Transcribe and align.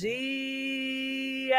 dia! 0.00 1.56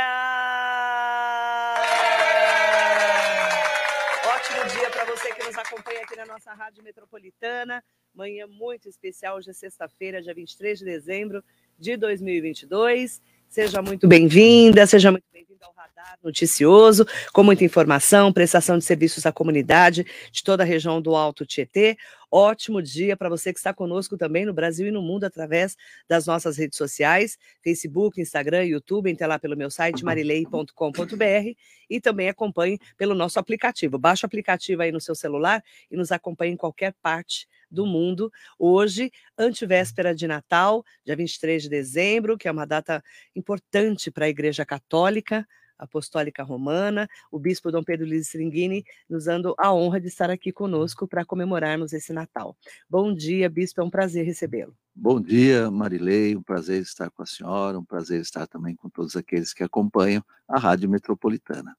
Ótimo 4.26 4.68
dia 4.78 4.90
para 4.90 5.06
você 5.06 5.34
que 5.34 5.44
nos 5.46 5.58
acompanha 5.58 6.02
aqui 6.02 6.16
na 6.18 6.26
nossa 6.26 6.54
Rádio 6.54 6.84
Metropolitana. 6.84 7.84
Manhã 8.14 8.48
muito 8.48 8.90
especial, 8.90 9.38
hoje 9.38 9.50
é 9.50 9.54
sexta-feira, 9.54 10.22
dia 10.22 10.34
23 10.34 10.80
de 10.80 10.86
dezembro 10.86 11.44
de 11.78 11.96
2022. 11.98 13.22
Seja 13.48 13.82
muito 13.82 14.08
bem-vinda, 14.08 14.86
seja 14.86 15.12
muito 15.12 15.26
bem-vinda 15.56 15.66
ao 15.66 15.74
Radar 15.74 16.18
Noticioso, 16.24 17.06
com 17.32 17.44
muita 17.44 17.64
informação, 17.64 18.32
prestação 18.32 18.78
de 18.78 18.84
serviços 18.84 19.26
à 19.26 19.32
comunidade 19.32 20.06
de 20.32 20.44
toda 20.44 20.64
a 20.64 20.66
região 20.66 21.02
do 21.02 21.16
Alto 21.16 21.46
Tietê. 21.46 21.98
Ótimo 22.30 22.82
dia 22.82 23.16
para 23.16 23.30
você 23.30 23.54
que 23.54 23.60
está 23.60 23.74
conosco 23.74 24.18
também 24.18 24.46
no 24.46 24.54
Brasil 24.54 24.88
e 24.88 24.92
no 24.92 25.02
mundo 25.02 25.24
através 25.24 25.78
das 26.08 26.26
nossas 26.26 26.58
redes 26.58 26.78
sociais, 26.78 27.38
Facebook, 27.64 28.20
Instagram, 28.20 28.66
YouTube, 28.66 29.10
entre 29.10 29.26
lá 29.26 29.40
pelo 29.40 29.56
meu 29.56 29.72
site 29.72 30.04
marilei.com.br 30.04 31.54
e 31.90 32.02
também 32.02 32.28
acompanhe 32.28 32.78
pelo 32.98 33.16
nosso 33.16 33.40
aplicativo. 33.40 33.98
Baixe 33.98 34.26
o 34.26 34.28
aplicativo 34.28 34.82
aí 34.82 34.92
no 34.92 35.00
seu 35.00 35.16
celular 35.16 35.64
e 35.90 35.96
nos 35.96 36.12
acompanhe 36.12 36.54
em 36.54 36.58
qualquer 36.58 36.94
parte 37.02 37.48
do 37.76 37.86
mundo. 37.86 38.32
Hoje, 38.58 39.12
antevéspera 39.38 40.16
de 40.16 40.26
Natal, 40.26 40.84
dia 41.06 41.16
23 41.16 41.64
de 41.64 41.70
dezembro, 41.70 42.38
que 42.38 42.48
é 42.48 42.52
uma 42.52 42.66
data 42.66 43.04
importante 43.36 44.10
para 44.10 44.26
a 44.26 44.30
Igreja 44.30 44.66
Católica, 44.66 45.48
Apostólica 45.78 46.44
Romana, 46.44 47.08
o 47.32 47.40
bispo 47.40 47.72
Dom 47.72 47.84
Pedro 47.84 48.08
Luiz 48.08 48.28
Stringini 48.28 48.86
nos 49.10 49.26
dando 49.26 49.54
a 49.58 49.74
honra 49.74 50.00
de 50.00 50.08
estar 50.08 50.30
aqui 50.30 50.52
conosco 50.52 51.08
para 51.08 51.26
comemorarmos 51.26 51.94
esse 51.94 52.14
Natal. 52.14 52.56
Bom 52.90 53.14
dia, 53.14 53.50
bispo, 53.50 53.82
é 53.82 53.84
um 53.84 53.90
prazer 53.90 54.26
recebê-lo. 54.26 54.76
Bom 54.98 55.20
dia, 55.20 55.70
Marilei, 55.70 56.38
um 56.38 56.42
prazer 56.42 56.82
estar 56.82 57.10
com 57.10 57.22
a 57.22 57.26
senhora, 57.26 57.78
um 57.78 57.84
prazer 57.84 58.22
estar 58.22 58.48
também 58.48 58.76
com 58.76 58.90
todos 58.90 59.16
aqueles 59.18 59.54
que 59.54 59.62
acompanham 59.62 60.24
a 60.48 60.58
Rádio 60.58 60.90
Metropolitana. 60.90 61.76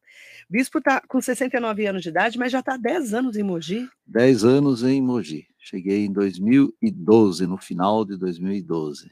Bispo 0.50 0.78
está 0.78 1.00
com 1.00 1.20
69 1.20 1.86
anos 1.86 2.02
de 2.02 2.10
idade, 2.10 2.38
mas 2.38 2.52
já 2.52 2.60
está 2.60 2.74
há 2.74 2.76
10 2.76 3.14
anos 3.14 3.36
em 3.36 3.42
Mogi? 3.42 3.88
10 4.06 4.44
anos 4.44 4.82
em 4.82 5.00
Mogi. 5.00 5.46
Cheguei 5.58 6.04
em 6.04 6.12
2012, 6.12 7.46
no 7.46 7.56
final 7.56 8.04
de 8.04 8.18
2012. 8.18 9.10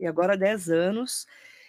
E 0.00 0.06
agora 0.06 0.36
10 0.36 0.68
anos 0.70 1.26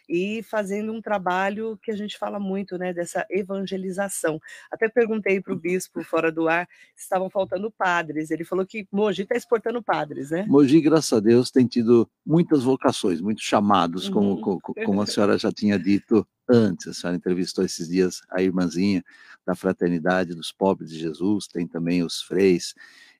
e 0.10 0.42
fazendo 0.42 0.92
um 0.92 1.00
trabalho 1.00 1.78
que 1.84 1.92
a 1.92 1.96
gente 1.96 2.18
fala 2.18 2.40
muito, 2.40 2.78
né, 2.80 2.92
dessa 2.92 3.26
evangelização. 3.30 4.42
Até 4.72 4.90
perguntei 4.90 5.40
para 5.40 5.54
o 5.54 5.60
bispo 5.60 6.04
fora 6.04 6.32
do 6.32 6.48
ar 6.48 6.68
se 6.96 7.04
estavam 7.04 7.30
faltando 7.30 7.70
padres. 7.70 8.32
Ele 8.32 8.44
falou 8.44 8.66
que 8.66 8.88
Mogi 8.92 9.22
está 9.22 9.36
exportando 9.36 9.84
padres, 9.84 10.32
né? 10.32 10.46
Mogi, 10.48 10.82
graças 10.82 11.14
a 11.14 11.20
Deus, 11.20 11.52
tem 11.52 11.68
tido 11.68 12.10
muitas 12.26 12.64
vocações, 12.64 13.22
muitos 13.22 13.44
chamados, 13.44 14.08
uhum. 14.08 14.42
como, 14.42 14.62
como 14.62 15.02
a 15.02 15.06
senhora 15.06 15.38
já 15.38 15.52
tinha 15.52 15.78
dito 15.78 16.28
antes. 16.50 16.88
A 16.88 16.94
senhora 16.94 17.18
entrevistou 17.18 17.64
esses 17.64 17.88
dias 17.88 18.22
a 18.32 18.42
irmãzinha 18.42 19.04
da 19.46 19.54
Fraternidade 19.54 20.34
dos 20.34 20.52
Pobres 20.52 20.90
de 20.90 20.98
Jesus, 20.98 21.48
tem 21.48 21.68
também 21.68 22.04
os 22.04 22.22
freis. 22.22 22.74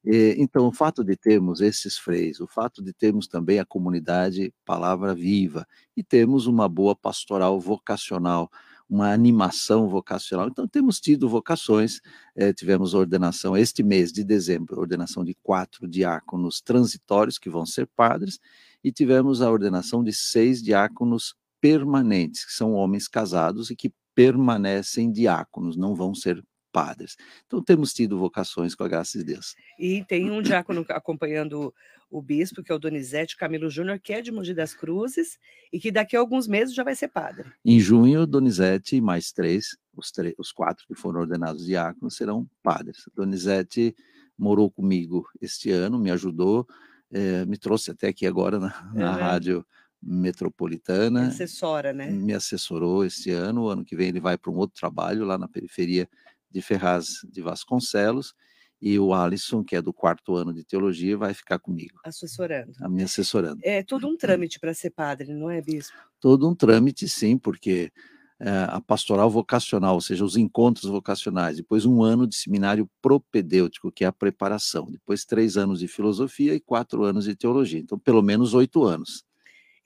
Então, 0.06 0.66
o 0.68 0.72
fato 0.72 1.04
de 1.04 1.16
termos 1.18 1.60
esses 1.60 1.98
freios, 1.98 2.40
o 2.40 2.48
fato 2.48 2.82
de 2.82 2.94
termos 2.94 3.28
também 3.28 3.60
a 3.60 3.66
comunidade 3.66 4.54
Palavra 4.66 5.14
Viva 5.14 5.68
e 5.96 6.02
termos 6.04 6.48
uma 6.48 6.70
boa 6.70 6.96
pastoral 6.96 7.60
vocacional, 7.60 8.50
uma 8.90 9.12
animação 9.12 9.90
vocacional. 9.90 10.48
Então, 10.48 10.66
temos 10.68 11.00
tido 11.02 11.28
vocações, 11.28 12.00
eh, 12.36 12.54
tivemos 12.54 12.94
ordenação 12.94 13.58
este 13.58 13.84
mês 13.84 14.12
de 14.12 14.24
dezembro, 14.24 14.80
ordenação 14.80 15.24
de 15.24 15.36
quatro 15.44 15.86
diáconos 15.88 16.62
transitórios, 16.62 17.38
que 17.38 17.50
vão 17.50 17.66
ser 17.66 17.86
padres, 17.88 18.40
e 18.84 18.92
tivemos 18.92 19.42
a 19.42 19.52
ordenação 19.52 20.02
de 20.04 20.14
seis 20.14 20.64
diáconos 20.64 21.36
permanentes, 21.62 22.46
que 22.46 22.54
são 22.54 22.74
homens 22.74 23.08
casados 23.08 23.70
e 23.70 23.76
que 23.76 23.92
permanecem 24.16 25.12
diáconos, 25.12 25.76
não 25.78 25.94
vão 25.94 26.16
ser 26.16 26.44
padres. 26.72 27.18
Então 27.46 27.62
temos 27.62 27.94
tido 27.94 28.18
vocações 28.18 28.76
com 28.76 28.84
a 28.84 28.88
graça 28.88 29.18
de 29.18 29.24
Deus. 29.24 29.56
E 29.78 30.04
tem 30.06 30.30
um 30.32 30.42
diácono 30.42 30.86
acompanhando 30.90 31.74
o 32.10 32.22
bispo, 32.22 32.64
que 32.64 32.72
é 32.72 32.76
o 32.76 32.80
Donizete 32.80 33.38
Camilo 33.38 33.70
Júnior, 33.70 34.00
que 34.00 34.14
é 34.14 34.22
de 34.22 34.32
Mogi 34.32 34.54
das 34.54 34.74
Cruzes 34.74 35.38
e 35.72 35.80
que 35.80 35.92
daqui 35.92 36.16
a 36.16 36.20
alguns 36.20 36.48
meses 36.48 36.74
já 36.74 36.84
vai 36.84 36.96
ser 36.96 37.10
padre. 37.10 37.52
Em 37.64 37.80
junho, 37.80 38.26
Donizete 38.26 38.96
e 38.96 39.02
mais 39.02 39.32
três, 39.32 39.78
os, 39.96 40.12
três, 40.12 40.34
os 40.38 40.52
quatro 40.52 40.86
que 40.88 40.96
foram 40.96 41.22
ordenados 41.22 41.66
diáconos, 41.66 42.16
serão 42.16 42.48
padres. 42.64 43.04
Donizete 43.16 43.96
morou 44.38 44.72
comigo 44.72 45.28
este 45.40 45.70
ano, 45.70 46.00
me 46.00 46.10
ajudou, 46.10 46.66
eh, 47.12 47.46
me 47.46 47.58
trouxe 47.58 47.92
até 47.92 48.08
aqui 48.08 48.26
agora 48.26 48.58
na, 48.60 48.92
na 48.94 49.12
rádio 49.12 49.66
metropolitana. 50.02 51.24
Me 51.24 51.28
assessora, 51.28 51.94
né? 51.94 52.10
Me 52.10 52.34
assessorou 52.34 53.04
este 53.04 53.32
ano. 53.32 53.64
O 53.64 53.70
ano 53.70 53.84
que 53.84 53.96
vem 53.96 54.08
ele 54.08 54.20
vai 54.20 54.38
para 54.38 54.52
um 54.52 54.56
outro 54.56 54.80
trabalho 54.80 55.26
lá 55.26 55.38
na 55.38 55.48
periferia 55.48 56.10
de 56.52 56.62
Ferraz 56.62 57.20
de 57.32 57.42
Vasconcelos, 57.42 58.34
e 58.82 58.98
o 58.98 59.14
Alisson, 59.14 59.64
que 59.64 59.76
é 59.76 59.82
do 59.82 59.92
quarto 59.92 60.36
ano 60.36 60.54
de 60.54 60.64
teologia, 60.64 61.18
vai 61.18 61.34
ficar 61.34 61.60
comigo. 61.60 62.00
Assessorando. 62.04 62.72
A 62.82 62.88
me 62.88 63.04
assessorando. 63.04 63.60
É 63.64 63.84
todo 63.84 64.08
um 64.08 64.16
trâmite 64.16 64.60
para 64.60 64.74
ser 64.74 64.92
padre, 64.92 65.34
não 65.34 65.50
é, 65.50 65.62
bispo? 65.62 65.98
Todo 66.20 66.48
um 66.48 66.56
trâmite, 66.56 67.08
sim, 67.10 67.38
porque 67.38 67.92
é, 68.40 68.50
a 68.70 68.80
pastoral 68.80 69.30
vocacional, 69.30 69.96
ou 69.96 70.02
seja, 70.02 70.24
os 70.24 70.38
encontros 70.38 70.90
vocacionais, 70.90 71.58
depois 71.58 71.86
um 71.86 72.02
ano 72.02 72.26
de 72.26 72.36
seminário 72.36 72.90
propedêutico, 73.02 73.92
que 73.92 74.06
é 74.06 74.08
a 74.08 74.14
preparação, 74.14 74.90
depois 74.90 75.26
três 75.26 75.58
anos 75.58 75.80
de 75.80 75.88
filosofia 75.90 76.54
e 76.56 76.60
quatro 76.62 77.04
anos 77.04 77.26
de 77.26 77.36
teologia. 77.36 77.80
Então, 77.80 78.00
pelo 78.00 78.22
menos 78.22 78.54
oito 78.54 78.86
anos. 78.86 79.26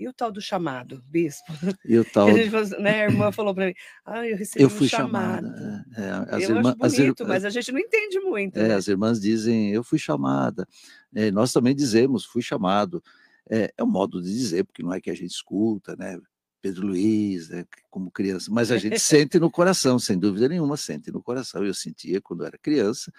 E 0.03 0.07
o 0.09 0.11
tal 0.11 0.33
do 0.33 0.41
chamado, 0.41 1.01
bispo? 1.07 1.45
E 1.85 1.97
o 1.97 2.03
tal. 2.03 2.27
A, 2.27 2.33
gente, 2.33 2.51
né, 2.81 3.05
a 3.05 3.09
irmã 3.09 3.31
falou 3.31 3.55
para 3.55 3.67
mim, 3.67 3.73
ah, 4.05 4.27
eu 4.27 4.35
recebi 4.35 4.61
eu 4.61 4.69
fui 4.69 4.85
um 4.85 4.89
chamado. 4.89 5.47
Chamada. 5.47 5.85
É, 5.95 6.01
é 6.01 6.35
as 6.35 6.43
eu 6.43 6.57
irmã, 6.57 6.75
acho 6.81 6.97
bonito, 6.97 7.23
as, 7.23 7.29
mas 7.29 7.45
a 7.45 7.49
gente 7.49 7.71
não 7.71 7.79
entende 7.79 8.19
muito. 8.19 8.59
É, 8.59 8.67
né? 8.67 8.75
As 8.75 8.89
irmãs 8.89 9.17
dizem, 9.21 9.71
eu 9.71 9.81
fui 9.81 9.97
chamada. 9.97 10.67
É, 11.15 11.31
nós 11.31 11.53
também 11.53 11.73
dizemos, 11.73 12.25
fui 12.25 12.41
chamado. 12.41 13.01
É, 13.49 13.73
é 13.77 13.83
um 13.83 13.89
modo 13.89 14.21
de 14.21 14.29
dizer, 14.29 14.65
porque 14.65 14.83
não 14.83 14.93
é 14.93 14.99
que 14.99 15.09
a 15.09 15.15
gente 15.15 15.31
escuta, 15.31 15.95
né? 15.95 16.19
Pedro 16.63 16.87
Luiz, 16.87 17.49
né, 17.49 17.65
como 17.89 18.09
criança, 18.09 18.49
mas 18.49 18.71
a 18.71 18.77
gente 18.77 18.97
sente 18.97 19.37
no 19.37 19.51
coração, 19.51 19.99
sem 19.99 20.17
dúvida 20.17 20.47
nenhuma, 20.47 20.77
sente 20.77 21.11
no 21.11 21.21
coração. 21.21 21.61
Eu 21.65 21.73
sentia 21.73 22.21
quando 22.21 22.45
era 22.45 22.57
criança. 22.57 23.11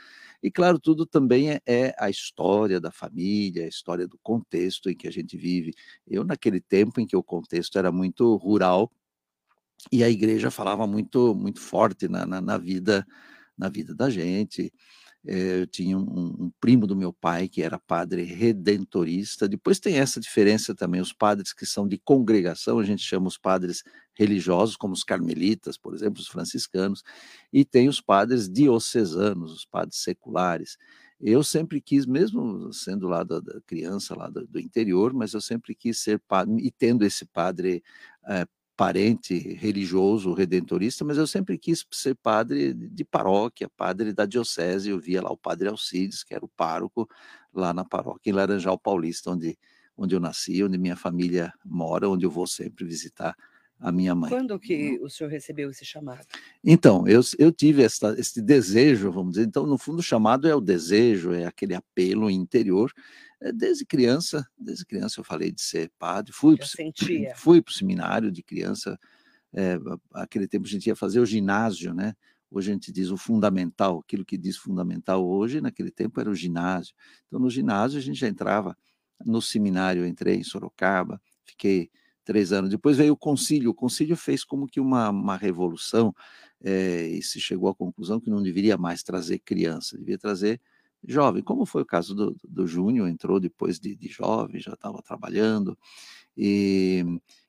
E 0.42 0.50
claro, 0.50 0.78
tudo 0.78 1.04
também 1.04 1.50
é, 1.50 1.60
é, 1.66 1.94
a 1.98 2.08
história 2.08 2.80
da 2.80 2.90
família, 2.90 3.66
a 3.66 3.68
história 3.68 4.08
do 4.08 4.18
contexto 4.22 4.88
em 4.88 4.96
que 4.96 5.06
a 5.06 5.12
gente 5.12 5.36
vive. 5.36 5.74
Eu, 6.08 6.24
naquele 6.24 6.58
tempo 6.58 7.02
em 7.02 7.06
que 7.06 7.14
o 7.14 7.22
contexto 7.22 7.78
era 7.78 7.92
muito 7.92 8.34
rural, 8.36 8.90
e 9.92 10.02
a 10.02 10.08
igreja 10.08 10.50
falava 10.50 10.86
muito, 10.86 11.34
muito 11.34 11.60
forte 11.60 12.08
na, 12.08 12.24
na, 12.24 12.40
na 12.40 12.56
vida, 12.56 13.06
na 13.58 13.68
vida 13.68 13.94
da 13.94 14.08
gente. 14.08 14.72
Eh, 15.26 15.62
eu 15.62 15.66
tinha 15.66 15.98
um, 15.98 16.02
um, 16.46 16.52
primo 16.60 16.86
do 16.86 16.94
meu 16.94 17.12
pai 17.12 17.48
que 17.48 17.62
era 17.62 17.78
padre 17.78 18.22
redentorista. 18.24 19.48
Depois 19.48 19.80
tem 19.80 19.96
essa 19.98 20.20
diferença 20.20 20.74
também, 20.74 21.00
os 21.00 21.12
padres 21.12 21.52
que 21.52 21.64
são 21.64 21.88
de 21.88 21.98
congregação, 21.98 22.78
a 22.78 22.84
gente 22.84 23.02
chama 23.02 23.28
os 23.28 23.38
padres 23.38 23.82
religiosos, 24.14 24.76
como 24.76 24.92
os 24.94 25.02
carmelitas, 25.04 25.78
por 25.78 25.94
exemplo, 25.94 26.20
os 26.20 26.28
franciscanos, 26.28 27.02
e 27.52 27.64
tem 27.64 27.88
os 27.88 28.00
padres 28.00 28.48
diocesanos, 28.48 29.52
os 29.52 29.64
padres 29.64 29.98
seculares. 29.98 30.76
Eu 31.20 31.42
sempre 31.42 31.80
quis, 31.80 32.06
mesmo 32.06 32.72
sendo 32.72 33.08
lá 33.08 33.24
da, 33.24 33.40
da 33.40 33.60
criança, 33.66 34.14
lá 34.14 34.28
do, 34.28 34.46
do, 34.46 34.60
interior, 34.60 35.14
mas 35.14 35.32
eu 35.32 35.40
sempre 35.40 35.74
quis 35.74 35.98
ser 35.98 36.20
padre, 36.20 36.54
e 36.58 36.70
tendo 36.70 37.04
esse 37.04 37.24
padre 37.24 37.82
é, 38.28 38.46
parente 38.76 39.36
religioso 39.54 40.32
redentorista, 40.32 41.04
mas 41.04 41.16
eu 41.16 41.26
sempre 41.26 41.56
quis 41.58 41.84
ser 41.92 42.14
padre 42.16 42.74
de 42.74 43.04
paróquia, 43.04 43.68
padre 43.76 44.12
da 44.12 44.26
diocese. 44.26 44.90
Eu 44.90 44.98
via 44.98 45.22
lá 45.22 45.30
o 45.30 45.36
padre 45.36 45.68
Alcides, 45.68 46.24
que 46.24 46.34
era 46.34 46.44
o 46.44 46.48
pároco 46.48 47.08
lá 47.52 47.72
na 47.72 47.84
paróquia 47.84 48.30
em 48.30 48.32
Laranjal 48.32 48.78
Paulista, 48.78 49.30
onde, 49.30 49.56
onde 49.96 50.14
eu 50.14 50.20
nasci, 50.20 50.62
onde 50.62 50.76
minha 50.76 50.96
família 50.96 51.52
mora, 51.64 52.08
onde 52.08 52.26
eu 52.26 52.30
vou 52.30 52.46
sempre 52.46 52.84
visitar 52.84 53.36
a 53.78 53.92
minha 53.92 54.14
mãe. 54.14 54.30
Quando 54.30 54.58
que 54.58 54.98
o 55.02 55.08
senhor 55.08 55.30
recebeu 55.30 55.70
esse 55.70 55.84
chamado? 55.84 56.26
Então, 56.62 57.06
eu, 57.06 57.20
eu 57.38 57.52
tive 57.52 57.82
esse 57.82 58.40
desejo, 58.40 59.10
vamos 59.10 59.34
dizer. 59.34 59.46
Então, 59.46 59.66
no 59.66 59.76
fundo, 59.76 59.98
o 59.98 60.02
chamado 60.02 60.48
é 60.48 60.54
o 60.54 60.60
desejo, 60.60 61.32
é 61.32 61.44
aquele 61.44 61.74
apelo 61.74 62.30
interior. 62.30 62.92
É, 63.40 63.52
desde 63.52 63.84
criança, 63.84 64.46
desde 64.56 64.86
criança 64.86 65.20
eu 65.20 65.24
falei 65.24 65.52
de 65.52 65.60
ser 65.60 65.90
padre. 65.98 66.32
Fui 66.32 66.56
para 66.56 66.66
o 67.68 67.72
seminário 67.72 68.30
de 68.30 68.42
criança. 68.42 68.98
É, 69.52 69.78
aquele 70.14 70.48
tempo 70.48 70.66
a 70.66 70.70
gente 70.70 70.86
ia 70.86 70.96
fazer 70.96 71.20
o 71.20 71.26
ginásio, 71.26 71.92
né? 71.92 72.14
Hoje 72.50 72.70
a 72.70 72.74
gente 72.74 72.92
diz 72.92 73.10
o 73.10 73.16
fundamental, 73.16 73.98
aquilo 73.98 74.24
que 74.24 74.38
diz 74.38 74.56
fundamental 74.56 75.26
hoje, 75.26 75.60
naquele 75.60 75.90
tempo 75.90 76.20
era 76.20 76.30
o 76.30 76.34
ginásio. 76.34 76.94
Então, 77.26 77.40
no 77.40 77.50
ginásio 77.50 77.98
a 77.98 78.02
gente 78.02 78.18
já 78.18 78.28
entrava 78.28 78.76
no 79.24 79.42
seminário, 79.42 80.02
eu 80.02 80.06
entrei 80.06 80.36
em 80.36 80.44
Sorocaba, 80.44 81.20
fiquei 81.44 81.90
três 82.24 82.52
anos. 82.52 82.70
Depois 82.70 82.96
veio 82.96 83.12
o 83.14 83.16
concílio. 83.16 83.70
O 83.70 83.74
concílio 83.74 84.16
fez 84.16 84.44
como 84.44 84.66
que 84.66 84.80
uma, 84.80 85.10
uma 85.10 85.36
revolução 85.36 86.14
é, 86.62 87.06
e 87.08 87.22
se 87.22 87.40
chegou 87.40 87.68
à 87.68 87.74
conclusão 87.74 88.20
que 88.20 88.30
não 88.30 88.42
deveria 88.42 88.76
mais 88.76 89.02
trazer 89.02 89.38
criança, 89.40 89.98
devia 89.98 90.18
trazer 90.18 90.60
jovem, 91.06 91.42
como 91.42 91.66
foi 91.66 91.82
o 91.82 91.86
caso 91.86 92.14
do, 92.14 92.36
do 92.42 92.66
Júnior, 92.66 93.08
entrou 93.08 93.38
depois 93.38 93.78
de, 93.78 93.94
de 93.94 94.08
jovem, 94.08 94.60
já 94.60 94.72
estava 94.72 95.02
trabalhando. 95.02 95.78
E, 96.36 97.04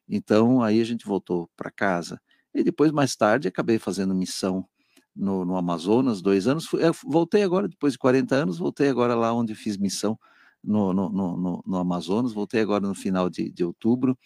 Então, 0.09 0.61
aí 0.61 0.81
a 0.81 0.83
gente 0.83 1.05
voltou 1.05 1.49
para 1.55 1.71
casa. 1.71 2.21
E 2.53 2.63
depois, 2.63 2.91
mais 2.91 3.15
tarde, 3.15 3.47
acabei 3.47 3.79
fazendo 3.79 4.13
missão 4.15 4.67
no, 5.15 5.45
no 5.45 5.57
Amazonas, 5.57 6.21
dois 6.21 6.47
anos. 6.47 6.65
Fui, 6.65 6.81
voltei 7.05 7.43
agora, 7.43 7.67
depois 7.67 7.93
de 7.93 7.99
40 7.99 8.35
anos, 8.35 8.57
voltei 8.57 8.89
agora 8.89 9.15
lá 9.15 9.33
onde 9.33 9.55
fiz 9.55 9.77
missão 9.77 10.19
no, 10.63 10.93
no, 10.93 11.09
no, 11.09 11.63
no 11.65 11.77
Amazonas, 11.77 12.33
voltei 12.33 12.61
agora 12.61 12.87
no 12.87 12.95
final 12.95 13.29
de, 13.29 13.51
de 13.51 13.63
outubro. 13.63 14.17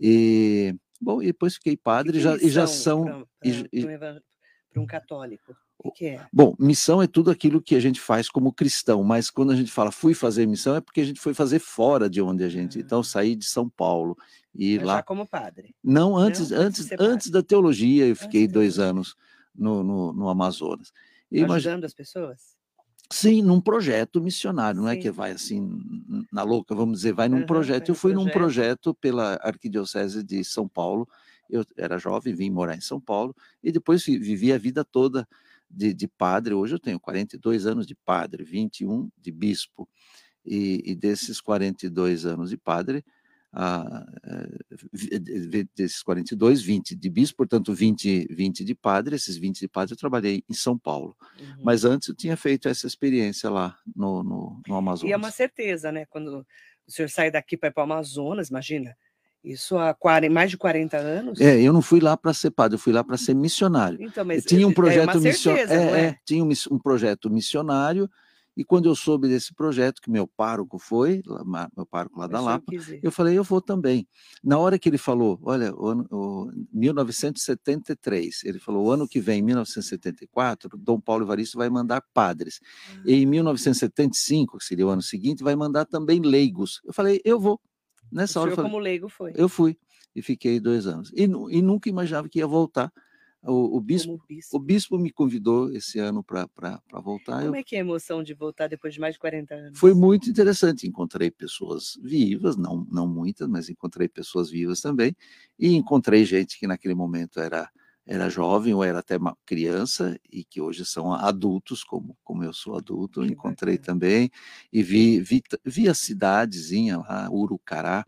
E, 0.00 0.74
bom, 1.00 1.20
e 1.22 1.26
depois 1.26 1.54
fiquei 1.54 1.76
padre 1.76 2.18
e 2.18 2.20
já, 2.20 2.36
e 2.36 2.48
já 2.48 2.66
são. 2.66 3.26
Para 4.72 4.80
um 4.80 4.86
católico. 4.86 5.54
O 5.82 5.90
que 5.90 6.06
é? 6.06 6.26
Bom, 6.32 6.54
missão 6.58 7.02
é 7.02 7.06
tudo 7.06 7.30
aquilo 7.30 7.60
que 7.60 7.74
a 7.74 7.80
gente 7.80 8.00
faz 8.00 8.28
como 8.28 8.52
cristão, 8.52 9.02
mas 9.02 9.30
quando 9.30 9.50
a 9.50 9.56
gente 9.56 9.72
fala 9.72 9.90
fui 9.90 10.12
fazer 10.12 10.46
missão 10.46 10.76
é 10.76 10.80
porque 10.80 11.00
a 11.00 11.04
gente 11.04 11.18
foi 11.18 11.32
fazer 11.32 11.58
fora 11.58 12.08
de 12.08 12.20
onde 12.20 12.44
a 12.44 12.48
gente. 12.48 12.78
Ah. 12.78 12.82
Então, 12.82 13.02
saí 13.02 13.34
de 13.34 13.46
São 13.46 13.68
Paulo 13.68 14.16
e 14.54 14.76
mas 14.76 14.86
lá. 14.86 14.96
Já 14.96 15.02
como 15.02 15.26
padre? 15.26 15.74
Não, 15.82 16.16
antes, 16.16 16.50
Não, 16.50 16.60
antes, 16.60 16.88
antes 16.98 17.30
da 17.30 17.42
teologia, 17.42 18.06
eu 18.06 18.14
fiquei 18.14 18.46
dois 18.46 18.78
anos 18.78 19.16
no, 19.54 19.82
no, 19.82 20.12
no 20.12 20.28
Amazonas. 20.28 20.92
E 21.32 21.42
Ajudando 21.42 21.84
as 21.84 21.94
pessoas? 21.94 22.59
Sim, 23.12 23.42
num 23.42 23.60
projeto 23.60 24.20
missionário, 24.20 24.80
não 24.80 24.88
é 24.88 24.96
que 24.96 25.10
vai 25.10 25.32
assim 25.32 25.68
na 26.32 26.44
louca, 26.44 26.76
vamos 26.76 26.98
dizer, 26.98 27.12
vai 27.12 27.28
num 27.28 27.44
projeto. 27.44 27.88
Eu 27.88 27.94
fui 27.94 28.12
num 28.14 28.28
projeto 28.30 28.94
pela 28.94 29.34
Arquidiocese 29.42 30.22
de 30.22 30.44
São 30.44 30.68
Paulo. 30.68 31.08
Eu 31.48 31.64
era 31.76 31.98
jovem, 31.98 32.34
vim 32.34 32.50
morar 32.50 32.76
em 32.76 32.80
São 32.80 33.00
Paulo 33.00 33.34
e 33.62 33.72
depois 33.72 34.04
vivi 34.04 34.52
a 34.52 34.58
vida 34.58 34.84
toda 34.84 35.26
de, 35.68 35.92
de 35.92 36.06
padre. 36.06 36.54
Hoje 36.54 36.76
eu 36.76 36.78
tenho 36.78 37.00
42 37.00 37.66
anos 37.66 37.84
de 37.84 37.96
padre, 37.96 38.44
21 38.44 39.10
de 39.18 39.32
bispo. 39.32 39.88
E, 40.46 40.80
e 40.86 40.94
desses 40.94 41.40
42 41.40 42.24
anos 42.24 42.48
de 42.48 42.56
padre, 42.56 43.04
ah, 43.52 44.06
desses 45.74 46.02
42, 46.02 46.62
20 46.62 46.94
de 46.94 47.10
bispo, 47.10 47.38
portanto 47.38 47.74
20, 47.74 48.28
20 48.30 48.64
de 48.64 48.74
padre, 48.74 49.16
esses 49.16 49.36
20 49.36 49.60
de 49.60 49.68
padre 49.68 49.94
eu 49.94 49.98
trabalhei 49.98 50.44
em 50.48 50.54
São 50.54 50.78
Paulo. 50.78 51.16
Uhum. 51.38 51.62
Mas 51.64 51.84
antes 51.84 52.08
eu 52.08 52.14
tinha 52.14 52.36
feito 52.36 52.68
essa 52.68 52.86
experiência 52.86 53.50
lá 53.50 53.76
no, 53.94 54.22
no, 54.22 54.62
no 54.66 54.76
Amazonas. 54.76 55.10
E 55.10 55.12
é 55.12 55.16
uma 55.16 55.32
certeza, 55.32 55.90
né? 55.90 56.06
Quando 56.06 56.46
o 56.86 56.90
senhor 56.90 57.08
sai 57.08 57.30
daqui 57.30 57.56
para 57.56 57.70
ir 57.70 57.72
para 57.72 57.80
o 57.80 57.84
Amazonas, 57.84 58.50
imagina, 58.50 58.96
isso 59.42 59.76
há 59.78 59.92
40, 59.94 60.32
mais 60.32 60.50
de 60.50 60.56
40 60.56 60.96
anos? 60.96 61.40
É, 61.40 61.60
eu 61.60 61.72
não 61.72 61.82
fui 61.82 61.98
lá 61.98 62.16
para 62.16 62.32
ser 62.32 62.50
padre, 62.50 62.76
eu 62.76 62.78
fui 62.78 62.92
lá 62.92 63.02
para 63.02 63.16
ser 63.16 63.34
missionário. 63.34 64.00
Então, 64.00 64.24
mas 64.24 64.44
tinha 64.44 64.66
um 64.66 64.72
projeto 64.72 65.16
é 65.16 65.20
missionário. 65.20 65.72
É, 65.72 65.76
é? 65.76 66.04
é, 66.04 66.16
tinha 66.24 66.44
um, 66.44 66.50
um 66.70 66.78
projeto 66.78 67.30
missionário 67.30 68.08
e 68.56 68.64
quando 68.64 68.86
eu 68.86 68.94
soube 68.94 69.28
desse 69.28 69.54
projeto, 69.54 70.00
que 70.02 70.10
meu 70.10 70.26
pároco 70.26 70.78
foi, 70.78 71.22
meu 71.76 71.86
pároco 71.86 72.18
lá 72.18 72.26
da 72.26 72.40
Lapa, 72.40 72.72
eu 73.02 73.10
falei, 73.10 73.38
eu 73.38 73.44
vou 73.44 73.60
também. 73.60 74.06
Na 74.42 74.58
hora 74.58 74.78
que 74.78 74.88
ele 74.88 74.98
falou, 74.98 75.38
olha, 75.42 75.74
o 75.74 75.86
ano, 75.86 76.06
o, 76.10 76.50
1973, 76.72 78.44
ele 78.44 78.58
falou, 78.58 78.86
o 78.86 78.90
ano 78.90 79.08
que 79.08 79.20
vem, 79.20 79.40
1974, 79.40 80.76
Dom 80.76 81.00
Paulo 81.00 81.24
Evaristo 81.24 81.58
vai 81.58 81.70
mandar 81.70 82.02
padres. 82.12 82.60
Ah. 82.90 83.02
E 83.06 83.14
em 83.14 83.26
1975, 83.26 84.58
que 84.58 84.64
seria 84.64 84.86
o 84.86 84.90
ano 84.90 85.02
seguinte, 85.02 85.44
vai 85.44 85.54
mandar 85.54 85.84
também 85.84 86.20
leigos. 86.20 86.80
Eu 86.84 86.92
falei, 86.92 87.20
eu 87.24 87.38
vou. 87.38 87.60
Nessa 88.10 88.40
o 88.40 88.42
hora, 88.42 88.52
eu 88.52 88.56
falei, 88.56 88.70
como 88.70 88.82
leigo 88.82 89.08
foi? 89.08 89.32
Eu 89.36 89.48
fui 89.48 89.78
e 90.14 90.20
fiquei 90.20 90.58
dois 90.58 90.86
anos. 90.86 91.12
E, 91.14 91.22
e 91.22 91.62
nunca 91.62 91.88
imaginava 91.88 92.28
que 92.28 92.40
ia 92.40 92.46
voltar 92.46 92.92
o, 93.42 93.78
o, 93.78 93.80
bispo, 93.80 94.22
bispo, 94.28 94.56
o 94.56 94.60
bispo 94.60 94.98
me 94.98 95.10
convidou 95.10 95.72
esse 95.72 95.98
ano 95.98 96.22
para 96.22 96.46
voltar. 97.02 97.42
Como 97.42 97.54
eu... 97.56 97.60
é 97.60 97.62
que 97.62 97.74
é 97.74 97.78
a 97.78 97.80
emoção 97.80 98.22
de 98.22 98.34
voltar 98.34 98.68
depois 98.68 98.92
de 98.92 99.00
mais 99.00 99.14
de 99.14 99.18
40 99.20 99.54
anos? 99.54 99.78
Foi 99.78 99.94
muito 99.94 100.28
interessante. 100.28 100.86
Encontrei 100.86 101.30
pessoas 101.30 101.98
vivas, 102.02 102.56
não, 102.58 102.86
não 102.90 103.06
muitas, 103.06 103.48
mas 103.48 103.70
encontrei 103.70 104.08
pessoas 104.08 104.50
vivas 104.50 104.82
também. 104.82 105.16
E 105.58 105.74
encontrei 105.74 106.24
gente 106.26 106.58
que 106.58 106.66
naquele 106.66 106.94
momento 106.94 107.40
era, 107.40 107.70
era 108.06 108.28
jovem 108.28 108.74
ou 108.74 108.84
era 108.84 108.98
até 108.98 109.16
uma 109.16 109.34
criança 109.46 110.20
e 110.30 110.44
que 110.44 110.60
hoje 110.60 110.84
são 110.84 111.14
adultos, 111.14 111.82
como, 111.82 112.18
como 112.22 112.44
eu 112.44 112.52
sou 112.52 112.76
adulto. 112.76 113.22
Que 113.22 113.32
encontrei 113.32 113.78
bacana. 113.78 114.00
também. 114.00 114.30
E 114.70 114.82
vi, 114.82 115.18
vi, 115.18 115.42
vi 115.64 115.88
a 115.88 115.94
cidadezinha 115.94 116.98
lá, 116.98 117.30
Urucará, 117.30 118.04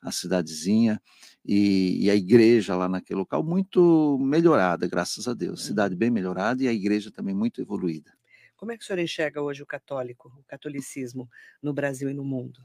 a 0.00 0.10
cidadezinha 0.10 0.98
e, 1.44 2.04
e, 2.04 2.10
a 2.10 2.14
igreja 2.14 2.76
lá 2.76 2.88
naquele 2.88 3.18
local 3.18 3.42
muito 3.42 4.18
melhorada, 4.20 4.86
graças 4.86 5.26
a 5.26 5.34
Deus. 5.34 5.64
Cidade 5.64 5.96
bem 5.96 6.10
melhorada 6.10 6.62
e 6.62 6.68
a 6.68 6.72
igreja 6.72 7.10
também 7.10 7.34
muito 7.34 7.60
evoluída. 7.60 8.12
Como 8.56 8.72
é 8.72 8.76
que 8.76 8.84
o 8.84 8.86
senhor 8.86 8.98
enxerga 8.98 9.40
hoje 9.40 9.62
o 9.62 9.66
católico, 9.66 10.30
o 10.38 10.44
catolicismo 10.44 11.28
no 11.62 11.72
Brasil 11.72 12.10
e 12.10 12.14
no 12.14 12.24
mundo? 12.24 12.60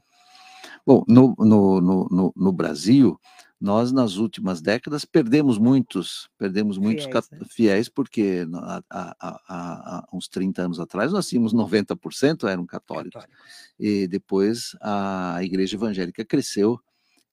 Bom, 0.84 1.04
no, 1.08 1.34
no, 1.38 1.80
no, 1.80 2.32
no 2.36 2.52
Brasil, 2.52 3.18
nós 3.60 3.92
nas 3.92 4.16
últimas 4.16 4.60
décadas 4.60 5.04
perdemos 5.04 5.58
muitos, 5.58 6.28
perdemos 6.36 6.76
muitos 6.76 7.04
fiéis, 7.06 7.30
né? 7.30 7.38
fiéis 7.48 7.88
porque 7.88 8.46
há, 8.54 8.82
há, 8.90 9.16
há, 9.18 9.38
há, 9.48 10.08
uns 10.12 10.28
30 10.28 10.62
anos 10.62 10.78
atrás 10.78 11.12
nós 11.12 11.26
tínhamos 11.26 11.54
90% 11.54 12.48
eram 12.48 12.66
católicos. 12.66 13.22
católicos. 13.22 13.46
E 13.78 14.06
depois 14.06 14.76
a 14.80 15.38
igreja 15.42 15.76
evangélica 15.76 16.24
cresceu 16.24 16.78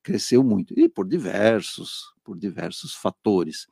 cresceu 0.04 0.44
muito 0.44 0.78
e 0.78 0.90
por 0.90 1.08
diversos 1.08 2.14
por 2.24 2.38
diversos 2.38 2.94
fatores 2.94 3.68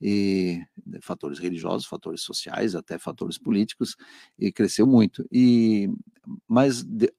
e 0.00 0.64
fatores 1.02 1.38
religiosos, 1.38 1.86
fatores 1.86 2.22
sociais, 2.22 2.74
até 2.74 2.98
fatores 2.98 3.36
políticos 3.36 3.96
e 4.38 4.50
cresceu 4.50 4.86
muito 4.86 5.26
e 5.30 5.90
mas 6.48 6.82
de, 6.82 7.12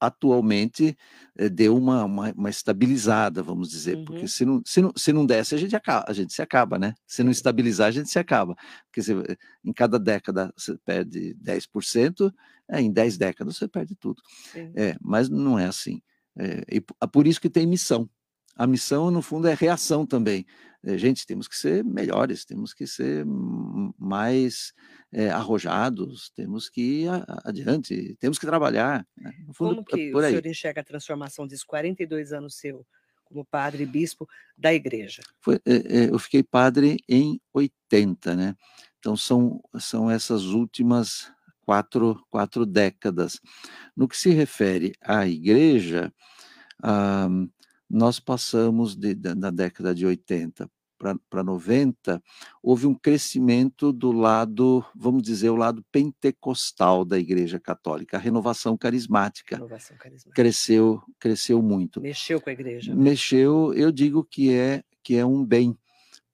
atualmente 0.00 0.96
eh, 1.36 1.48
deu 1.48 1.76
uma, 1.76 2.04
uma, 2.04 2.32
uma, 2.32 2.50
estabilizada, 2.50 3.42
vamos 3.42 3.70
dizer, 3.70 3.96
uhum. 3.96 4.04
porque 4.04 4.28
se 4.28 4.44
não, 4.44 4.62
se, 4.64 4.82
não, 4.82 4.92
se 4.94 5.12
não 5.12 5.26
desce, 5.26 5.54
a 5.54 5.58
gente, 5.58 5.74
acaba, 5.74 6.04
a 6.08 6.12
gente 6.12 6.32
se 6.32 6.42
acaba, 6.42 6.78
né? 6.78 6.94
Se 7.06 7.22
não 7.22 7.30
estabilizar, 7.30 7.88
a 7.88 7.90
gente 7.90 8.10
se 8.10 8.18
acaba. 8.18 8.54
Porque 8.86 9.02
você, 9.02 9.14
em 9.64 9.72
cada 9.72 9.98
década 9.98 10.52
você 10.56 10.76
perde 10.84 11.34
10%, 11.42 12.32
é, 12.68 12.80
em 12.80 12.92
10 12.92 13.16
décadas 13.16 13.56
você 13.56 13.68
perde 13.68 13.94
tudo. 13.96 14.22
É, 14.74 14.96
mas 15.00 15.28
não 15.28 15.58
é 15.58 15.66
assim. 15.66 16.02
É, 16.38 16.76
e 16.76 16.84
é 17.00 17.06
por 17.06 17.26
isso 17.26 17.40
que 17.40 17.50
tem 17.50 17.66
missão. 17.66 18.08
A 18.54 18.66
missão, 18.66 19.10
no 19.10 19.20
fundo, 19.20 19.48
é 19.48 19.54
reação 19.54 20.06
também. 20.06 20.46
É, 20.82 20.96
gente, 20.96 21.26
temos 21.26 21.46
que 21.48 21.56
ser 21.56 21.84
melhores, 21.84 22.44
temos 22.44 22.72
que 22.72 22.86
ser 22.86 23.24
mais 23.98 24.72
é, 25.12 25.30
arrojados, 25.30 26.30
temos 26.30 26.68
que 26.68 27.02
ir 27.02 27.10
adiante, 27.44 28.16
temos 28.20 28.38
que 28.38 28.46
trabalhar. 28.46 29.06
Né? 29.16 29.32
Fundo, 29.52 29.76
Como 29.76 29.84
que 29.84 30.14
o 30.14 30.22
senhor 30.22 30.46
enxerga 30.46 30.80
a 30.80 30.84
transformação 30.84 31.46
desses 31.46 31.64
42 31.64 32.32
anos 32.32 32.56
seu 32.56 32.86
como 33.24 33.44
padre 33.44 33.82
e 33.82 33.86
bispo 33.86 34.28
da 34.56 34.72
igreja? 34.72 35.22
Foi, 35.40 35.56
é, 35.66 36.10
eu 36.10 36.18
fiquei 36.18 36.42
padre 36.42 36.98
em 37.08 37.40
80, 37.52 38.36
né? 38.36 38.54
Então, 38.98 39.16
são, 39.16 39.60
são 39.78 40.10
essas 40.10 40.44
últimas 40.44 41.30
quatro, 41.66 42.24
quatro 42.30 42.64
décadas. 42.64 43.40
No 43.94 44.08
que 44.08 44.16
se 44.16 44.30
refere 44.30 44.94
à 45.02 45.26
igreja, 45.26 46.12
ah, 46.82 47.28
nós 47.90 48.18
passamos 48.20 48.96
de, 48.96 49.14
na 49.34 49.50
década 49.50 49.94
de 49.94 50.06
80 50.06 50.70
para 51.28 51.42
90, 51.42 52.22
houve 52.62 52.86
um 52.86 52.94
crescimento 52.94 53.92
do 53.92 54.12
lado, 54.12 54.82
vamos 54.94 55.22
dizer, 55.22 55.50
o 55.50 55.56
lado 55.56 55.84
pentecostal 55.92 57.04
da 57.04 57.18
Igreja 57.18 57.60
Católica, 57.60 58.16
a 58.16 58.20
renovação 58.20 58.78
carismática. 58.78 59.56
Renovação 59.56 59.96
carismática. 59.98 60.34
Cresceu, 60.34 61.02
cresceu 61.18 61.60
muito. 61.60 62.00
Mexeu 62.00 62.40
com 62.40 62.48
a 62.48 62.52
igreja. 62.52 62.94
Né? 62.94 63.02
Mexeu, 63.02 63.74
eu 63.74 63.92
digo 63.92 64.24
que 64.24 64.52
é 64.52 64.82
que 65.02 65.16
é 65.16 65.24
um 65.24 65.44
bem, 65.44 65.78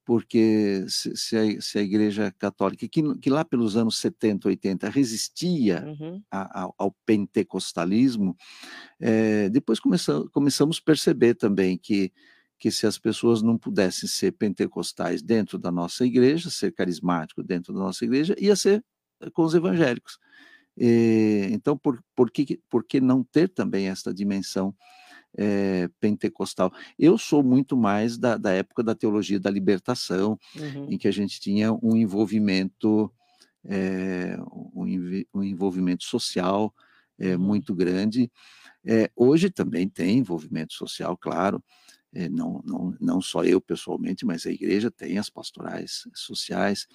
porque 0.05 0.85
se, 0.89 1.37
a, 1.37 1.61
se 1.61 1.79
a, 1.79 1.83
Igreja 1.83 2.33
Católica, 2.33 2.89
que, 2.89 3.03
que, 3.19 3.31
lá 3.31 3.45
pelos 3.45 3.77
anos 3.77 3.99
70, 3.99 4.49
80 4.49 4.89
resistia 4.91 5.85
uhum. 5.87 6.23
a, 6.31 6.65
a, 6.65 6.73
ao 6.77 6.93
pentecostalismo, 7.07 8.37
é, 9.01 9.49
depois 9.49 9.79
começamos, 9.79 10.29
começamos 10.31 10.79
a 10.79 10.85
perceber 10.85 11.35
também 11.35 11.79
que, 11.79 12.13
que 12.59 12.71
se 12.71 12.87
as 12.87 12.99
pessoas 12.99 13.43
não 13.43 13.57
pudessem 13.57 14.09
ser 14.09 14.33
pentecostais 14.33 15.23
dentro 15.23 15.59
da 15.59 15.71
nossa 15.71 16.05
igreja, 16.05 16.51
ser 16.51 16.73
carismático 16.73 17.43
dentro 17.43 17.73
da 17.73 17.81
nossa 17.81 18.05
igreja, 18.05 18.35
ia 18.39 18.57
ser 18.57 18.85
eh, 19.21 19.31
com 19.31 19.45
os 19.45 19.55
evangélicos. 19.55 20.19
E, 20.77 21.49
então, 21.53 21.77
por, 21.77 22.03
por, 22.15 22.31
que, 22.31 22.61
por 22.69 22.85
que 22.85 23.01
não 23.01 23.23
ter 23.23 23.49
também 23.49 23.89
esta 23.89 24.13
dimensão 24.13 24.75
é, 25.37 25.89
pentecostal. 26.01 26.73
Eu 26.99 27.17
sou 27.17 27.43
muito 27.43 27.77
mais 27.77 28.19
da, 28.19 28.37
da 28.37 28.53
época 28.53 28.83
da 28.83 28.95
teologia 28.95 29.41
da 29.41 29.51
libertação, 29.51 30.39
uhum. 30.57 30.87
em 30.91 30.99
que 30.99 31.09
a 31.09 31.13
gente 31.13 31.41
tinha 31.41 31.73
um 31.73 31.97
envolvimento, 31.97 33.11
é, 33.65 34.37
um, 34.75 35.25
um, 35.35 35.43
envolvimento 35.43 36.05
social 36.05 36.75
é, 37.19 37.37
muito 37.37 37.75
grande. 37.75 38.31
hoje 39.17 39.49
também 39.49 39.89
tem 39.89 40.19
envolvimento 40.19 40.75
social, 40.75 41.17
claro, 41.17 41.63
não, 42.31 42.63
não, 42.67 42.95
não 43.01 43.21
só 43.23 43.43
eu 43.43 43.59
pessoalmente, 43.59 44.27
mas 44.27 44.45
a 44.45 44.51
igreja 44.51 44.91
tem 44.91 45.17
as 45.17 45.31
pastorais 45.31 46.07
sociais. 46.15 46.87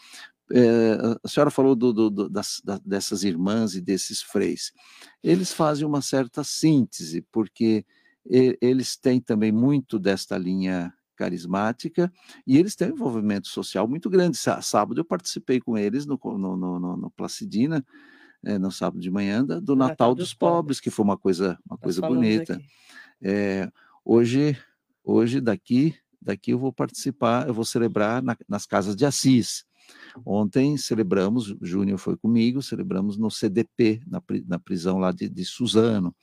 a 1.23 1.27
senhora 1.27 1.49
falou 1.49 1.75
do, 1.75 1.91
do, 1.91 2.29
das, 2.29 2.61
da, 2.63 2.77
dessas 2.85 3.23
irmãs 3.23 3.73
e 3.73 3.81
desses 3.81 4.21
freis. 4.21 4.71
Eles 5.23 5.51
fazem 5.51 5.87
uma 5.87 6.01
certa 6.01 6.43
síntese, 6.43 7.25
porque 7.31 7.83
eles 8.29 8.97
têm 8.97 9.19
também 9.19 9.51
muito 9.51 9.97
desta 9.97 10.37
linha 10.37 10.93
carismática, 11.15 12.11
e 12.45 12.57
eles 12.57 12.75
têm 12.75 12.91
um 12.91 12.95
envolvimento 12.95 13.47
social 13.47 13.87
muito 13.87 14.09
grande. 14.09 14.37
Sábado 14.37 14.99
eu 14.99 15.05
participei 15.05 15.59
com 15.59 15.77
eles 15.77 16.05
no, 16.05 16.19
no, 16.23 16.55
no, 16.55 16.97
no 16.97 17.11
Placidina, 17.11 17.83
é, 18.45 18.57
no 18.57 18.71
sábado 18.71 19.01
de 19.01 19.09
manhã, 19.09 19.43
do 19.43 19.75
Natal, 19.75 19.89
Natal 19.89 20.15
dos, 20.15 20.29
dos 20.29 20.33
pobres, 20.33 20.57
pobres, 20.57 20.79
que 20.79 20.91
foi 20.91 21.03
uma 21.03 21.17
coisa, 21.17 21.57
uma 21.67 21.77
coisa 21.77 22.01
bonita. 22.01 22.61
É, 23.21 23.69
hoje, 24.05 24.55
hoje 25.03 25.41
daqui, 25.41 25.95
daqui 26.21 26.51
eu 26.51 26.59
vou 26.59 26.71
participar, 26.71 27.47
eu 27.47 27.53
vou 27.53 27.65
celebrar 27.65 28.21
na, 28.21 28.37
nas 28.47 28.65
casas 28.65 28.95
de 28.95 29.05
Assis. 29.05 29.65
Ontem 30.25 30.77
celebramos, 30.77 31.55
Júnior 31.61 31.97
foi 31.97 32.17
comigo, 32.17 32.61
celebramos 32.61 33.17
no 33.17 33.31
CDP, 33.31 34.01
na, 34.05 34.21
na 34.45 34.59
prisão 34.59 34.97
lá 34.99 35.11
de, 35.11 35.29
de 35.29 35.45
Suzano. 35.45 36.15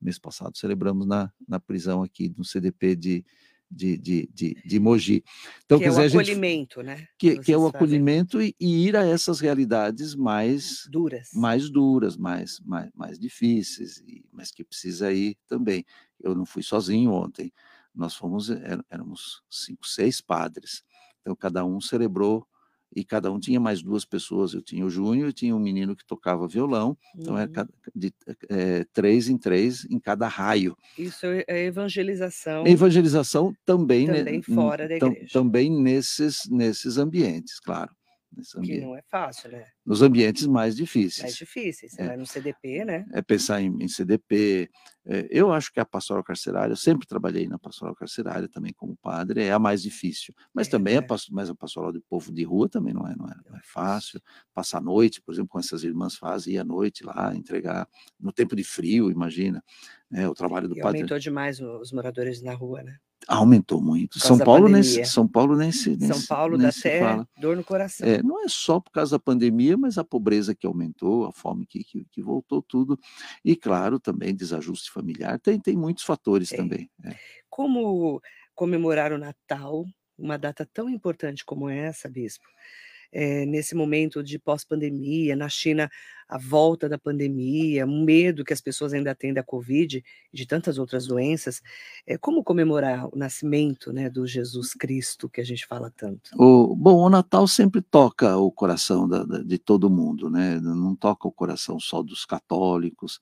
Mês 0.00 0.18
passado 0.18 0.56
celebramos 0.56 1.06
na, 1.06 1.30
na 1.46 1.60
prisão 1.60 2.02
aqui 2.02 2.32
no 2.36 2.44
CDP 2.44 2.96
de, 2.96 3.24
de, 3.70 3.96
de, 3.96 4.28
de, 4.32 4.54
de 4.64 4.80
Mogi. 4.80 5.22
Então, 5.64 5.78
que 5.78 5.84
é 5.84 5.88
dizer, 5.88 6.02
é 6.02 6.04
o 6.04 6.08
acolhimento, 6.08 6.80
gente, 6.80 6.86
né? 6.86 7.06
Que, 7.16 7.38
que 7.38 7.52
é 7.52 7.56
o 7.56 7.66
acolhimento 7.66 8.42
e, 8.42 8.54
e, 8.58 8.88
ir 8.88 8.96
a 8.96 9.06
essas 9.06 9.38
realidades 9.38 10.14
mais 10.14 10.88
duras, 10.90 11.30
mais 11.32 11.70
duras, 11.70 12.16
mais, 12.16 12.58
mais, 12.60 12.90
mais 12.94 13.18
difíceis, 13.18 13.98
e, 13.98 14.24
mas 14.32 14.50
que 14.50 14.64
precisa 14.64 15.12
ir 15.12 15.36
também. 15.46 15.84
Eu 16.18 16.34
não 16.34 16.44
fui 16.44 16.62
sozinho 16.62 17.12
ontem, 17.12 17.52
nós 17.94 18.14
fomos, 18.14 18.50
éramos 18.90 19.42
cinco, 19.48 19.86
seis 19.86 20.20
padres, 20.20 20.82
então 21.20 21.36
cada 21.36 21.64
um 21.64 21.80
celebrou 21.80 22.46
e 22.94 23.04
cada 23.04 23.30
um 23.30 23.38
tinha 23.38 23.60
mais 23.60 23.82
duas 23.82 24.04
pessoas. 24.04 24.54
Eu 24.54 24.62
tinha 24.62 24.84
o 24.84 24.90
Júnior 24.90 25.30
e 25.30 25.32
tinha 25.32 25.54
um 25.54 25.60
menino 25.60 25.94
que 25.94 26.04
tocava 26.04 26.48
violão, 26.48 26.96
então 27.16 27.38
é 27.38 27.44
uhum. 27.44 27.52
era 27.54 27.68
de 27.94 28.12
é, 28.48 28.84
três 28.92 29.28
em 29.28 29.38
três 29.38 29.84
em 29.90 29.98
cada 29.98 30.26
raio. 30.28 30.76
Isso 30.98 31.26
é 31.26 31.64
evangelização. 31.64 32.66
Evangelização 32.66 33.54
também, 33.64 34.06
também 34.06 34.42
fora 34.42 34.88
da 34.88 34.96
igreja. 34.96 35.28
Também 35.32 35.70
nesses, 35.70 36.48
nesses 36.50 36.98
ambientes, 36.98 37.60
claro. 37.60 37.94
Que 38.62 38.80
não 38.80 38.96
é 38.96 39.02
fácil, 39.02 39.50
né? 39.50 39.66
Nos 39.84 40.02
ambientes 40.02 40.46
mais 40.46 40.76
difíceis. 40.76 41.22
Mais 41.22 41.36
difíceis. 41.36 41.92
Você 41.92 42.02
é. 42.02 42.06
vai 42.06 42.16
no 42.16 42.26
CDP, 42.26 42.84
né? 42.84 43.04
É 43.12 43.20
pensar 43.20 43.60
em, 43.60 43.76
em 43.82 43.88
CDP. 43.88 44.70
É, 45.04 45.26
eu 45.30 45.52
acho 45.52 45.72
que 45.72 45.80
a 45.80 45.84
pastoral 45.84 46.22
carcerária, 46.22 46.72
eu 46.72 46.76
sempre 46.76 47.06
trabalhei 47.06 47.48
na 47.48 47.58
pastoral 47.58 47.94
carcerária 47.94 48.48
também 48.48 48.72
como 48.72 48.96
padre, 48.96 49.42
é 49.42 49.52
a 49.52 49.58
mais 49.58 49.82
difícil. 49.82 50.32
Mas 50.54 50.68
é, 50.68 50.70
também 50.70 50.96
é. 50.96 50.98
a, 50.98 51.04
mas 51.30 51.50
a 51.50 51.54
pastoral 51.54 51.92
de 51.92 52.00
povo 52.00 52.32
de 52.32 52.44
rua 52.44 52.68
também 52.68 52.94
não 52.94 53.06
é, 53.06 53.16
não 53.16 53.26
é, 53.26 53.34
não 53.48 53.56
é 53.56 53.60
fácil. 53.64 54.20
Passar 54.54 54.78
a 54.78 54.82
noite, 54.82 55.20
por 55.20 55.32
exemplo, 55.32 55.48
com 55.48 55.58
essas 55.58 55.82
irmãs 55.82 56.14
fazem, 56.14 56.54
ir 56.54 56.58
à 56.58 56.64
noite 56.64 57.04
lá, 57.04 57.34
entregar 57.34 57.88
no 58.18 58.32
tempo 58.32 58.54
de 58.54 58.62
frio, 58.62 59.10
imagina. 59.10 59.62
É, 60.12 60.28
o 60.28 60.34
trabalho 60.34 60.68
do 60.68 60.76
e 60.76 60.80
padre. 60.80 60.98
Aumentou 60.98 61.18
demais 61.18 61.60
os 61.60 61.92
moradores 61.92 62.42
na 62.42 62.54
rua, 62.54 62.82
né? 62.82 62.98
Aumentou 63.28 63.80
muito. 63.82 64.18
São 64.18 64.38
Paulo, 64.38 64.68
nem, 64.68 64.82
São 64.82 65.28
Paulo 65.28 65.56
nem 65.56 65.70
se 65.70 65.96
nem 65.96 66.12
São 66.12 66.22
Paulo 66.26 66.56
nem 66.56 66.66
dá 66.66 66.74
até 66.76 67.00
fala. 67.00 67.28
dor 67.38 67.56
no 67.56 67.62
coração. 67.62 68.06
É, 68.06 68.22
não 68.22 68.42
é 68.42 68.48
só 68.48 68.80
por 68.80 68.90
causa 68.90 69.16
da 69.16 69.18
pandemia, 69.18 69.76
mas 69.76 69.98
a 69.98 70.04
pobreza 70.04 70.54
que 70.54 70.66
aumentou, 70.66 71.26
a 71.26 71.32
fome 71.32 71.66
que, 71.66 71.84
que, 71.84 72.04
que 72.10 72.22
voltou, 72.22 72.62
tudo. 72.62 72.98
E, 73.44 73.54
claro, 73.54 74.00
também 74.00 74.34
desajuste 74.34 74.90
familiar. 74.90 75.38
Tem, 75.38 75.60
tem 75.60 75.76
muitos 75.76 76.04
fatores 76.04 76.52
é. 76.52 76.56
também. 76.56 76.90
É. 77.04 77.14
Como 77.48 78.20
comemorar 78.54 79.12
o 79.12 79.18
Natal, 79.18 79.84
uma 80.18 80.38
data 80.38 80.68
tão 80.72 80.88
importante 80.88 81.44
como 81.44 81.68
essa, 81.68 82.08
Bispo, 82.08 82.46
é, 83.12 83.44
nesse 83.46 83.74
momento 83.74 84.22
de 84.22 84.38
pós-pandemia, 84.38 85.34
na 85.34 85.48
China, 85.48 85.90
a 86.28 86.38
volta 86.38 86.88
da 86.88 86.96
pandemia, 86.96 87.84
um 87.84 88.04
medo 88.04 88.44
que 88.44 88.52
as 88.52 88.60
pessoas 88.60 88.92
ainda 88.92 89.14
têm 89.14 89.34
da 89.34 89.42
Covid 89.42 90.02
e 90.32 90.36
de 90.36 90.46
tantas 90.46 90.78
outras 90.78 91.06
doenças. 91.06 91.60
É, 92.06 92.16
como 92.16 92.44
comemorar 92.44 93.08
o 93.12 93.18
nascimento 93.18 93.92
né, 93.92 94.08
do 94.08 94.24
Jesus 94.26 94.72
Cristo 94.72 95.28
que 95.28 95.40
a 95.40 95.44
gente 95.44 95.66
fala 95.66 95.92
tanto? 95.96 96.30
O, 96.36 96.76
bom, 96.76 96.96
o 96.98 97.10
Natal 97.10 97.48
sempre 97.48 97.82
toca 97.82 98.36
o 98.36 98.50
coração 98.52 99.08
da, 99.08 99.24
da, 99.24 99.38
de 99.38 99.58
todo 99.58 99.90
mundo, 99.90 100.30
né? 100.30 100.60
não 100.60 100.94
toca 100.94 101.26
o 101.26 101.32
coração 101.32 101.80
só 101.80 102.02
dos 102.02 102.24
católicos. 102.24 103.20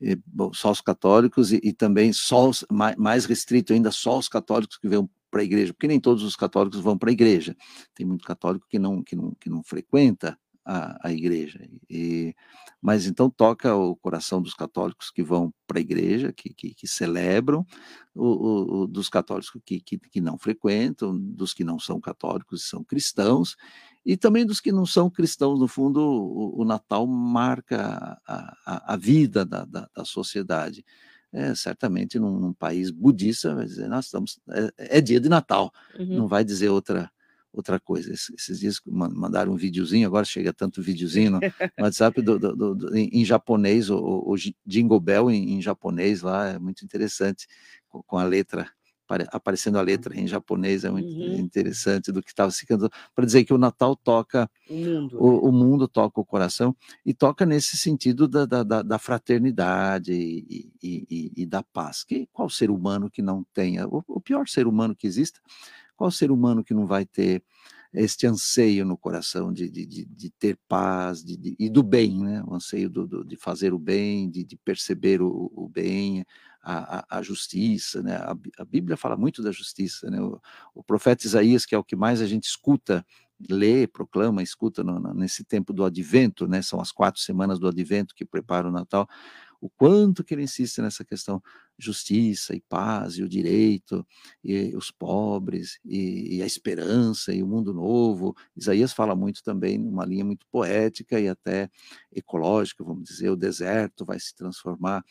E, 0.00 0.18
bom, 0.26 0.50
só 0.54 0.70
os 0.70 0.80
católicos 0.80 1.52
e, 1.52 1.60
e 1.62 1.74
também 1.74 2.10
só 2.10 2.48
os, 2.48 2.64
mais, 2.70 2.96
mais 2.96 3.26
restrito 3.26 3.74
ainda 3.74 3.90
só 3.90 4.18
os 4.18 4.28
católicos 4.28 4.78
que 4.78 4.88
vêm 4.88 5.06
para 5.30 5.40
a 5.42 5.44
igreja, 5.44 5.72
porque 5.72 5.88
nem 5.88 6.00
todos 6.00 6.22
os 6.22 6.36
católicos 6.36 6.80
vão 6.80 6.98
para 6.98 7.10
a 7.10 7.12
igreja. 7.12 7.56
Tem 7.94 8.06
muito 8.06 8.24
católico 8.24 8.66
que 8.68 8.78
não, 8.78 9.02
que 9.02 9.14
não, 9.14 9.32
que 9.34 9.48
não 9.48 9.62
frequenta 9.62 10.38
a, 10.64 11.08
a 11.08 11.12
igreja. 11.12 11.60
E, 11.88 12.34
mas 12.80 13.06
então 13.06 13.28
toca 13.28 13.74
o 13.74 13.96
coração 13.96 14.40
dos 14.40 14.54
católicos 14.54 15.10
que 15.10 15.22
vão 15.22 15.52
para 15.66 15.78
a 15.78 15.80
igreja, 15.80 16.32
que, 16.32 16.52
que, 16.52 16.74
que 16.74 16.86
celebram, 16.86 17.64
o, 18.14 18.82
o, 18.82 18.86
dos 18.86 19.08
católicos 19.08 19.50
que, 19.64 19.80
que, 19.80 19.98
que 19.98 20.20
não 20.20 20.38
frequentam, 20.38 21.16
dos 21.16 21.52
que 21.52 21.64
não 21.64 21.78
são 21.78 22.00
católicos 22.00 22.62
e 22.62 22.68
são 22.68 22.84
cristãos, 22.84 23.56
e 24.04 24.16
também 24.16 24.46
dos 24.46 24.60
que 24.60 24.72
não 24.72 24.86
são 24.86 25.10
cristãos. 25.10 25.58
No 25.58 25.68
fundo, 25.68 26.00
o, 26.00 26.62
o 26.62 26.64
Natal 26.64 27.06
marca 27.06 28.20
a, 28.26 28.56
a, 28.66 28.94
a 28.94 28.96
vida 28.96 29.44
da, 29.44 29.64
da, 29.64 29.88
da 29.94 30.04
sociedade 30.04 30.84
é, 31.32 31.54
certamente 31.54 32.18
num, 32.18 32.38
num, 32.38 32.52
país 32.52 32.90
budista 32.90 33.54
vai 33.54 33.64
dizer, 33.64 33.88
nós 33.88 34.06
estamos, 34.06 34.40
é, 34.50 34.98
é 34.98 35.00
dia 35.00 35.20
de 35.20 35.28
Natal, 35.28 35.72
uhum. 35.98 36.18
não 36.18 36.28
vai 36.28 36.44
dizer 36.44 36.68
outra 36.68 37.10
outra 37.52 37.80
coisa. 37.80 38.12
Esses 38.12 38.60
dias 38.60 38.80
mandaram 38.86 39.52
um 39.52 39.56
videozinho, 39.56 40.06
agora 40.06 40.24
chega 40.24 40.52
tanto 40.52 40.80
videozinho 40.80 41.32
no, 41.32 41.40
WhatsApp 41.80 42.22
do, 42.22 42.38
do, 42.38 42.74
do, 42.74 42.96
em, 42.96 43.08
em, 43.12 43.24
japonês, 43.24 43.90
o, 43.90 43.98
o 43.98 44.34
Jingle 44.64 45.00
Bell 45.00 45.30
em, 45.30 45.54
em, 45.54 45.62
japonês 45.62 46.22
lá, 46.22 46.50
é 46.50 46.58
muito 46.58 46.84
interessante, 46.84 47.46
com, 47.88 48.02
com 48.02 48.18
a 48.18 48.24
letra 48.24 48.70
aparecendo 49.32 49.78
a 49.78 49.82
letra 49.82 50.18
em 50.18 50.26
japonês, 50.26 50.84
é 50.84 50.90
muito 50.90 51.08
uhum. 51.08 51.36
interessante 51.38 52.12
do 52.12 52.22
que 52.22 52.30
estava 52.30 52.50
se 52.50 52.66
cantando, 52.66 52.90
para 53.14 53.24
dizer 53.24 53.44
que 53.44 53.52
o 53.52 53.58
Natal 53.58 53.96
toca 53.96 54.50
o 54.68 54.74
mundo, 54.74 55.18
o, 55.18 55.32
né? 55.32 55.38
o, 55.42 55.52
mundo 55.52 55.88
toca 55.88 56.20
o 56.20 56.24
coração, 56.24 56.74
e 57.04 57.12
toca 57.12 57.44
nesse 57.44 57.76
sentido 57.76 58.28
da, 58.28 58.44
da, 58.44 58.82
da 58.82 58.98
fraternidade 58.98 60.12
e, 60.12 60.70
e, 60.82 61.06
e, 61.10 61.32
e, 61.42 61.46
da 61.46 61.62
paz. 61.62 62.04
Que, 62.04 62.28
qual 62.32 62.48
ser 62.48 62.70
humano 62.70 63.10
que 63.10 63.22
não 63.22 63.44
tenha, 63.52 63.86
o, 63.86 64.02
o 64.06 64.20
pior 64.20 64.48
ser 64.48 64.66
humano 64.66 64.94
que 64.94 65.06
exista, 65.06 65.40
qual 65.96 66.10
ser 66.10 66.30
humano 66.30 66.64
que 66.64 66.72
não 66.72 66.86
vai 66.86 67.04
ter 67.04 67.42
este 67.92 68.26
anseio 68.26 68.84
no 68.84 68.96
coração 68.96 69.52
de, 69.52 69.68
de, 69.68 69.84
de, 69.84 70.04
de 70.04 70.30
ter 70.30 70.56
paz 70.68 71.24
de, 71.24 71.36
de, 71.36 71.56
e 71.58 71.68
do 71.68 71.82
bem, 71.82 72.16
né? 72.18 72.42
o 72.46 72.54
anseio 72.54 72.88
do, 72.88 73.06
do, 73.06 73.24
de 73.24 73.36
fazer 73.36 73.72
o 73.72 73.78
bem, 73.78 74.30
de, 74.30 74.44
de 74.44 74.56
perceber 74.56 75.20
o, 75.20 75.50
o 75.54 75.68
bem, 75.68 76.24
a, 76.62 77.18
a, 77.18 77.22
justiça, 77.22 78.02
né? 78.02 78.16
A, 78.16 78.36
a, 78.58 78.64
Bíblia 78.64 78.96
fala 78.96 79.16
muito 79.16 79.42
da 79.42 79.50
justiça, 79.50 80.10
né? 80.10 80.20
O, 80.20 80.40
o, 80.74 80.82
profeta 80.82 81.26
Isaías, 81.26 81.64
que 81.64 81.74
é 81.74 81.78
o 81.78 81.84
que 81.84 81.96
mais 81.96 82.20
a 82.20 82.26
gente 82.26 82.44
escuta, 82.44 83.04
lê, 83.48 83.86
proclama, 83.86 84.42
escuta 84.42 84.84
no, 84.84 85.00
no, 85.00 85.14
nesse 85.14 85.44
tempo 85.44 85.72
do 85.72 85.84
Advento, 85.84 86.46
né? 86.46 86.60
São 86.62 86.80
as 86.80 86.92
quatro 86.92 87.20
semanas 87.20 87.58
do 87.58 87.68
Advento 87.68 88.14
que 88.14 88.24
prepara 88.24 88.68
o 88.68 88.72
Natal 88.72 89.08
o 89.60 89.68
quanto 89.68 90.24
que 90.24 90.34
ele 90.34 90.42
insiste 90.42 90.80
nessa 90.80 91.04
questão 91.04 91.42
justiça 91.84 92.54
e 92.54 92.60
paz 92.60 93.14
e 93.14 93.22
o 93.22 93.28
direito 93.28 94.06
e 94.42 94.74
os 94.76 94.90
pobres 94.90 95.78
e, 95.84 96.36
e, 96.36 96.42
a 96.42 96.46
esperança 96.46 97.32
e 97.32 97.42
o 97.42 97.46
mundo 97.46 97.72
novo. 97.72 98.34
Isaías 98.56 98.92
fala 98.92 99.14
muito 99.16 99.42
também 99.42 99.78
numa 99.78 100.04
linha 100.04 100.24
muito 100.24 100.46
poética 100.50 101.18
e 101.18 101.28
até 101.28 101.70
ecológica, 102.12 102.84
vamos 102.84 103.04
dizer, 103.04 103.30
o 103.30 103.36
deserto 103.36 104.04
vai 104.04 104.18
se 104.18 104.34
transformar 104.34 105.04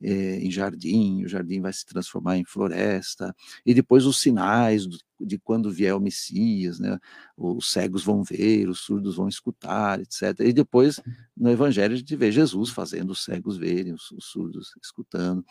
eh, 0.00 0.38
em 0.40 0.50
jardim, 0.50 1.24
o 1.24 1.28
jardim 1.28 1.60
vai 1.60 1.72
se 1.72 1.86
transformar 1.86 2.36
em 2.36 2.44
floresta 2.44 3.34
e 3.64 3.74
depois 3.74 4.04
os 4.04 4.20
sinais 4.20 4.86
do, 4.86 4.98
de 5.26 5.38
quando 5.38 5.70
vier 5.70 5.94
o 5.94 6.00
Messias, 6.00 6.78
né? 6.78 6.98
Os 7.36 7.70
cegos 7.70 8.04
vão 8.04 8.22
ver, 8.22 8.68
os 8.68 8.80
surdos 8.80 9.16
vão 9.16 9.28
escutar, 9.28 10.00
etc. 10.00 10.40
E 10.40 10.52
depois 10.52 11.00
no 11.36 11.50
Evangelho 11.50 11.94
a 11.94 11.96
gente 11.96 12.14
vê 12.16 12.30
Jesus 12.30 12.70
fazendo 12.70 13.10
os 13.10 13.24
cegos 13.24 13.56
verem, 13.56 13.92
os, 13.92 14.10
os 14.10 14.26
surdos 14.26 14.72
escutando. 14.82 15.44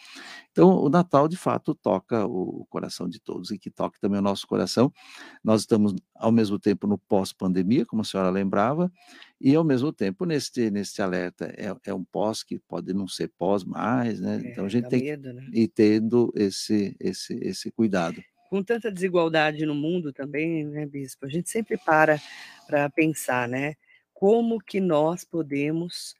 Então, 0.51 0.60
o 0.67 0.89
Natal, 0.89 1.27
de 1.27 1.37
fato, 1.37 1.73
toca 1.75 2.25
o 2.25 2.65
coração 2.69 3.07
de 3.07 3.19
todos 3.19 3.51
e 3.51 3.57
que 3.57 3.69
toque 3.69 3.99
também 3.99 4.19
o 4.19 4.23
nosso 4.23 4.47
coração. 4.47 4.91
Nós 5.43 5.61
estamos, 5.61 5.93
ao 6.15 6.31
mesmo 6.31 6.59
tempo, 6.59 6.87
no 6.87 6.97
pós-pandemia, 6.97 7.85
como 7.85 8.01
a 8.01 8.05
senhora 8.05 8.29
lembrava, 8.29 8.91
e, 9.39 9.55
ao 9.55 9.63
mesmo 9.63 9.91
tempo, 9.91 10.25
neste, 10.25 10.69
neste 10.69 11.01
alerta, 11.01 11.45
é, 11.57 11.75
é 11.85 11.93
um 11.93 12.03
pós 12.03 12.43
que 12.43 12.59
pode 12.59 12.93
não 12.93 13.07
ser 13.07 13.31
pós 13.37 13.63
mais, 13.63 14.19
né? 14.19 14.41
É, 14.43 14.51
então, 14.51 14.65
a 14.65 14.69
gente 14.69 14.87
tem 14.87 15.03
medo, 15.03 15.33
né? 15.33 15.49
ir 15.53 15.67
tendo 15.67 16.31
esse, 16.35 16.95
esse, 16.99 17.33
esse 17.41 17.71
cuidado. 17.71 18.21
Com 18.49 18.61
tanta 18.61 18.91
desigualdade 18.91 19.65
no 19.65 19.73
mundo 19.73 20.11
também, 20.11 20.65
né, 20.65 20.85
Bispo? 20.85 21.25
A 21.25 21.29
gente 21.29 21.49
sempre 21.49 21.77
para 21.77 22.19
para 22.67 22.89
pensar, 22.89 23.49
né? 23.49 23.75
Como 24.13 24.59
que 24.59 24.79
nós 24.79 25.25
podemos 25.25 26.15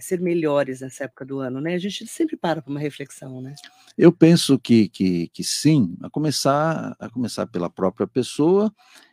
ser 0.00 0.20
melhores 0.20 0.80
nessa 0.80 1.04
época 1.04 1.24
do 1.24 1.38
ano, 1.38 1.60
né? 1.60 1.74
A 1.74 1.78
gente 1.78 2.06
sempre 2.06 2.36
para 2.36 2.62
para 2.62 2.70
uma 2.70 2.80
reflexão, 2.80 3.40
né? 3.40 3.54
Eu 3.96 4.12
penso 4.12 4.58
que, 4.58 4.88
que, 4.88 5.28
que 5.28 5.44
sim, 5.44 5.96
a 6.02 6.08
começar, 6.08 6.96
a 6.98 7.10
começar 7.10 7.46
pela 7.46 7.68
própria 7.68 8.06
pessoa 8.06 8.72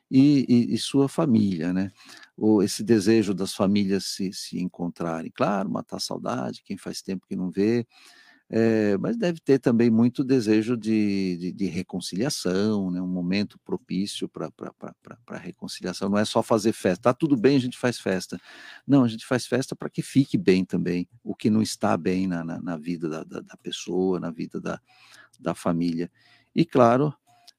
e, 0.10 0.46
e, 0.48 0.74
e 0.74 0.78
sua 0.78 1.08
família, 1.08 1.74
né? 1.74 1.92
O, 2.36 2.64
esse 2.64 2.84
desejo 2.84 3.34
das 3.34 3.54
famílias 3.54 4.06
se, 4.06 4.32
se 4.34 4.60
encontrarem, 4.60 5.32
claro, 5.34 5.70
matar 5.70 5.98
a 5.98 6.00
saudade, 6.00 6.64
quem 6.64 6.78
faz 6.78 7.02
tempo 7.02 7.28
que 7.28 7.36
não 7.36 7.50
vê, 7.50 7.86
É, 8.52 8.98
mas 8.98 9.16
deve 9.16 9.40
ter 9.40 9.60
também 9.60 9.92
muito 9.92 10.24
desejo 10.24 10.76
de, 10.76 11.38
de, 11.38 11.52
de 11.52 11.66
reconciliação, 11.68 12.90
né? 12.90 13.00
um 13.00 13.08
momento 13.08 13.60
propício 13.60 14.28
para 14.28 14.52
a 15.28 15.38
reconciliação. 15.38 16.10
Não 16.10 16.18
é 16.18 16.26
só 16.26 16.42
fazer 16.42 16.74
festa. 16.74 17.04
Tá 17.04 17.14
tudo 17.14 17.38
bem, 17.38 17.58
a 17.58 17.60
gente 17.60 17.78
faz 17.78 18.00
festa. 18.00 18.42
Não, 18.88 19.04
a 19.04 19.08
gente 19.08 19.24
faz 19.24 19.46
festa 19.46 19.76
para 19.76 19.90
que 19.90 20.02
fique 20.02 20.36
bem 20.36 20.66
também 20.66 21.08
o 21.24 21.36
que 21.36 21.50
não 21.50 21.62
está 21.62 21.96
bem 21.96 22.26
na, 22.26 22.44
na, 22.44 22.60
na 22.60 22.76
vida 22.76 23.08
da, 23.08 23.24
da, 23.24 23.40
da, 23.40 23.58
pessoa, 23.58 24.20
na 24.20 24.32
vida 24.32 24.60
da, 24.60 24.82
da 25.40 25.54
família. 25.54 26.12
E, 26.56 26.66
claro, 26.66 27.14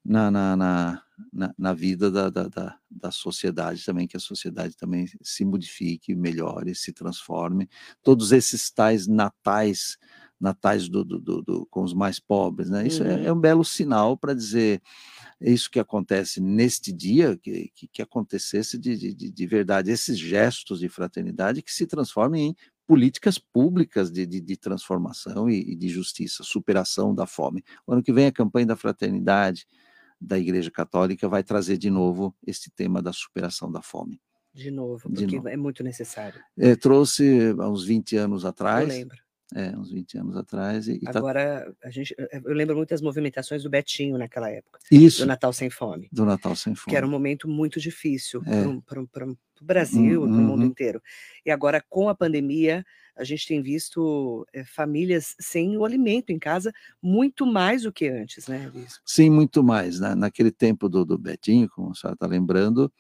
na, 0.05 0.29
na, 0.29 0.57
na, 0.57 1.55
na 1.57 1.73
vida 1.73 2.11
da, 2.11 2.31
da, 2.31 2.49
da, 2.49 2.77
da 2.91 3.11
sociedade 3.13 3.85
também, 3.85 4.09
que 4.09 4.17
a 4.17 4.21
sociedade 4.21 4.77
também 4.77 5.07
se 5.23 5.45
modifique, 5.45 6.17
melhore, 6.17 6.75
se 6.75 6.93
transforme. 6.93 7.69
Todos 8.03 8.33
esses 8.33 8.73
tais 8.73 9.07
natais 9.07 9.97
natais 10.41 10.89
do, 10.89 11.05
do, 11.05 11.21
do, 11.21 11.67
com 11.67 11.83
os 11.83 11.93
mais 11.93 12.19
pobres, 12.19 12.71
né? 12.71 12.87
Isso 12.87 13.03
uhum. 13.03 13.11
é, 13.11 13.27
é, 13.27 13.33
um 13.33 13.39
belo 13.39 13.65
sinal 13.65 14.17
para 14.17 14.33
dizer 14.33 14.81
isso 15.41 15.71
que 15.71 15.79
acontece 15.79 16.41
neste 16.41 16.93
dia, 16.93 17.37
que, 17.37 17.71
que, 17.75 17.87
que 17.87 18.03
acontecesse 18.03 18.79
de, 18.79 19.15
de, 19.15 19.31
de, 19.31 19.47
verdade, 19.47 19.91
esses 19.91 20.19
gestos 20.19 20.81
de 20.81 20.89
fraternidade 20.89 21.63
que 21.63 21.73
se 21.73 21.87
transformem 21.87 22.49
em 22.49 22.57
políticas 22.87 23.39
públicas 23.39 24.11
de, 24.11 24.27
de, 24.27 24.57
transformação 24.57 25.49
e, 25.49 25.73
e, 25.73 25.77
de 25.77 25.89
justiça, 25.89 26.43
superação 26.43 27.15
da 27.15 27.27
fome. 27.27 27.63
O 27.87 27.93
ano 27.93 28.03
que 28.03 28.13
vem 28.13 28.27
a 28.27 28.33
campanha 28.33 28.67
da 28.67 28.77
fraternidade 28.77 29.67
da 30.21 30.39
Igreja 30.39 30.71
Católica 30.71 31.29
vai 31.29 31.45
trazer 31.45 31.79
de 31.79 31.89
novo 31.89 32.35
esse 32.47 32.71
tema 32.71 33.01
da 33.01 33.13
superação 33.13 33.71
da 33.71 33.81
fome. 33.81 34.21
De 34.53 34.71
novo, 34.71 35.09
porque 35.09 35.27
de 35.27 35.37
novo. 35.37 35.49
é 35.49 35.57
muito 35.57 35.85
necessário. 35.85 36.43
É, 36.59 36.75
trouxe 36.75 37.55
há 37.59 37.69
uns 37.69 37.85
20 37.85 38.17
anos 38.17 38.45
atrás. 38.45 38.89
Eu 38.89 38.99
lembro 38.99 39.19
é, 39.55 39.77
uns 39.77 39.91
20 39.91 40.19
anos 40.19 40.37
atrás. 40.37 40.89
E, 40.89 40.99
tá 41.01 41.19
Agora, 41.19 41.75
tá... 41.81 41.89
a 41.89 41.91
gente, 41.91 42.15
eh, 42.19 42.41
eu 42.45 42.55
lembro 42.55 42.77
muito 42.77 42.91
das 42.91 43.01
movimentações 43.01 43.63
do 43.63 43.71
Betinho 43.71 44.17
naquela 44.19 44.51
época. 44.51 44.79
Isso. 44.91 45.23
Do 45.23 45.27
Natal 45.27 45.53
Sem 45.53 45.71
Fome. 45.71 46.09
Do 46.13 46.25
Natal 46.25 46.55
Sem 46.55 46.75
Fome. 46.75 46.91
Que 46.91 46.97
era 46.97 47.07
um 47.07 47.11
momento 47.11 47.49
muito 47.49 47.81
difícil 47.81 48.43
é. 48.47 48.81
para 48.87 49.01
o 49.01 49.39
Brasil, 49.61 50.23
uhum. 50.23 50.29
para 50.29 50.39
o 50.39 50.43
mundo 50.43 50.65
inteiro. 50.65 51.03
E 51.45 51.51
agora, 51.51 51.85
com 51.89 52.09
a 52.09 52.15
pandemia, 52.15 52.85
a 53.17 53.25
gente 53.25 53.47
tem 53.47 53.61
visto 53.61 54.47
é, 54.53 54.65
famílias 54.65 55.35
sem 55.39 55.77
o 55.77 55.85
alimento 55.85 56.31
em 56.31 56.39
casa 56.39 56.73
muito 57.03 57.45
mais 57.45 57.83
do 57.83 57.93
que 57.93 58.09
antes, 58.09 58.47
né, 58.47 58.71
Bispo? 58.73 59.01
Sim, 59.05 59.31
muito 59.31 59.63
mais. 59.63 60.01
Na, 60.01 60.15
naquele 60.15 60.51
tempo 60.51 60.89
do, 60.89 61.05
do 61.05 61.19
Betinho, 61.19 61.69
como 61.69 61.91
a 61.91 61.95
senhora 61.95 62.15
está 62.15 62.27
lembrando, 62.27 62.91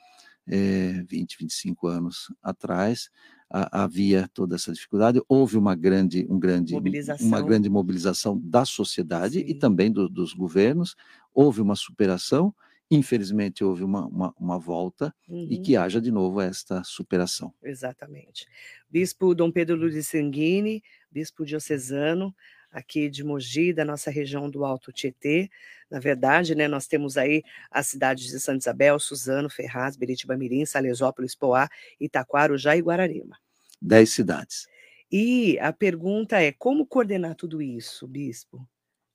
é, 0.47 1.03
20, 1.09 1.39
25 1.39 1.87
anos 1.87 2.27
atrás, 2.43 3.09
havia 3.51 4.29
toda 4.33 4.55
essa 4.55 4.73
dificuldade. 4.73 5.21
Houve 5.29 5.59
uma 5.59 5.75
grande, 5.75 6.27
um 6.31 6.39
grande, 6.39 6.75
uma 7.21 7.43
grande 7.43 7.69
mobilização 7.69 8.39
da 8.39 8.65
sociedade 8.65 9.41
Sim. 9.41 9.45
e 9.47 9.55
também 9.55 9.91
do, 9.91 10.09
dos 10.09 10.33
governos. 10.33 10.95
Houve 11.35 11.61
uma 11.61 11.75
superação. 11.75 12.55
Infelizmente, 12.89 13.63
houve 13.63 13.85
uma, 13.85 14.07
uma, 14.07 14.35
uma 14.39 14.59
volta 14.59 15.15
uhum. 15.29 15.47
e 15.49 15.59
que 15.59 15.77
haja 15.77 16.01
de 16.01 16.11
novo 16.11 16.41
esta 16.41 16.83
superação. 16.83 17.53
Exatamente. 17.63 18.47
Bispo 18.89 19.35
Dom 19.35 19.51
Pedro 19.51 19.77
Luiz 19.77 20.09
Sanguini, 20.09 20.83
bispo 21.11 21.45
diocesano, 21.45 22.35
aqui 22.71 23.09
de 23.11 23.25
Mogi, 23.25 23.73
da 23.73 23.85
nossa 23.85 24.11
região 24.11 24.49
do 24.49 24.65
Alto 24.65 24.93
Tietê. 24.93 25.51
Na 25.91 25.99
verdade, 25.99 26.55
né, 26.55 26.69
nós 26.69 26.87
temos 26.87 27.17
aí 27.17 27.43
as 27.71 27.89
cidades 27.89 28.27
de 28.27 28.39
Santa 28.39 28.59
Isabel, 28.59 28.99
Suzano, 28.99 29.51
Ferraz, 29.51 29.97
Beritiba 29.97 30.37
Mirim, 30.37 30.65
Salesópolis, 30.65 31.35
Poá, 31.35 31.69
Itaquarujá 31.99 32.77
e 32.77 32.81
Guararema. 32.81 33.37
Dez 33.81 34.11
cidades. 34.11 34.69
E 35.11 35.59
a 35.59 35.73
pergunta 35.73 36.41
é, 36.41 36.53
como 36.53 36.87
coordenar 36.87 37.35
tudo 37.35 37.61
isso, 37.61 38.07
bispo? 38.07 38.65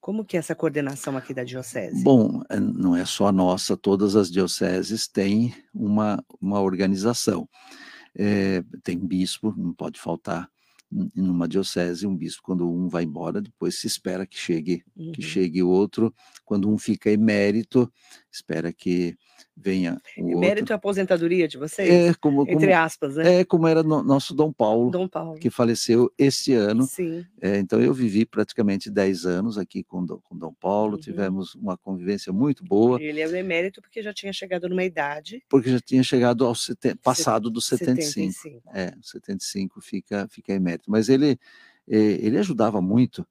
Como 0.02 0.26
que 0.26 0.36
é 0.36 0.40
essa 0.40 0.54
coordenação 0.54 1.16
aqui 1.18 1.34
da 1.34 1.44
diocese? 1.44 2.04
Bom, 2.04 2.44
eh, 2.50 2.60
não 2.60 2.96
é 2.96 3.06
só 3.06 3.28
a 3.28 3.32
nossa, 3.32 3.76
todas 3.76 4.16
as 4.16 4.30
dioceses 4.30 5.08
têm 5.08 5.56
uma, 5.74 6.24
uma 6.40 6.62
organização. 6.62 7.50
É, 8.14 8.64
tem 8.84 9.00
bispo, 9.00 9.54
não 9.58 9.74
pode 9.74 10.00
faltar, 10.00 10.48
numa 10.92 11.48
diocese, 11.48 12.08
um 12.08 12.16
bispo, 12.16 12.42
quando 12.44 12.70
um 12.72 12.88
vai 12.88 13.04
embora, 13.04 13.42
depois 13.42 13.76
se 13.80 13.88
espera 13.88 14.26
que 14.26 14.38
chegue, 14.38 14.84
uhum. 14.96 15.12
que 15.12 15.22
chegue 15.22 15.62
outro. 15.64 16.14
Quando 16.44 16.70
um 16.70 16.78
fica 16.78 17.10
emérito, 17.10 17.92
espera 18.32 18.72
que 18.72 19.18
venha 19.56 20.02
o 20.18 20.36
outro. 20.36 20.66
é 20.70 20.74
a 20.74 20.76
aposentadoria 20.76 21.48
de 21.48 21.58
vocês? 21.58 21.90
É, 21.90 22.14
como, 22.16 22.46
como, 22.46 22.52
entre 22.52 22.74
aspas, 22.74 23.16
né? 23.16 23.42
É 23.42 23.46
como 23.46 23.68
era 23.68 23.84
no, 23.84 24.04
nosso 24.04 24.34
Dom 24.34 24.52
Paulo, 24.52 24.92
Dom 24.92 25.08
Paulo, 25.08 25.40
que 25.40 25.50
faleceu 25.50 26.12
este 26.18 26.54
ano. 26.54 26.84
Sim. 26.84 27.26
É, 27.42 27.58
então 27.58 27.82
eu 27.82 27.94
vivi 27.94 28.26
praticamente 28.26 28.90
10 28.90 29.26
anos 29.26 29.58
aqui 29.58 29.84
com, 29.84 30.06
com 30.06 30.38
Dom 30.38 30.54
Paulo, 30.54 30.96
uhum. 30.96 31.02
tivemos 31.02 31.56
uma 31.56 31.78
convivência 31.78 32.34
muito 32.34 32.64
boa. 32.64 33.02
Ele 33.02 33.22
é 33.22 33.28
o 33.28 33.36
emérito 33.36 33.82
porque 33.82 34.02
já 34.02 34.14
tinha 34.14 34.34
chegado 34.34 34.68
numa 34.68 34.84
idade. 34.84 35.44
Porque 35.50 35.70
já 35.70 35.80
tinha 35.80 36.04
chegado 36.04 36.46
ao 36.46 36.54
sete, 36.54 36.96
passado 36.96 37.50
dos 37.50 37.66
75. 37.68 38.34
75. 38.34 38.70
É, 38.74 38.94
75 39.02 39.82
fica, 39.82 40.28
fica 40.30 40.54
emérito. 40.54 40.90
Mas 40.92 41.10
ele, 41.10 41.40
é, 41.88 41.98
ele 41.98 42.38
ajudava 42.38 42.82
muito 42.82 43.26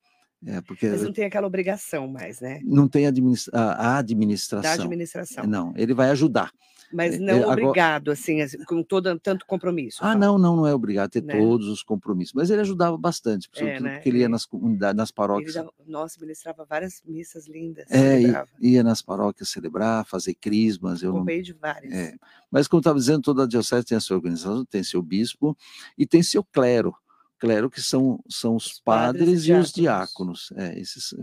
é, 0.46 0.60
porque 0.60 0.88
Mas 0.88 1.02
não 1.02 1.12
tem 1.12 1.24
aquela 1.24 1.46
obrigação 1.46 2.06
mais, 2.06 2.40
né? 2.40 2.60
Não 2.64 2.86
tem 2.88 3.06
administra 3.06 3.58
a 3.58 3.98
administração. 3.98 4.76
Da 4.76 4.84
administração. 4.84 5.46
Não, 5.46 5.72
ele 5.76 5.94
vai 5.94 6.10
ajudar. 6.10 6.52
Mas 6.92 7.16
é, 7.16 7.18
não 7.18 7.34
é, 7.34 7.46
obrigado, 7.46 8.10
agora... 8.10 8.12
assim, 8.12 8.64
com 8.66 8.82
todo 8.82 9.18
tanto 9.18 9.44
compromisso. 9.46 9.98
Ah, 10.00 10.14
não, 10.14 10.38
não, 10.38 10.54
não 10.54 10.66
é 10.66 10.72
obrigado 10.72 11.06
a 11.06 11.08
ter 11.08 11.24
né? 11.24 11.36
todos 11.36 11.66
os 11.66 11.82
compromissos. 11.82 12.32
Mas 12.34 12.50
ele 12.50 12.60
ajudava 12.60 12.96
bastante, 12.96 13.48
é, 13.56 13.80
né? 13.80 13.94
porque 13.94 14.08
ele 14.08 14.18
ia 14.18 14.28
nas 14.28 14.46
comunidades, 14.46 14.96
nas 14.96 15.10
paróquias. 15.10 15.56
Ele 15.56 15.64
dava, 15.64 15.74
nossa, 15.86 16.20
ministrava 16.20 16.64
várias 16.64 17.02
missas 17.04 17.48
lindas. 17.48 17.90
É, 17.90 18.20
ia, 18.20 18.46
ia 18.60 18.82
nas 18.84 19.02
paróquias 19.02 19.48
celebrar, 19.48 20.06
fazer 20.06 20.34
crismas. 20.34 21.02
Eu 21.02 21.10
Acompanhei 21.10 21.40
não... 21.40 21.44
de 21.44 21.52
várias. 21.54 21.92
É. 21.92 22.14
Mas, 22.48 22.68
como 22.68 22.80
estava 22.80 22.98
dizendo, 22.98 23.22
toda 23.22 23.42
a 23.42 23.46
diocese 23.46 23.86
tem 23.86 23.96
a 23.96 24.00
sua 24.00 24.16
organização, 24.16 24.64
tem 24.64 24.84
seu 24.84 25.02
bispo 25.02 25.56
e 25.98 26.06
tem 26.06 26.22
seu 26.22 26.44
clero 26.44 26.94
clero, 27.44 27.70
que 27.70 27.82
são, 27.82 28.18
são 28.28 28.56
os, 28.56 28.66
os 28.66 28.80
padres, 28.80 29.20
padres, 29.20 29.46
e, 29.46 29.52
os 29.52 29.72
diáconos. 29.72 30.52
É, 30.56 30.78
esses, 30.78 31.14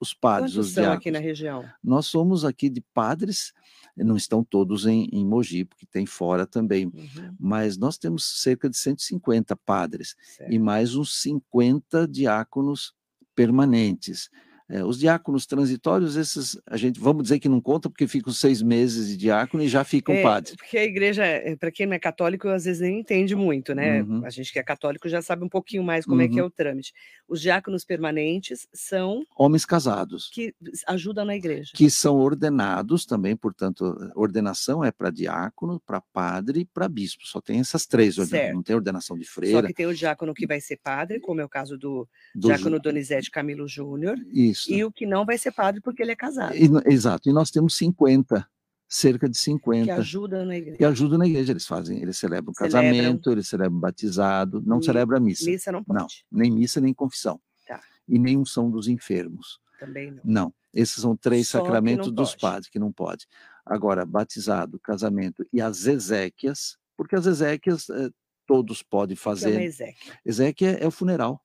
os 0.00 0.14
padres, 0.14 0.52
Quantos 0.52 0.68
os 0.68 0.74
diáconos. 0.74 0.96
aqui 0.98 1.10
na 1.10 1.18
região? 1.18 1.64
Nós 1.82 2.06
somos 2.06 2.44
aqui 2.44 2.70
de 2.70 2.80
padres, 2.94 3.52
não 3.96 4.16
estão 4.16 4.44
todos 4.44 4.86
em, 4.86 5.08
em 5.12 5.26
Mogi, 5.26 5.64
porque 5.64 5.84
tem 5.86 6.06
fora 6.06 6.46
também, 6.46 6.86
uhum. 6.86 7.34
mas 7.38 7.76
nós 7.76 7.98
temos 7.98 8.24
cerca 8.40 8.70
de 8.70 8.76
150 8.76 9.56
padres 9.56 10.14
certo. 10.36 10.52
e 10.52 10.58
mais 10.58 10.94
uns 10.94 11.20
50 11.20 12.06
diáconos 12.06 12.94
permanentes. 13.34 14.30
É, 14.70 14.84
os 14.84 14.98
diáconos 14.98 15.46
transitórios, 15.46 16.14
esses 16.14 16.60
a 16.66 16.76
gente 16.76 17.00
vamos 17.00 17.22
dizer 17.22 17.38
que 17.38 17.48
não 17.48 17.58
conta 17.58 17.88
porque 17.88 18.06
ficam 18.06 18.30
seis 18.32 18.60
meses 18.60 19.08
de 19.08 19.16
diácono 19.16 19.62
e 19.62 19.68
já 19.68 19.82
ficam 19.82 20.14
é, 20.14 20.22
padres. 20.22 20.56
Porque 20.56 20.76
a 20.76 20.84
igreja, 20.84 21.24
é, 21.24 21.56
para 21.56 21.70
quem 21.70 21.86
não 21.86 21.94
é 21.94 21.98
católico, 21.98 22.48
às 22.48 22.64
vezes 22.64 22.82
nem 22.82 23.00
entende 23.00 23.34
muito, 23.34 23.74
né? 23.74 24.02
Uhum. 24.02 24.24
A 24.26 24.30
gente 24.30 24.52
que 24.52 24.58
é 24.58 24.62
católico 24.62 25.08
já 25.08 25.22
sabe 25.22 25.42
um 25.42 25.48
pouquinho 25.48 25.82
mais 25.82 26.04
como 26.04 26.16
uhum. 26.16 26.26
é 26.26 26.28
que 26.28 26.38
é 26.38 26.42
uhum. 26.42 26.48
o 26.48 26.50
trâmite. 26.50 26.92
Os 27.26 27.40
diáconos 27.40 27.82
permanentes 27.82 28.68
são 28.72 29.22
homens 29.36 29.64
casados 29.64 30.28
que 30.30 30.54
ajudam 30.86 31.24
na 31.24 31.34
igreja, 31.34 31.72
que 31.74 31.88
são 31.88 32.16
ordenados 32.16 33.06
também, 33.06 33.34
portanto, 33.34 33.96
ordenação 34.14 34.84
é 34.84 34.92
para 34.92 35.10
diácono, 35.10 35.80
para 35.80 36.02
padre, 36.12 36.60
e 36.60 36.64
para 36.66 36.88
bispo. 36.88 37.26
Só 37.26 37.40
tem 37.40 37.60
essas 37.60 37.86
três, 37.86 38.16
certo. 38.16 38.54
não 38.54 38.62
tem 38.62 38.76
ordenação 38.76 39.16
de 39.16 39.24
freira. 39.24 39.62
Só 39.62 39.66
que 39.66 39.74
tem 39.74 39.86
o 39.86 39.94
diácono 39.94 40.34
que 40.34 40.46
vai 40.46 40.60
ser 40.60 40.76
padre, 40.76 41.20
como 41.20 41.40
é 41.40 41.44
o 41.44 41.48
caso 41.48 41.78
do, 41.78 42.06
do 42.34 42.48
diácono 42.48 42.78
Donizete 42.78 43.30
Camilo 43.30 43.66
Júnior. 43.66 44.16
Isso 44.32 44.57
isso. 44.60 44.72
E 44.72 44.84
o 44.84 44.92
que 44.92 45.06
não 45.06 45.24
vai 45.24 45.38
ser 45.38 45.52
padre 45.52 45.80
porque 45.80 46.02
ele 46.02 46.12
é 46.12 46.16
casado. 46.16 46.54
E, 46.54 46.68
exato. 46.86 47.28
E 47.28 47.32
nós 47.32 47.50
temos 47.50 47.76
50, 47.76 48.46
cerca 48.88 49.28
de 49.28 49.36
50. 49.36 49.84
Que 49.84 49.90
ajudam 49.90 50.44
na 50.44 50.56
igreja. 50.56 50.78
Que 50.78 50.84
ajudam 50.84 51.18
na 51.18 51.26
igreja. 51.26 51.52
Eles 51.52 51.66
fazem, 51.66 52.00
eles 52.02 52.18
celebram, 52.18 52.54
celebram. 52.54 52.80
casamento, 52.82 53.30
eles 53.30 53.48
celebram 53.48 53.78
batizado, 53.78 54.62
não 54.64 54.80
e, 54.80 54.84
celebra 54.84 55.20
missa. 55.20 55.50
Missa 55.50 55.72
não 55.72 55.84
pode. 55.84 55.98
Não, 55.98 56.06
nem 56.30 56.50
missa, 56.50 56.80
nem 56.80 56.94
confissão. 56.94 57.40
Tá. 57.66 57.80
E 58.08 58.18
nem 58.18 58.36
unção 58.36 58.70
dos 58.70 58.88
enfermos. 58.88 59.60
Também 59.78 60.10
não. 60.10 60.22
Não. 60.24 60.54
Esses 60.72 61.00
são 61.00 61.16
três 61.16 61.48
Só 61.48 61.58
sacramentos 61.58 62.10
dos 62.12 62.34
padres 62.34 62.68
que 62.68 62.78
não 62.78 62.92
pode. 62.92 63.26
Agora, 63.64 64.04
batizado, 64.04 64.78
casamento 64.78 65.46
e 65.52 65.60
as 65.60 65.86
exéquias, 65.86 66.76
porque 66.96 67.14
as 67.14 67.26
exéquias 67.26 67.88
eh, 67.90 68.10
todos 68.46 68.82
podem 68.82 69.16
fazer. 69.16 69.50
Que 69.50 69.56
é 69.56 69.58
uma 69.58 69.64
exéquia? 69.64 70.12
Exéquia 70.24 70.70
é 70.80 70.86
o 70.86 70.90
funeral. 70.90 71.42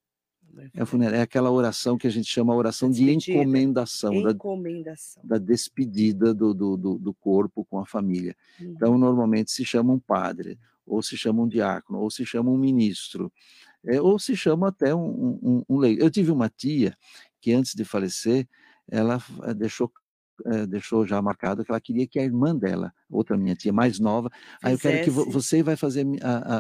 É, 0.76 0.86
funeral, 0.86 1.16
é 1.16 1.22
aquela 1.22 1.50
oração 1.52 1.98
que 1.98 2.06
a 2.06 2.10
gente 2.10 2.30
chama 2.30 2.56
oração 2.56 2.90
de 2.90 3.10
encomendação, 3.10 4.14
encomendação. 4.14 5.24
Da, 5.24 5.38
da 5.38 5.44
despedida 5.44 6.34
do, 6.34 6.54
do, 6.54 6.78
do, 6.78 7.14
corpo 7.14 7.66
com 7.66 7.80
a 7.80 7.86
família. 7.86 8.36
Então, 8.56 8.68
uhum. 8.68 8.74
Então, 8.76 8.98
normalmente 8.98 9.52
se 9.52 9.66
chama 9.66 9.94
um 9.94 10.00
padre, 10.00 10.60
ou 10.86 11.02
se 11.02 11.18
chama 11.18 11.42
um 11.42 11.48
diácono, 11.48 12.00
ou 12.00 12.10
se 12.12 12.26
chama 12.26 12.52
um 12.52 12.58
ministro, 12.58 13.32
é, 13.86 14.02
ou 14.02 14.20
se 14.20 14.36
chama 14.36 14.70
até 14.70 14.94
um, 14.94 15.40
um, 15.42 15.64
um 15.68 15.86
Eu 15.86 16.10
tive 16.10 16.32
uma 16.32 16.50
tia 16.50 16.96
que, 17.42 17.52
antes 17.52 17.74
de 17.74 17.84
falecer, 17.84 18.48
ela 18.90 19.22
eh, 19.44 19.54
deixou 19.54 19.92
é, 20.46 20.66
deixou 20.66 21.06
já 21.06 21.22
marcado 21.22 21.64
que 21.64 21.72
ela 21.72 21.80
queria 21.82 22.08
que 22.08 22.20
a 22.20 22.24
irmã 22.24 22.56
dela, 22.56 22.94
outra 23.10 23.38
minha 23.38 23.56
tia 23.56 23.72
mais 23.74 24.00
nova, 24.00 24.30
aí 24.62 24.74
eu 24.74 24.80
quero 24.80 25.04
que 25.04 25.10
vo 25.10 25.30
você 25.30 25.62
vai 25.64 25.76
fazer 25.76 26.06
a, 26.22 26.32
a, 26.32 26.60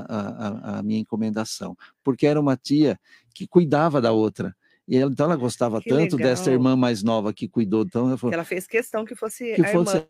a, 0.76 0.80
a, 0.80 0.84
minha 0.84 1.00
encomendação, 1.00 1.76
porque 2.04 2.26
era 2.28 2.40
uma 2.40 2.56
tia 2.56 3.00
que 3.34 3.48
cuidava 3.48 4.02
da 4.02 4.12
outra. 4.12 4.56
E 4.88 4.98
ela, 4.98 5.12
então 5.12 5.26
ela 5.26 5.36
gostava 5.36 5.82
Que 5.82 5.90
tanto 5.90 6.18
dessa 6.18 6.50
legal. 6.50 6.56
irmã 6.56 6.76
mais 6.76 7.04
nova 7.04 7.34
que 7.34 7.48
cuidou, 7.48 7.84
então 7.84 8.08
ela 8.08 8.16
Que 8.16 8.22
falou 8.22 8.34
ela 8.34 8.44
fez 8.44 8.68
questão 8.68 9.06
que 9.06 9.16
fosse 9.16 9.56
que 9.56 9.62
a 9.62 9.72
fosse 9.72 9.98
irmã. 9.98 10.08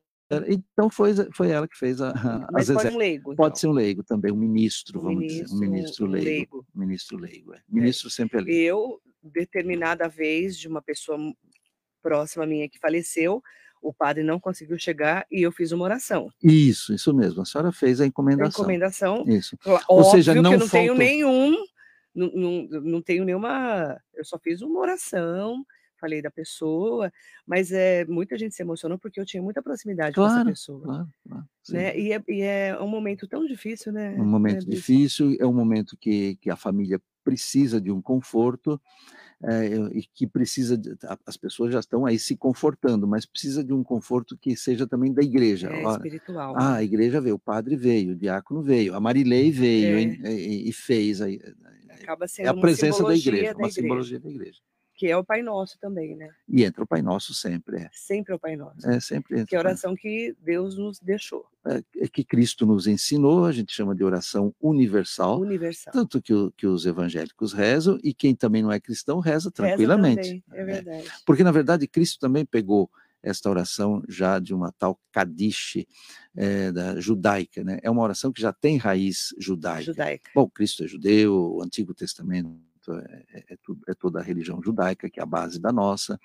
Então 0.48 0.90
foi, 0.90 1.14
foi 1.32 1.50
ela 1.52 1.68
que 1.68 1.78
fez 1.78 2.02
a, 2.02 2.10
a 2.12 2.48
Mas 2.52 2.70
as 2.70 2.82
pode 2.82 2.96
um 2.96 2.98
leigo, 2.98 3.36
Pode 3.36 3.50
então. 3.50 3.56
ser 3.56 3.68
um 3.68 3.72
leigo 3.72 4.04
também, 4.04 4.32
um 4.32 4.36
ministro, 4.36 5.00
Um 5.00 5.04
vamos 5.04 5.28
dizer, 5.28 5.46
um 5.52 5.60
ministro, 5.60 5.70
ministro 5.70 6.06
leigo. 6.08 6.28
leigo. 6.28 6.66
Ministro 6.74 7.18
leigo, 7.18 7.54
é. 7.54 7.62
Ministro 7.70 8.10
sempre 8.10 8.40
é 8.40 8.42
leigo. 8.42 8.60
Eu, 8.60 9.02
determinada 9.22 10.08
vez, 10.10 10.58
de 10.58 10.68
uma 10.68 10.82
pessoa 10.82 11.18
próxima 12.04 12.46
minha 12.46 12.70
que 12.70 12.78
faleceu, 12.78 13.42
o 13.82 13.92
padre 13.94 14.22
não 14.24 14.40
conseguiu 14.40 14.78
chegar 14.78 15.26
e 15.32 15.42
eu 15.42 15.52
fiz 15.52 15.72
uma 15.72 15.84
oração. 15.86 16.30
Isso, 16.44 16.94
isso 16.94 17.14
mesmo. 17.14 17.42
A 17.42 17.46
senhora 17.46 17.72
fez 17.72 18.00
a 18.00 18.04
A 18.04 18.08
encomendação. 18.08 18.62
encomendação, 18.64 19.24
Isso. 19.28 19.58
Óbvio 19.66 19.86
Ou 19.90 20.04
seja, 20.04 20.36
não 20.36 20.52
que 20.52 20.56
eu 20.56 20.60
não 20.60 20.70
tenho 20.70 20.88
faltou- 20.96 20.96
nenhum, 21.06 21.56
não, 22.14 22.32
não, 22.34 22.82
não 22.82 23.02
tenho 23.02 23.26
nenhuma, 23.26 23.98
eu 24.14 24.24
só 24.24 24.38
fiz 24.38 24.62
uma 24.62 24.80
oração, 24.80 25.66
falei 26.00 26.22
da 26.22 26.30
pessoa, 26.30 27.12
mas 27.48 27.72
é, 27.72 28.06
muita 28.06 28.38
gente 28.38 28.54
se 28.56 28.62
emocionou 28.62 28.98
porque 29.00 29.20
eu 29.20 29.26
tinha 29.26 29.42
muita 29.42 29.62
proximidade 29.62 30.16
com 30.16 30.24
essa 30.26 30.34
Claro, 30.36 30.50
pessoa. 30.50 30.82
Claro, 30.84 31.08
claro. 31.28 31.46
Né? 31.70 31.98
E, 32.00 32.14
é, 32.14 32.24
e 32.28 32.42
é 32.42 32.78
um 32.80 32.88
momento 32.88 33.26
tão 33.28 33.46
difícil, 33.46 33.92
né? 33.94 34.16
um 34.20 34.26
momento 34.26 34.66
Bispo? 34.66 34.72
difícil, 34.72 35.36
é 35.40 35.46
um 35.46 35.54
momento 35.54 35.98
que, 35.98 36.36
que 36.38 36.50
a 36.50 36.56
família 36.58 37.02
precisa 37.24 37.80
de 37.82 37.90
um 37.92 38.02
conforto 38.02 38.80
eh, 39.44 39.76
e 39.94 40.04
que 40.14 40.26
precisa, 40.28 40.78
de, 40.78 40.92
a- 41.04 41.18
as 41.26 41.38
pessoas 41.38 41.72
já 41.74 41.80
estão 41.80 42.06
aí 42.06 42.18
se 42.18 42.36
confortando, 42.36 43.08
mas 43.08 43.26
precisa 43.26 43.64
de 43.64 43.74
um 43.74 43.84
conforto 43.84 44.38
que 44.38 44.56
seja 44.56 44.88
também 44.88 45.14
da 45.14 45.22
igreja. 45.22 45.68
É 45.70 45.84
Olha, 45.86 45.96
espiritual. 45.98 46.56
ah, 46.58 46.76
a 46.76 46.84
igreja 46.84 47.20
veio, 47.22 47.36
o 47.36 47.40
padre 47.40 47.76
veio, 47.76 48.14
o 48.14 48.16
diácono 48.16 48.62
veio, 48.62 48.96
a 48.96 49.00
Marilei 49.00 49.52
veio 49.52 49.98
É. 50.26 50.32
e, 50.34 50.70
e 50.70 50.74
fez. 50.74 51.22
aí, 51.22 51.40
Acaba 51.90 52.26
é 52.26 52.28
sendo 52.28 52.50
a 52.50 52.54
uma 52.54 52.62
presença 52.62 53.04
da 53.04 53.16
igreja, 53.16 53.54
da 53.54 53.58
uma 53.60 53.68
igreja, 53.68 53.82
simbologia 53.82 54.20
da 54.20 54.30
igreja. 54.30 54.60
Que 55.04 55.10
é 55.10 55.18
o 55.18 55.24
Pai 55.24 55.42
Nosso 55.42 55.78
também, 55.82 56.16
né? 56.16 56.30
E 56.48 56.64
entra 56.64 56.82
o 56.82 56.88
Pai 56.88 57.02
Nosso 57.02 57.34
sempre, 57.34 57.76
é. 57.76 57.90
Sempre 57.92 58.32
é 58.32 58.36
o 58.38 58.40
Pai 58.40 58.56
Nosso. 58.56 58.90
É 58.90 59.02
sempre 59.02 59.34
entra 59.36 59.48
Que 59.48 59.56
é 59.56 59.58
a 59.58 59.62
oração 59.62 59.94
que 59.98 60.34
Deus 60.42 60.78
nos 60.78 60.98
deixou, 60.98 61.46
é, 61.66 61.84
que 62.08 62.24
Cristo 62.24 62.66
nos 62.66 62.88
ensinou, 62.88 63.44
a 63.44 63.52
gente 63.52 63.74
chama 63.74 63.94
de 63.94 64.02
oração 64.02 64.56
universal. 64.62 65.42
universal. 65.42 65.92
Tanto 65.92 66.22
que, 66.22 66.34
o- 66.34 66.52
que 66.52 66.66
os 66.66 66.86
evangélicos 66.86 67.52
rezam 67.52 68.00
e 68.02 68.14
quem 68.14 68.34
também 68.34 68.62
não 68.64 68.72
é 68.72 68.80
cristão 68.80 69.20
reza 69.20 69.34
Reza 69.50 69.52
tranquilamente. 69.52 70.42
também, 70.42 70.44
é 70.54 70.64
verdade. 70.64 71.12
Porque, 71.26 71.44
na 71.44 71.52
verdade, 71.52 71.86
Cristo 71.86 72.18
também 72.18 72.46
pegou 72.46 72.90
esta 73.22 73.50
oração 73.50 74.02
já 74.08 74.40
de 74.40 74.54
uma 74.54 74.72
tal 74.72 74.98
Kadish 75.12 75.86
eh, 76.36 76.72
da 76.72 76.98
judaica, 77.02 77.62
né? 77.62 77.78
É 77.84 77.90
uma 77.92 78.02
oração 78.04 78.32
que 78.32 78.42
já 78.42 78.54
tem 78.54 78.78
raiz 78.78 79.36
judaica. 79.38 79.84
Judaica. 79.84 80.32
Bom, 80.34 80.50
Cristo 80.50 80.86
é 80.86 80.88
judeu, 80.88 81.34
o 81.58 81.62
Antigo 81.62 81.94
Testamento 81.94 82.50
é, 82.92 83.24
é- 83.34 83.44
é 83.54 83.58
tudo- 83.64 83.82
é 83.88 83.94
toda 83.94 84.20
a 84.20 84.24
religião 84.24 84.62
judaica, 84.62 85.10
que 85.10 85.20
é 85.20 85.24
a 85.24 85.26
base 85.26 85.60
da 85.62 85.72
nossa. 85.72 86.20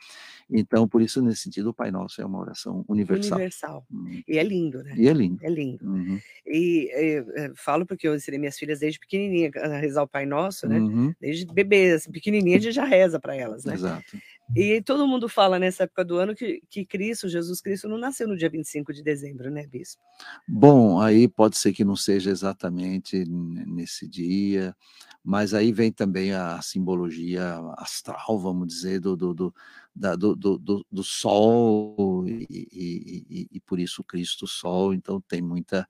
Então, 0.50 0.88
por 0.88 1.02
isso, 1.02 1.22
nesse 1.22 1.42
sentido, 1.42 1.70
o 1.70 1.74
Pai 1.74 1.90
Nosso 1.90 2.20
é 2.20 2.24
uma 2.26 2.38
oração 2.38 2.84
universal. 2.88 3.36
Universal. 3.38 3.86
Hum, 3.90 4.22
E 4.26 4.38
é 4.38 4.42
lindo, 4.42 4.82
né? 4.82 4.94
E 4.96 5.08
é 5.08 5.12
lindo. 5.12 5.38
É 5.44 5.50
lindo. 5.50 5.86
Uhum, 5.86 6.18
E 6.46 6.90
eh, 6.92 7.24
eh, 7.36 7.52
falo 7.54 7.86
porque 7.86 8.08
eu 8.08 8.14
ensinei 8.14 8.38
minhas 8.40 8.58
filhas 8.58 8.80
desde 8.80 8.98
pequenininha 8.98 9.50
a 9.56 9.78
rezar 9.78 10.02
o 10.02 10.08
Pai 10.08 10.26
Nosso, 10.26 10.66
né? 10.68 10.78
uhum, 10.78 11.14
Desde 11.20 11.46
bebês, 11.46 12.06
pequenininha, 12.06 12.56
a 12.56 12.60
gente 12.60 12.72
já 12.74 12.84
reza 12.84 13.20
para 13.20 13.34
elas, 13.36 13.64
né? 13.64 13.74
Exato. 13.74 14.18
E 14.56 14.80
todo 14.82 15.06
mundo 15.06 15.28
fala 15.28 15.58
nessa 15.58 15.84
época 15.84 16.04
do 16.04 16.16
ano 16.16 16.34
que, 16.34 16.62
que 16.68 16.84
Cristo, 16.84 17.28
Jesus 17.28 17.60
Cristo, 17.60 17.88
não 17.88 17.98
nasceu 17.98 18.26
no 18.26 18.36
dia 18.36 18.48
25 18.48 18.92
de 18.92 19.02
dezembro, 19.02 19.50
né, 19.50 19.66
Bispo? 19.66 20.02
Bom, 20.48 21.00
aí 21.00 21.28
pode 21.28 21.56
ser 21.58 21.72
que 21.72 21.84
não 21.84 21.94
seja 21.94 22.30
exatamente 22.30 23.24
nesse 23.28 24.08
dia, 24.08 24.74
mas 25.22 25.52
aí 25.52 25.70
vem 25.70 25.92
também 25.92 26.32
a 26.32 26.60
simbologia 26.62 27.58
astral, 27.76 28.38
vamos 28.38 28.66
dizer, 28.68 29.00
do, 29.00 29.14
do, 29.16 29.34
do, 29.34 29.54
da- 29.94 30.16
do, 30.16 30.34
do- 30.34 30.86
do 30.90 31.04
Sol, 31.04 32.24
e, 32.26 32.46
e- 32.50 33.26
e- 33.30 33.48
e 33.52 33.60
por 33.60 33.78
isso 33.78 34.02
Cristo 34.02 34.46
Sol, 34.46 34.94
então 34.94 35.20
tem 35.20 35.42
muita 35.42 35.86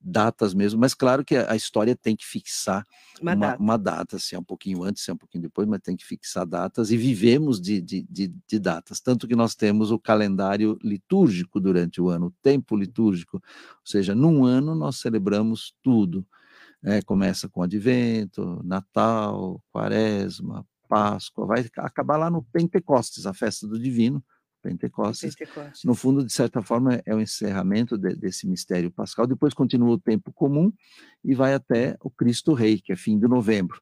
datas 0.00 0.54
mesmo, 0.54 0.80
mas 0.80 0.94
claro 0.94 1.24
que 1.24 1.36
a 1.36 1.56
história 1.56 1.94
tem 1.96 2.14
que 2.16 2.24
fixar 2.24 2.84
Uma, 3.20 3.34
uma, 3.34 3.36
data. 3.36 3.62
uma 3.62 3.76
data, 3.78 4.18
se 4.18 4.34
é 4.34 4.38
um 4.38 4.44
pouquinho 4.44 4.82
antes, 4.84 5.02
se 5.04 5.10
é 5.10 5.14
um 5.14 5.16
pouquinho 5.16 5.42
depois, 5.42 5.66
mas 5.68 5.80
tem 5.80 5.96
que 5.96 6.04
fixar 6.04 6.46
datas 6.46 6.90
e 6.90 6.96
vivemos 6.96 7.60
de, 7.60 7.80
de, 7.80 8.02
de, 8.08 8.32
de 8.46 8.58
datas. 8.58 9.00
Tanto 9.00 9.26
que 9.26 9.34
nós 9.36 9.54
temos 9.54 9.90
o 9.90 9.98
calendário 9.98 10.78
litúrgico 10.82 11.60
durante 11.60 12.00
o 12.00 12.08
ano, 12.08 12.26
o 12.26 12.34
tempo 12.42 12.76
litúrgico, 12.76 13.36
ou 13.38 13.86
seja, 13.86 14.14
num 14.14 14.44
ano 14.44 14.74
nós 14.74 14.96
celebramos 14.96 15.74
tudo. 15.82 16.26
né? 16.82 17.02
começa 17.02 17.48
com 17.48 17.62
Advento, 17.62 18.60
Natal, 18.64 19.62
Quaresma, 19.72 20.66
Páscoa, 20.88 21.46
vai 21.46 21.66
acabar 21.78 22.16
lá 22.16 22.30
no 22.30 22.42
Pentecostes, 22.42 23.26
a 23.26 23.34
festa 23.34 23.66
do 23.66 23.78
Divino, 23.78 24.24
Pentecostes. 24.70 25.34
Pentecostes. 25.34 25.84
No 25.84 25.94
fundo, 25.94 26.24
de 26.24 26.32
certa 26.32 26.62
forma, 26.62 27.00
é 27.06 27.14
o 27.14 27.20
encerramento 27.20 27.96
de- 27.96 28.14
desse 28.14 28.46
mistério 28.46 28.90
pascal. 28.90 29.26
Depois 29.26 29.54
continua 29.54 29.90
o 29.90 29.98
tempo 29.98 30.32
comum 30.32 30.72
e 31.24 31.34
vai 31.34 31.54
até 31.54 31.96
o 32.02 32.10
Cristo 32.10 32.52
Rei, 32.54 32.80
que 32.80 32.92
é 32.92 32.96
fim 32.96 33.18
de 33.18 33.26
novembro. 33.28 33.80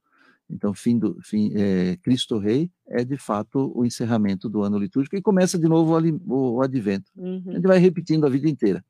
Então, 0.48 0.72
fim 0.72 0.96
do 0.96 1.18
fim, 1.22 1.50
é, 1.56 1.96
Cristo 1.96 2.38
Rei 2.38 2.70
é 2.88 3.04
de 3.04 3.16
fato 3.16 3.72
o 3.74 3.84
encerramento 3.84 4.48
do 4.48 4.62
ano 4.62 4.78
litúrgico 4.78 5.16
e 5.16 5.20
começa 5.22 5.58
de 5.58 5.66
novo 5.68 5.98
o, 5.98 6.20
o- 6.32 6.54
o 6.56 6.62
Advento. 6.62 7.10
A 7.16 7.20
Uhum. 7.20 7.42
gente 7.52 7.66
vai 7.66 7.78
repetindo 7.78 8.24
a 8.26 8.28
vida 8.30 8.48
inteira. 8.48 8.84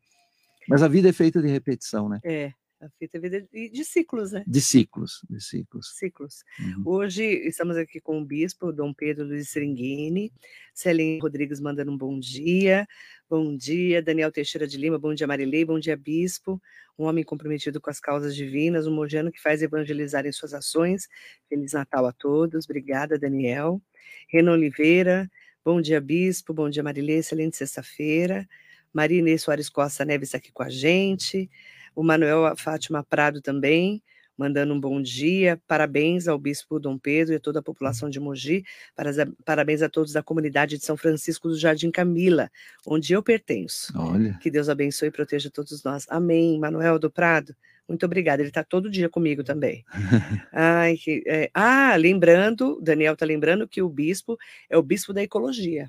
Mas 0.68 0.82
a 0.82 0.88
vida 0.88 1.08
é 1.08 1.12
feita 1.12 1.40
de 1.40 1.48
repetição, 1.48 2.08
né? 2.08 2.20
É, 2.24 2.52
a 2.80 2.88
fita 2.98 3.16
é 3.16 3.20
vida 3.20 3.40
de, 3.40 3.70
de 3.70 3.84
ciclos, 3.84 4.32
né? 4.32 4.44
De 4.46 4.60
ciclos, 4.60 5.22
de 5.30 5.40
ciclos. 5.42 5.92
Ciclos. 5.96 6.44
Uhum. 6.60 6.82
Hoje 6.84 7.24
estamos 7.24 7.76
aqui 7.76 8.00
com 8.00 8.20
o 8.20 8.24
bispo 8.24 8.70
Dom 8.70 8.92
Pedro 8.92 9.24
Luiz 9.24 9.48
Seringuini, 9.48 10.30
Celinho 10.74 11.22
Rodrigues 11.22 11.58
mandando 11.58 11.90
um 11.90 11.96
bom 11.96 12.18
dia, 12.18 12.86
bom 13.30 13.56
dia, 13.56 14.02
Daniel 14.02 14.30
Teixeira 14.30 14.66
de 14.66 14.76
Lima, 14.76 14.98
bom 14.98 15.14
dia 15.14 15.26
Marilei, 15.26 15.64
bom 15.64 15.78
dia 15.78 15.96
bispo, 15.96 16.60
um 16.98 17.04
homem 17.04 17.24
comprometido 17.24 17.80
com 17.80 17.88
as 17.88 17.98
causas 17.98 18.36
divinas, 18.36 18.86
um 18.86 18.94
mojano 18.94 19.32
que 19.32 19.40
faz 19.40 19.62
evangelizar 19.62 20.26
em 20.26 20.32
suas 20.32 20.52
ações, 20.52 21.08
Feliz 21.48 21.72
Natal 21.72 22.04
a 22.04 22.12
todos, 22.12 22.66
obrigada 22.66 23.18
Daniel, 23.18 23.80
Renan 24.28 24.52
Oliveira, 24.52 25.30
bom 25.64 25.80
dia 25.80 26.00
bispo, 26.00 26.52
bom 26.52 26.68
dia 26.68 26.82
Marilei, 26.82 27.18
excelente 27.18 27.56
sexta-feira, 27.56 28.46
Maria 28.92 29.18
Inês 29.18 29.42
Soares 29.42 29.70
Costa 29.70 30.04
Neves 30.04 30.34
aqui 30.34 30.52
com 30.52 30.62
a 30.62 30.68
gente, 30.68 31.50
o 31.96 32.04
Manuel 32.04 32.54
Fátima 32.56 33.02
Prado 33.02 33.40
também, 33.40 34.02
mandando 34.38 34.74
um 34.74 34.78
bom 34.78 35.00
dia, 35.00 35.58
parabéns 35.66 36.28
ao 36.28 36.38
Bispo 36.38 36.78
Dom 36.78 36.98
Pedro 36.98 37.32
e 37.32 37.36
a 37.36 37.40
toda 37.40 37.60
a 37.60 37.62
população 37.62 38.10
de 38.10 38.20
Mogi, 38.20 38.62
para- 38.94 39.10
parabéns 39.46 39.80
a 39.80 39.88
todos 39.88 40.12
da 40.12 40.22
comunidade 40.22 40.76
de 40.76 40.84
São 40.84 40.94
Francisco 40.94 41.48
do 41.48 41.58
Jardim 41.58 41.90
Camila, 41.90 42.50
onde 42.86 43.14
eu 43.14 43.22
pertenço. 43.22 43.90
Olha, 43.96 44.38
Que 44.42 44.50
Deus 44.50 44.68
abençoe 44.68 45.08
e 45.08 45.10
proteja 45.10 45.50
todos 45.50 45.82
nós. 45.82 46.04
Amém. 46.10 46.58
Manuel 46.58 46.98
do 46.98 47.10
Prado, 47.10 47.56
muito 47.88 48.04
obrigada. 48.04 48.42
Ele 48.42 48.50
está 48.50 48.62
todo 48.62 48.90
dia 48.90 49.08
comigo 49.08 49.42
também. 49.42 49.82
Ai, 50.52 50.96
que, 50.98 51.22
é, 51.26 51.48
ah, 51.54 51.96
lembrando, 51.96 52.78
Daniel 52.82 53.14
está 53.14 53.24
lembrando 53.24 53.66
que 53.66 53.80
o 53.80 53.88
bispo 53.88 54.36
é 54.68 54.76
o 54.76 54.82
bispo 54.82 55.14
da 55.14 55.22
ecologia. 55.22 55.88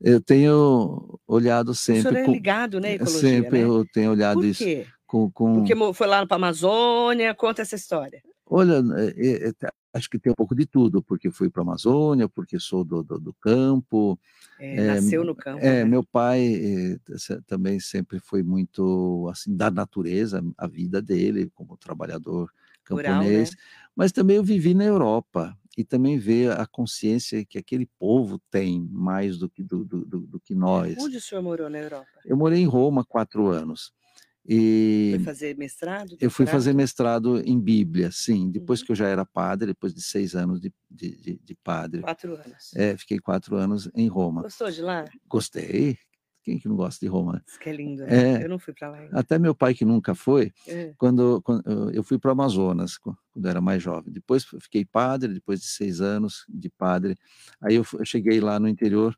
eu 0.00 0.20
tenho 0.20 1.18
olhado 1.28 1.68
o 1.70 1.74
senhor 1.76 2.02
sempre 2.02 2.20
é 2.22 2.26
ligado, 2.26 2.80
né, 2.80 2.94
ecologia, 2.94 3.20
Sempre 3.20 3.58
né? 3.60 3.64
eu 3.64 3.84
tenho 3.92 4.10
olhado 4.10 4.34
Por 4.40 4.44
isso 4.44 4.64
quê? 4.64 4.84
Com. 5.08 5.28
com... 5.32 5.54
Porque 5.54 5.74
foi 5.94 6.06
lá 6.06 6.24
para 6.24 6.36
a 6.36 6.38
Amazônia, 6.38 7.34
conta 7.34 7.62
essa 7.62 7.74
história. 7.74 8.22
Olha, 8.46 8.82
é, 8.96 9.26
é, 9.26 9.48
é, 9.48 9.52
acho 9.92 10.08
que 10.08 10.18
tem 10.18 10.30
um 10.32 10.34
pouco 10.34 10.54
de 10.54 10.64
tudo, 10.64 11.02
porque 11.02 11.30
fui 11.30 11.50
para 11.50 11.62
a 11.62 11.64
Amazônia, 11.64 12.28
porque 12.28 12.58
sou 12.60 12.84
do, 12.84 13.02
do, 13.02 13.18
do 13.18 13.32
campo. 13.34 14.18
É, 14.58 14.76
É, 14.76 14.86
nasceu 14.86 15.24
no 15.24 15.34
campo. 15.34 15.58
É, 15.64 15.82
né? 15.82 15.84
meu 15.84 16.02
pai 16.04 16.40
eh, 16.54 16.98
também 17.46 17.80
sempre 17.80 18.20
foi 18.20 18.42
muito 18.42 19.28
assim 19.32 19.54
da 19.56 19.70
natureza, 19.70 20.42
a 20.56 20.66
vida 20.66 21.02
dele 21.02 21.50
como 21.54 21.76
trabalhador 21.76 22.50
Rural, 22.88 23.04
camponês, 23.20 23.50
né? 23.50 23.56
mas 23.94 24.12
também 24.12 24.36
eu 24.36 24.44
vivi 24.44 24.72
na 24.72 24.84
Europa 24.84 25.54
e 25.76 25.84
também 25.84 26.18
ver 26.18 26.50
a 26.58 26.66
consciência 26.66 27.44
que 27.44 27.58
aquele 27.58 27.86
povo 27.98 28.40
tem 28.50 28.80
mais 28.90 29.36
do 29.38 29.48
que 29.48 29.62
do, 29.62 29.84
do, 29.84 30.04
do- 30.04 30.26
do 30.26 30.40
que 30.40 30.54
nós. 30.54 30.96
Onde 30.98 31.18
o 31.18 31.20
senhor 31.20 31.42
morou 31.42 31.68
na 31.68 31.78
Europa? 31.78 32.06
Eu 32.24 32.36
morei 32.36 32.60
em 32.60 32.66
Roma 32.66 33.04
quatro 33.04 33.46
anos 33.48 33.92
e 34.48 35.10
Foi 35.16 35.24
fazer 35.24 35.56
mestrado? 35.58 36.16
eu 36.18 36.30
fui 36.30 36.46
fazer 36.46 36.72
mestrado 36.72 37.38
em 37.40 37.60
Bíblia, 37.60 38.10
sim, 38.10 38.50
depois 38.50 38.80
Uhum. 38.80 38.86
que 38.86 38.92
eu 38.92 38.96
já 38.96 39.06
era 39.06 39.24
padre, 39.24 39.66
depois 39.68 39.92
de 39.94 40.00
seis 40.02 40.34
anos 40.34 40.60
de, 40.60 40.72
de, 40.90 41.16
de- 41.16 41.40
de 41.44 41.54
padre. 41.62 42.00
Quatro 42.00 42.34
anos. 42.34 42.74
É, 42.74 42.96
fiquei 42.96 43.18
quatro 43.18 43.56
anos 43.56 43.90
em 43.94 44.08
Roma. 44.08 44.42
Gostou 44.42 44.70
de 44.70 44.80
lá? 44.80 45.04
Gostei. 45.28 45.98
Quem 46.42 46.58
que 46.58 46.66
não 46.66 46.76
gosta 46.76 47.04
de 47.04 47.10
Roma? 47.10 47.42
Diz 47.44 47.58
que 47.58 47.68
é 47.68 47.72
lindo, 47.74 48.06
né? 48.06 48.38
É. 48.38 48.44
Eu 48.44 48.48
não 48.48 48.58
fui 48.58 48.72
para 48.72 48.88
lá 48.88 48.98
ainda. 49.00 49.18
Até 49.20 49.38
meu 49.38 49.54
pai, 49.54 49.74
que 49.74 49.84
nunca 49.84 50.14
foi, 50.14 50.50
É. 50.66 50.94
quando, 50.96 51.42
quando 51.42 51.90
eu- 51.92 52.02
fui 52.02 52.18
para 52.18 52.30
o 52.30 52.32
Amazonas, 52.32 52.96
qu- 52.96 53.14
quando 53.30 53.44
eu 53.44 53.50
era 53.50 53.60
mais 53.60 53.82
jovem. 53.82 54.10
Depois 54.10 54.46
fiquei 54.62 54.82
padre, 54.82 55.34
depois 55.34 55.60
de 55.60 55.66
seis 55.66 56.00
anos 56.00 56.46
de 56.48 56.70
padre. 56.70 57.16
Aí 57.60 57.74
eu, 57.74 57.84
eu 57.98 58.04
cheguei 58.06 58.40
lá 58.40 58.58
no 58.58 58.66
interior, 58.66 59.14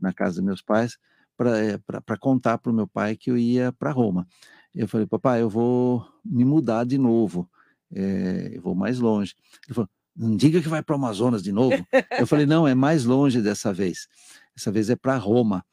na 0.00 0.10
casa 0.14 0.36
dos 0.36 0.44
meus 0.44 0.62
pais, 0.62 0.96
para 1.36 2.16
contar 2.18 2.56
para 2.58 2.70
o 2.72 2.74
meu 2.74 2.86
pai 2.86 3.14
que 3.16 3.30
eu 3.30 3.36
ia 3.36 3.72
para 3.72 3.90
Roma. 3.90 4.26
Eu 4.74 4.88
falei, 4.88 5.06
papai, 5.06 5.42
eu 5.42 5.48
vou 5.50 6.06
me 6.24 6.44
mudar 6.44 6.84
de 6.84 6.96
novo, 6.96 7.48
eh, 7.92 8.52
eu 8.54 8.62
vou 8.62 8.74
mais 8.74 9.00
longe. 9.00 9.34
Ele 9.66 9.74
falou, 9.74 9.90
não 10.16 10.36
diga 10.36 10.60
que 10.60 10.68
vai 10.68 10.82
para 10.82 10.94
o 10.94 10.96
Amazonas 10.96 11.42
de 11.42 11.52
novo. 11.52 11.86
Eu 12.18 12.26
falei, 12.26 12.46
não, 12.46 12.66
é 12.66 12.74
mais 12.74 13.04
longe 13.04 13.40
dessa 13.40 13.72
vez. 13.72 14.06
Essa 14.56 14.70
vez 14.70 14.90
é 14.90 14.96
para 14.96 15.16
Roma. 15.16 15.64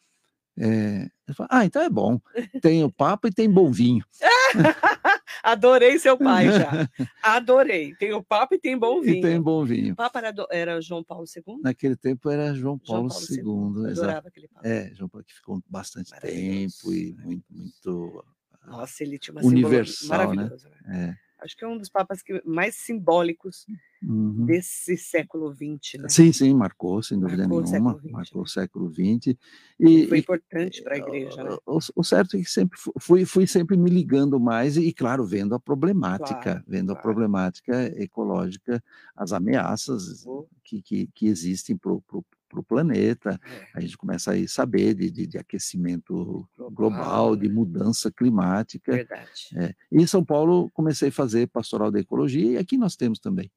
É, 0.59 1.07
falei, 1.33 1.49
ah, 1.51 1.65
então 1.65 1.81
é 1.81 1.89
bom. 1.89 2.19
Tem 2.61 2.83
o 2.83 2.91
Papa 2.91 3.27
e 3.27 3.31
tem 3.31 3.49
bom 3.49 3.71
vinho. 3.71 4.03
Adorei 5.43 5.99
seu 5.99 6.17
pai 6.17 6.47
já. 6.51 6.89
Adorei. 7.21 7.93
Tem 7.95 8.11
o 8.13 8.23
Papa 8.23 8.55
e 8.55 8.59
tem 8.59 8.77
bom 8.77 9.01
vinho. 9.01 9.17
E 9.17 9.21
tem 9.21 9.39
bom 9.39 9.63
vinho. 9.63 9.93
O 9.93 9.95
Papa 9.95 10.19
era, 10.19 10.33
era 10.49 10.81
João 10.81 11.03
Paulo 11.03 11.25
II? 11.25 11.59
Naquele 11.61 11.95
tempo 11.95 12.29
era 12.29 12.55
João 12.55 12.79
Paulo, 12.79 13.09
João 13.09 13.43
Paulo 13.43 13.75
II. 13.75 13.85
II. 13.85 13.91
Adorava 13.91 14.27
aquele 14.29 14.47
Papa. 14.47 14.67
É, 14.67 14.91
João 14.95 15.07
Paulo 15.07 15.23
que 15.25 15.33
ficou 15.33 15.61
bastante 15.69 16.11
tempo 16.19 16.91
e 16.91 17.15
muito, 17.23 17.45
muito 17.49 18.25
Nossa, 18.67 19.01
ele 19.01 19.17
tinha 19.17 19.33
uma 19.33 19.45
universal, 19.45 20.35
né? 20.35 20.49
né? 20.85 21.17
É. 21.23 21.27
Acho 21.39 21.55
que 21.55 21.63
é 21.63 21.67
um 21.67 21.77
dos 21.77 21.87
papas 21.87 22.23
que, 22.23 22.41
mais 22.43 22.75
simbólicos 22.75 23.65
uhum. 24.01 24.45
desse 24.45 24.97
século 24.97 25.53
XX. 25.53 26.01
Né? 26.01 26.09
Sim, 26.09 26.33
sim, 26.33 26.53
marcou, 26.53 27.01
sem 27.03 27.19
dúvida 27.19 27.47
marcou 27.47 27.61
nenhuma. 27.61 28.01
O 28.03 28.11
marcou 28.11 28.41
né? 28.41 28.43
o 28.43 28.45
século 28.47 28.91
XX. 28.91 29.37
E, 29.79 30.07
foi 30.07 30.17
importante 30.17 30.81
para 30.81 30.95
a 30.95 30.97
igreja. 30.97 31.43
Né? 31.43 31.55
O, 31.65 31.77
o, 31.95 32.03
certo 32.03 32.35
é 32.35 32.39
que 32.39 32.49
sempre 32.49 32.77
fui, 32.99 33.23
fui 33.23 33.45
sempre 33.45 33.77
me 33.77 33.89
ligando 33.89 34.39
mais 34.39 34.77
e, 34.77 34.91
claro, 34.91 35.23
vendo 35.25 35.53
a 35.53 35.59
problemática, 35.59 36.41
claro, 36.41 36.63
vendo 36.67 36.87
claro. 36.87 36.99
a 36.99 37.03
problemática 37.03 38.01
ecológica, 38.01 38.83
as 39.15 39.31
ameaças 39.31 40.25
que, 40.63 40.81
que, 40.81 41.07
que 41.13 41.27
existem 41.27 41.77
para 41.77 41.93
o 41.93 42.25
para 42.47 42.59
o 42.59 42.63
planeta, 42.63 43.39
é. 43.43 43.67
a 43.73 43.79
gente 43.79 43.97
começa 43.97 44.33
a 44.33 44.47
saber 44.47 44.93
de, 44.93 45.11
de, 45.11 45.27
de 45.27 45.37
aquecimento 45.37 46.47
global, 46.57 46.71
global, 46.71 47.35
de 47.35 47.47
né? 47.47 47.53
mudança 47.53 48.11
climática. 48.11 48.91
Verdade. 48.91 49.49
É. 49.55 49.73
E 49.91 50.01
em 50.01 50.07
São 50.07 50.23
Paulo 50.23 50.69
comecei 50.71 51.09
a 51.09 51.11
fazer 51.11 51.47
pastoral 51.47 51.91
da 51.91 51.99
ecologia 51.99 52.53
e 52.53 52.57
aqui 52.57 52.77
nós 52.77 52.95
temos 52.95 53.19
também. 53.19 53.51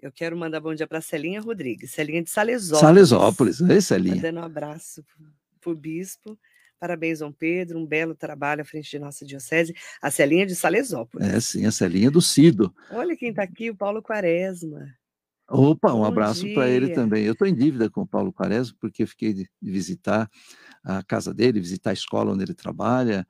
Eu 0.00 0.10
quero 0.10 0.36
mandar 0.36 0.60
bom 0.60 0.74
dia 0.74 0.86
para 0.86 1.00
Celinha 1.00 1.40
Rodrigues, 1.40 1.92
Celinha 1.92 2.22
de 2.22 2.28
Salesópolis. 2.28 2.80
Salesópolis, 2.80 3.60
é 3.60 3.80
Celinha. 3.80 4.16
Mandando 4.16 4.40
um 4.40 4.44
abraço 4.44 5.04
para 5.60 5.70
o 5.70 5.76
bispo. 5.76 6.36
Parabéns, 6.80 7.20
Dom 7.20 7.30
Pedro, 7.30 7.78
um 7.78 7.86
belo 7.86 8.12
trabalho 8.12 8.62
à 8.62 8.64
frente 8.64 8.90
de 8.90 8.98
nossa 8.98 9.24
diocese. 9.24 9.72
A 10.02 10.10
Celinha 10.10 10.44
de 10.44 10.56
Salesópolis. 10.56 11.28
É, 11.28 11.38
sim, 11.38 11.64
a 11.64 11.70
Celinha 11.70 12.10
do 12.10 12.20
Cido. 12.20 12.74
Olha 12.90 13.16
quem 13.16 13.30
está 13.30 13.44
aqui, 13.44 13.70
o 13.70 13.76
Paulo 13.76 14.02
Quaresma. 14.02 14.92
Opa, 15.54 15.92
um 15.92 15.98
Bom 15.98 16.04
abraço 16.06 16.48
para 16.54 16.66
ele 16.66 16.88
também. 16.88 17.24
Eu 17.24 17.32
estou 17.32 17.46
em 17.46 17.54
dívida 17.54 17.90
com 17.90 18.00
o 18.00 18.06
Paulo 18.06 18.32
Quaresma, 18.32 18.74
porque 18.80 19.04
fiquei 19.04 19.34
de, 19.34 19.50
visitar 19.60 20.30
a 20.82 21.02
casa 21.02 21.34
dele, 21.34 21.60
visitar 21.60 21.90
a 21.90 21.92
escola 21.92 22.32
onde 22.32 22.42
ele 22.42 22.54
trabalha, 22.54 23.26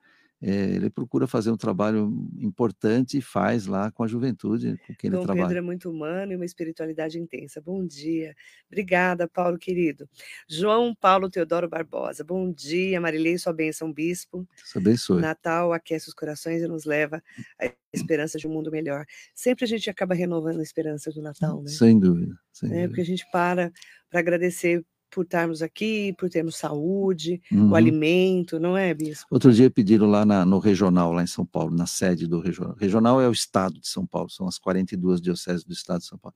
ele 0.49 0.89
procura 0.89 1.25
fazer 1.25 1.51
um 1.51 1.57
trabalho 1.57 2.11
importante 2.37 3.17
e 3.17 3.21
faz 3.21 3.65
lá 3.65 3.89
com 3.91 4.03
a 4.03 4.07
juventude 4.07 4.77
com 4.85 4.93
quem 4.95 5.09
Dom 5.09 5.17
ele 5.17 5.25
trabalha. 5.25 5.47
Pedro 5.47 5.57
é 5.59 5.61
muito 5.61 5.89
humano 5.89 6.33
e 6.33 6.35
uma 6.35 6.43
espiritualidade 6.43 7.17
intensa. 7.17 7.61
Bom 7.61 7.85
dia. 7.85 8.35
Obrigada, 8.67 9.27
Paulo 9.27 9.57
querido. 9.57 10.07
João 10.47 10.93
Paulo 10.93 11.29
Teodoro 11.29 11.69
Barbosa. 11.69 12.25
Bom 12.25 12.51
dia, 12.51 12.99
Marilei, 12.99 13.37
sua 13.37 13.53
bênção, 13.53 13.91
bispo. 13.91 14.45
Deus 14.55 14.75
abençoe. 14.75 15.21
Natal 15.21 15.71
aquece 15.71 16.09
os 16.09 16.13
corações 16.13 16.61
e 16.61 16.67
nos 16.67 16.83
leva 16.83 17.23
à 17.57 17.71
esperança 17.93 18.37
de 18.37 18.45
um 18.45 18.51
mundo 18.51 18.69
melhor. 18.69 19.05
Sempre 19.33 19.63
a 19.63 19.67
gente 19.67 19.89
acaba 19.89 20.13
renovando 20.13 20.59
a 20.59 20.63
esperança 20.63 21.09
do 21.09 21.21
Natal, 21.21 21.61
né? 21.61 21.69
Sem 21.69 21.97
dúvida. 21.97 22.37
Sem 22.51 22.69
é, 22.69 22.71
dúvida. 22.71 22.87
Porque 22.89 23.01
a 23.01 23.05
gente 23.05 23.25
para 23.31 23.71
para 24.09 24.19
agradecer 24.19 24.85
por 25.13 25.23
estarmos 25.23 25.61
aqui, 25.61 26.13
por 26.17 26.29
termos 26.29 26.55
saúde, 26.55 27.41
uhum. 27.51 27.69
o 27.69 27.75
alimento, 27.75 28.59
não 28.59 28.75
é, 28.75 28.93
Bispo? 28.93 29.27
Outro 29.29 29.53
dia 29.53 29.69
pediram 29.69 30.07
lá 30.07 30.25
na, 30.25 30.45
no 30.45 30.57
Regional, 30.57 31.13
lá 31.13 31.21
em 31.21 31.27
São 31.27 31.45
Paulo, 31.45 31.75
na 31.75 31.85
sede 31.85 32.27
do 32.27 32.39
Regional. 32.39 32.75
Regional 32.75 33.21
é 33.21 33.27
o 33.27 33.31
estado 33.31 33.79
de 33.79 33.87
São 33.87 34.05
Paulo, 34.05 34.29
são 34.29 34.47
as 34.47 34.57
42 34.57 35.21
dioceses 35.21 35.63
do 35.63 35.71
estado 35.71 35.99
de 35.99 36.07
São 36.07 36.17
Paulo. 36.17 36.35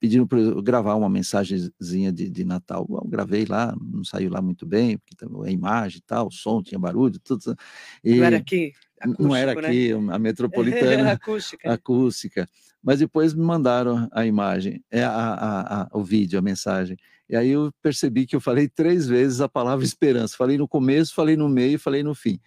Pediram 0.00 0.26
para 0.26 0.40
eu 0.40 0.60
gravar 0.60 0.96
uma 0.96 1.08
mensagenzinha 1.08 2.12
de, 2.12 2.28
de 2.28 2.44
Natal. 2.44 2.86
Eu 2.90 3.08
gravei 3.08 3.46
lá, 3.46 3.74
não 3.80 4.04
saiu 4.04 4.30
lá 4.30 4.42
muito 4.42 4.66
bem, 4.66 4.98
porque 4.98 5.24
a 5.24 5.50
imagem 5.50 5.98
e 5.98 6.02
tal, 6.02 6.26
o 6.26 6.30
som, 6.30 6.62
tinha 6.62 6.78
barulho, 6.78 7.18
tudo. 7.20 7.56
E 8.02 8.16
não 8.16 8.24
era 8.24 8.36
aqui? 8.36 8.72
Acústico, 9.00 9.22
não 9.22 9.36
era 9.36 9.54
né? 9.54 9.68
aqui, 9.68 9.92
a 9.92 10.18
metropolitana 10.18 11.12
acústica. 11.12 11.72
acústica. 11.72 12.48
Mas 12.82 12.98
depois 12.98 13.32
me 13.32 13.42
mandaram 13.42 14.08
a 14.12 14.26
imagem, 14.26 14.84
é 14.90 15.02
a, 15.02 15.10
a, 15.10 15.82
a, 15.82 15.88
o 15.94 16.04
vídeo, 16.04 16.38
a 16.38 16.42
mensagem. 16.42 16.98
E 17.28 17.36
aí 17.36 17.50
eu 17.50 17.72
percebi 17.82 18.26
que 18.26 18.36
eu 18.36 18.40
falei 18.40 18.68
três 18.68 19.06
vezes 19.06 19.40
a 19.40 19.48
palavra 19.48 19.84
esperança. 19.84 20.36
Falei 20.36 20.58
no 20.58 20.68
começo, 20.68 21.14
falei 21.14 21.36
no 21.36 21.48
meio, 21.48 21.78
falei 21.78 22.02
no 22.02 22.14
fim. 22.14 22.38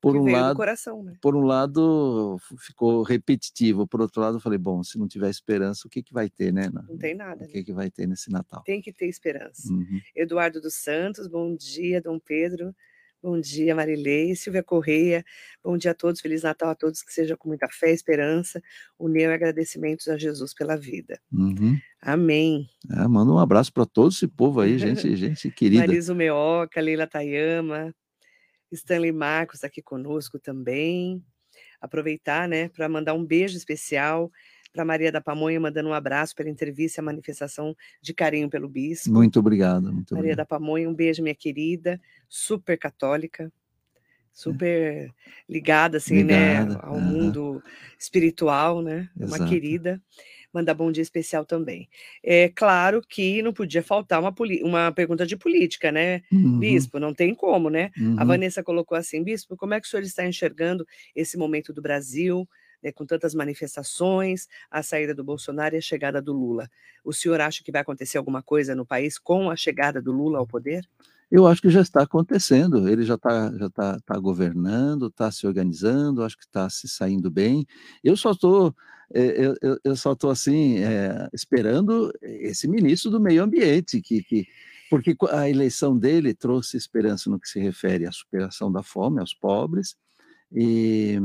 Por 0.00 0.12
que 0.12 0.18
um 0.18 0.30
lado, 0.30 0.56
coração, 0.56 1.02
né? 1.02 1.16
por 1.20 1.34
um 1.34 1.40
lado 1.40 2.38
ficou 2.58 3.02
repetitivo, 3.02 3.88
por 3.88 4.00
outro 4.00 4.20
lado 4.20 4.36
eu 4.36 4.40
falei, 4.40 4.58
bom, 4.58 4.82
se 4.84 4.98
não 4.98 5.08
tiver 5.08 5.30
esperança, 5.30 5.86
o 5.86 5.90
que 5.90 6.02
que 6.02 6.12
vai 6.12 6.28
ter, 6.28 6.52
né? 6.52 6.70
Não 6.70 6.98
tem 6.98 7.14
nada. 7.14 7.44
O 7.44 7.48
que 7.48 7.58
né? 7.58 7.64
que 7.64 7.72
vai 7.72 7.90
ter 7.90 8.06
nesse 8.06 8.30
Natal? 8.30 8.62
Tem 8.62 8.80
que 8.80 8.92
ter 8.92 9.06
esperança. 9.06 9.72
Uhum. 9.72 10.00
Eduardo 10.14 10.60
dos 10.60 10.74
Santos, 10.74 11.26
bom 11.26 11.56
dia, 11.56 12.00
Dom 12.00 12.18
Pedro. 12.18 12.74
Bom 13.22 13.40
dia, 13.40 13.74
Marilei, 13.74 14.36
Silvia 14.36 14.62
Correia. 14.62 15.24
Bom 15.64 15.76
dia 15.76 15.90
a 15.90 15.94
todos, 15.94 16.20
Feliz 16.20 16.42
Natal 16.42 16.70
a 16.70 16.74
todos, 16.74 17.02
que 17.02 17.12
seja 17.12 17.36
com 17.36 17.48
muita 17.48 17.66
fé, 17.68 17.90
esperança, 17.90 18.62
união 18.98 19.30
e 19.30 19.34
agradecimentos 19.34 20.06
a 20.08 20.16
Jesus 20.16 20.54
pela 20.54 20.76
vida. 20.76 21.20
Uhum. 21.32 21.78
Amém. 22.00 22.68
É, 22.90 23.08
manda 23.08 23.32
um 23.32 23.38
abraço 23.38 23.72
para 23.72 23.86
todo 23.86 24.12
esse 24.12 24.28
povo 24.28 24.60
aí, 24.60 24.78
gente, 24.78 25.14
gente 25.16 25.50
querida. 25.50 25.86
Marisa 25.86 26.14
Meoca, 26.14 26.80
Leila 26.80 27.06
Tayama, 27.06 27.94
Stanley 28.70 29.12
Marcos 29.12 29.64
aqui 29.64 29.82
conosco 29.82 30.38
também. 30.38 31.24
Aproveitar, 31.80 32.48
né, 32.48 32.68
para 32.68 32.88
mandar 32.88 33.14
um 33.14 33.24
beijo 33.24 33.56
especial 33.56 34.30
para 34.76 34.84
Maria 34.84 35.10
da 35.10 35.22
Pamonha, 35.22 35.58
mandando 35.58 35.88
um 35.88 35.94
abraço 35.94 36.36
pela 36.36 36.50
entrevista 36.50 37.00
e 37.00 37.02
a 37.02 37.04
manifestação 37.04 37.74
de 38.02 38.12
carinho 38.12 38.50
pelo 38.50 38.68
bispo. 38.68 39.10
Muito 39.10 39.38
obrigado. 39.38 39.90
Muito 39.90 40.14
Maria 40.14 40.32
obrigado. 40.32 40.36
da 40.36 40.44
Pamonha, 40.44 40.88
um 40.88 40.94
beijo, 40.94 41.22
minha 41.22 41.34
querida, 41.34 41.98
super 42.28 42.78
católica, 42.78 43.50
super 44.30 45.10
ligada, 45.48 45.96
assim, 45.96 46.22
né, 46.22 46.60
ligada, 46.60 46.74
né, 46.74 46.80
ao 46.82 46.96
uhum. 46.96 47.00
mundo 47.00 47.62
espiritual, 47.98 48.82
né, 48.82 49.08
Exato. 49.18 49.42
uma 49.42 49.48
querida. 49.48 50.00
Mandar 50.52 50.74
bom 50.74 50.92
dia 50.92 51.02
especial 51.02 51.44
também. 51.44 51.88
É 52.22 52.50
claro 52.50 53.02
que 53.06 53.42
não 53.42 53.52
podia 53.52 53.82
faltar 53.82 54.20
uma, 54.20 54.34
uma 54.62 54.92
pergunta 54.92 55.26
de 55.26 55.36
política, 55.38 55.90
né, 55.90 56.20
uhum. 56.30 56.58
Bispo? 56.58 56.98
Não 56.98 57.14
tem 57.14 57.34
como, 57.34 57.70
né? 57.70 57.90
Uhum. 57.98 58.16
A 58.18 58.24
Vanessa 58.24 58.62
colocou 58.62 58.96
assim, 58.96 59.24
Bispo, 59.24 59.56
como 59.56 59.72
é 59.72 59.80
que 59.80 59.86
o 59.86 59.90
senhor 59.90 60.02
está 60.02 60.26
enxergando 60.26 60.86
esse 61.14 61.38
momento 61.38 61.72
do 61.72 61.80
Brasil? 61.80 62.46
Né, 62.82 62.92
com 62.92 63.04
tantas 63.04 63.34
manifestações, 63.34 64.46
a 64.70 64.82
saída 64.82 65.14
do 65.14 65.24
Bolsonaro 65.24 65.74
e 65.74 65.78
a 65.78 65.82
chegada 65.82 66.20
do 66.20 66.32
Lula. 66.32 66.68
O 67.04 67.12
senhor 67.12 67.40
acha 67.40 67.62
que 67.62 67.72
vai 67.72 67.82
acontecer 67.82 68.18
alguma 68.18 68.42
coisa 68.42 68.74
no 68.74 68.84
país 68.84 69.18
com 69.18 69.50
a 69.50 69.56
chegada 69.56 70.00
do 70.00 70.12
Lula 70.12 70.38
ao 70.38 70.46
poder? 70.46 70.88
Eu 71.30 71.46
acho 71.46 71.60
que 71.60 71.70
já 71.70 71.80
está 71.80 72.02
acontecendo. 72.02 72.88
Ele 72.88 73.02
já 73.02 73.14
está 73.14 73.52
já 73.56 73.68
tá, 73.70 73.98
tá 74.04 74.18
governando, 74.18 75.08
está 75.08 75.30
se 75.30 75.46
organizando, 75.46 76.22
acho 76.22 76.36
que 76.36 76.44
está 76.44 76.70
se 76.70 76.88
saindo 76.88 77.30
bem. 77.30 77.66
Eu 78.02 78.16
só 78.16 78.30
estou 78.30 78.74
é, 79.12 79.46
eu, 79.46 79.54
eu, 79.62 79.78
eu, 79.84 79.96
só 79.96 80.12
estou 80.12 80.30
assim 80.30 80.78
é, 80.78 81.28
esperando 81.32 82.12
esse 82.20 82.66
ministro 82.66 83.08
do 83.08 83.20
meio 83.20 83.42
ambiente 83.42 84.00
que, 84.00 84.20
que 84.22 84.46
porque 84.90 85.16
a 85.30 85.48
eleição 85.48 85.96
dele 85.96 86.34
trouxe 86.34 86.76
esperança 86.76 87.30
no 87.30 87.38
que 87.38 87.48
se 87.48 87.60
refere 87.60 88.06
à 88.06 88.12
superação 88.12 88.70
da 88.70 88.82
fome 88.82 89.20
aos 89.20 89.32
pobres 89.32 89.96
e 90.52 91.18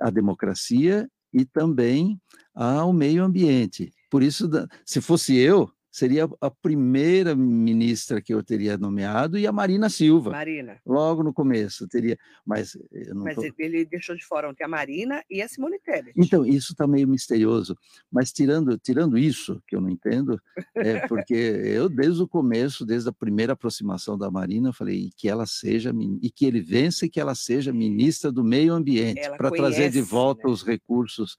a 0.00 0.10
democracia 0.10 1.08
e 1.32 1.44
também 1.44 2.20
ao 2.54 2.92
meio 2.92 3.24
ambiente. 3.24 3.92
Por 4.10 4.22
isso, 4.22 4.48
se 4.84 5.00
fosse 5.00 5.36
eu, 5.36 5.70
seria 5.94 6.28
a 6.40 6.50
primeira 6.50 7.36
ministra 7.36 8.20
que 8.20 8.34
eu 8.34 8.42
teria 8.42 8.76
nomeado 8.76 9.38
e 9.38 9.46
a 9.46 9.52
Marina 9.52 9.88
Silva. 9.88 10.32
Marina. 10.32 10.80
Logo 10.84 11.22
no 11.22 11.32
começo 11.32 11.86
teria, 11.86 12.18
mas 12.44 12.76
Mas 13.14 13.36
tô... 13.36 13.44
ele 13.56 13.84
deixou 13.84 14.16
de 14.16 14.26
fora 14.26 14.50
ontem 14.50 14.64
a 14.64 14.68
Marina 14.68 15.22
e 15.30 15.40
a 15.40 15.46
Simone 15.46 15.78
Tebet. 15.78 16.12
Então 16.16 16.44
isso 16.44 16.72
está 16.72 16.84
meio 16.84 17.06
misterioso. 17.06 17.78
Mas 18.10 18.32
tirando 18.32 18.76
tirando 18.76 19.16
isso 19.16 19.62
que 19.68 19.76
eu 19.76 19.80
não 19.80 19.88
entendo, 19.88 20.36
é 20.74 21.06
porque 21.06 21.32
eu 21.64 21.88
desde 21.88 22.20
o 22.24 22.26
começo, 22.26 22.84
desde 22.84 23.08
a 23.08 23.12
primeira 23.12 23.52
aproximação 23.52 24.18
da 24.18 24.28
Marina, 24.28 24.72
falei 24.72 25.12
que 25.16 25.28
ela 25.28 25.46
seja 25.46 25.92
e 26.20 26.28
que 26.28 26.44
ele 26.44 26.60
vença 26.60 27.06
e 27.06 27.08
que 27.08 27.20
ela 27.20 27.36
seja 27.36 27.72
ministra 27.72 28.32
do 28.32 28.42
meio 28.42 28.72
ambiente 28.74 29.30
para 29.36 29.48
trazer 29.48 29.90
de 29.90 30.02
volta 30.02 30.48
né? 30.48 30.52
os 30.52 30.64
recursos 30.64 31.38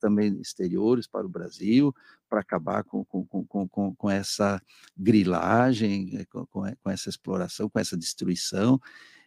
também 0.00 0.40
exteriores 0.40 1.06
para 1.06 1.26
o 1.26 1.28
Brasil, 1.28 1.94
para 2.28 2.40
acabar 2.40 2.84
com, 2.84 3.04
com, 3.04 3.24
com, 3.26 3.68
com, 3.68 3.94
com 3.94 4.10
essa 4.10 4.60
grilagem, 4.96 6.16
eh, 6.16 6.24
com, 6.26 6.46
com 6.46 6.90
essa 6.90 7.08
exploração, 7.08 7.68
com 7.68 7.78
essa 7.78 7.96
destruição. 7.96 8.80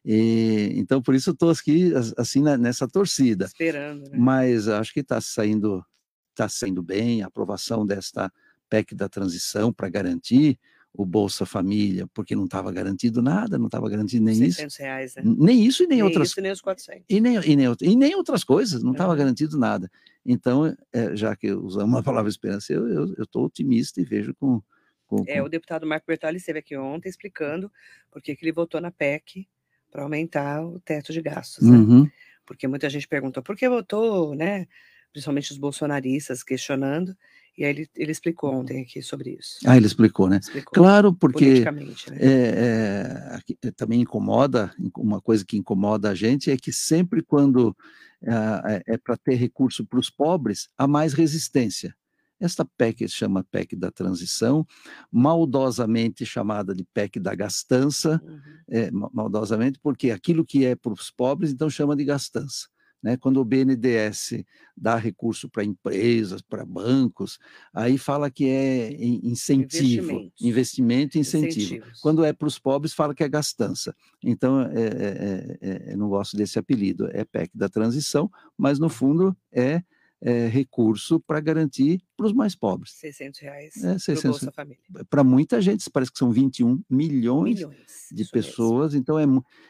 E, 0.06 0.74
então, 0.76 1.02
por 1.02 1.16
isso 1.16 1.32
estou 1.32 1.50
aqui 1.50 1.94
assim 2.18 2.42
nessa 2.42 2.88
torcida. 2.88 3.46
Esperando. 3.46 4.10
Né? 4.10 4.18
Mas 4.18 4.68
acho 4.68 4.94
que 4.94 5.02
está 5.02 5.22
saindo, 5.22 5.84
está 6.32 6.50
saindo 6.50 6.82
bem 6.82 7.22
a 7.22 7.28
aprovação 7.28 7.86
desta 7.86 8.32
PEC 8.70 8.96
da 8.96 9.08
transição 9.08 9.72
para 9.72 9.90
garantir 9.90 10.60
o 10.94 11.06
Bolsa 11.06 11.46
Família, 11.46 12.08
porque 12.14 12.36
não 12.36 12.46
estava 12.46 12.72
garantido 12.72 13.22
nada, 13.22 13.58
não 13.58 13.66
estava 13.66 13.90
garantido 13.90 14.24
nem 14.24 14.36
600 14.36 14.74
isso. 14.74 14.82
Reais, 14.82 15.16
né? 15.16 15.24
Nem 15.26 15.66
isso 15.66 15.84
e 15.84 15.88
nem, 15.88 15.98
nem 15.98 16.04
outras 16.04 16.30
isso, 16.30 16.42
nem 16.42 16.52
os 16.52 16.62
400. 16.62 17.06
E 17.10 17.20
nem, 17.20 17.36
e 17.36 17.56
nem, 17.56 17.76
e 17.82 17.96
nem 17.96 18.16
outras 18.16 18.44
coisas, 18.44 18.84
não 18.84 18.92
estava 18.92 19.16
garantido 19.16 19.58
nada. 19.58 19.90
Então, 20.24 20.66
é, 20.94 21.16
já 21.16 21.36
que 21.36 21.52
usamos 21.52 21.98
a 22.00 22.04
palavra 22.04 22.30
esperança, 22.30 22.72
eu 22.72 23.12
estou 23.24 23.46
otimista 23.46 24.00
e 24.00 24.06
vejo 24.06 24.36
com, 24.36 24.62
com, 25.08 25.24
É, 25.28 25.42
o 25.42 25.50
deputado 25.50 25.88
Marco 25.88 26.06
Bertoli 26.06 26.38
esteve 26.38 26.60
aqui 26.60 26.78
ontem 26.78 27.10
explicando 27.10 27.72
por 28.12 28.22
que 28.22 28.38
ele 28.40 28.52
votou 28.52 28.80
na 28.80 28.92
PEC 28.92 29.48
para 29.92 30.04
aumentar 30.04 30.64
o 30.64 30.80
teto 30.80 31.12
de 31.12 31.22
gastos, 31.22 31.68
né? 31.68 31.76
Uhum. 31.76 32.10
Porque 32.46 32.68
muita 32.68 32.90
gente 32.90 33.08
perguntou 33.08 33.42
por 33.42 33.56
que 33.56 33.68
votou, 33.68 34.36
né? 34.36 34.68
Principalmente 35.12 35.52
os 35.52 35.58
bolsonaristas 35.58 36.44
questionando. 36.44 37.16
E 37.58 37.63
aí 37.63 37.70
ele, 37.70 37.89
ele 37.96 38.12
explicou 38.12 38.54
ontem 38.54 38.82
aqui 38.82 39.02
sobre 39.02 39.38
isso. 39.39 39.60
Ah, 39.66 39.78
ele 39.78 39.86
explicou, 39.86 40.28
né? 40.28 40.39
Explicou, 40.42 40.74
claro, 40.74 41.13
porque 41.13 41.63
né? 41.63 41.96
é, 42.20 43.39
é, 43.63 43.72
também 43.72 44.02
incomoda, 44.02 44.74
uma 44.98 45.22
coisa 45.22 45.46
que 45.46 45.58
incomoda 45.58 46.10
a 46.10 46.16
gente 46.16 46.50
é 46.50 46.58
que 46.58 46.72
sempre 46.72 47.22
quando 47.22 47.76
é, 48.24 48.94
é 48.94 48.98
para 48.98 49.18
ter 49.18 49.36
recurso 49.36 49.86
para 49.86 50.00
os 50.00 50.10
pobres, 50.10 50.70
há 50.78 50.88
mais 50.88 51.13
resistência. 51.13 51.96
Esta 52.39 52.66
PEC 52.66 53.08
se 53.08 53.16
chama 53.16 53.44
PEC 53.44 53.76
da 53.76 53.89
transição, 53.89 54.68
maldosamente 55.12 56.26
chamada 56.26 56.76
de 56.76 56.84
PEC 56.94 57.20
da 57.20 57.34
gastança, 57.34 58.22
uhum. 58.24 58.39
é, 58.70 58.92
maldosamente, 58.92 59.80
porque 59.82 60.12
aquilo 60.12 60.44
que 60.44 60.66
é 60.66 60.76
para 60.76 60.92
os 60.92 61.10
pobres, 61.10 61.52
então 61.52 61.70
chama 61.70 61.96
de 61.96 62.04
gastança. 62.04 62.68
Né? 63.04 63.18
Quando 63.18 63.42
o 63.42 63.46
BNDES 63.46 64.46
dá 64.76 64.96
recurso 64.96 65.50
para 65.50 65.63
empresas, 65.63 66.42
para 66.42 66.66
bancos, 66.66 67.38
aí 67.74 67.98
fala 67.98 68.32
que 68.32 68.48
é 68.48 68.94
incentivo, 69.22 70.32
investimento 70.39 71.18
e 71.18 71.20
incentivo. 71.20 71.76
Incentivos. 71.76 72.00
Quando 72.00 72.24
é 72.24 72.32
para 72.32 72.48
os 72.48 72.58
pobres, 72.58 72.94
fala 72.94 73.13
que 73.13 73.24
é 73.24 73.28
gastança. 73.28 73.94
Então, 74.24 74.62
é, 74.62 74.68
é, 74.72 75.58
é, 75.62 75.92
é 75.92 75.96
não 75.98 76.08
gosto 76.08 76.38
desse 76.38 76.58
apelido. 76.58 77.10
É 77.12 77.26
PEC 77.26 77.52
da 77.54 77.68
transição, 77.68 78.32
mas 78.58 78.80
no 78.80 78.88
fundo 78.88 79.36
é 79.52 79.84
é, 80.24 80.48
recurso 80.48 81.20
para 81.20 81.40
garantir 81.42 82.02
para 82.16 82.26
os 82.26 82.34
mais 82.34 82.56
pobres. 82.56 82.94
600 82.94 83.40
reais 83.42 83.84
é, 83.84 84.00
600, 84.00 84.24
Bolsa 84.24 84.52
Família. 84.52 84.82
Para 85.10 85.24
muita 85.24 85.62
gente, 85.62 85.90
parece 85.90 86.12
que 86.12 86.18
são 86.18 86.32
21 86.32 86.82
milhões, 86.90 87.56
milhões 87.56 88.08
de 88.12 88.26
pessoas, 88.30 88.94
mesmo. 88.94 89.02
então 89.02 89.20
é, 89.20 89.24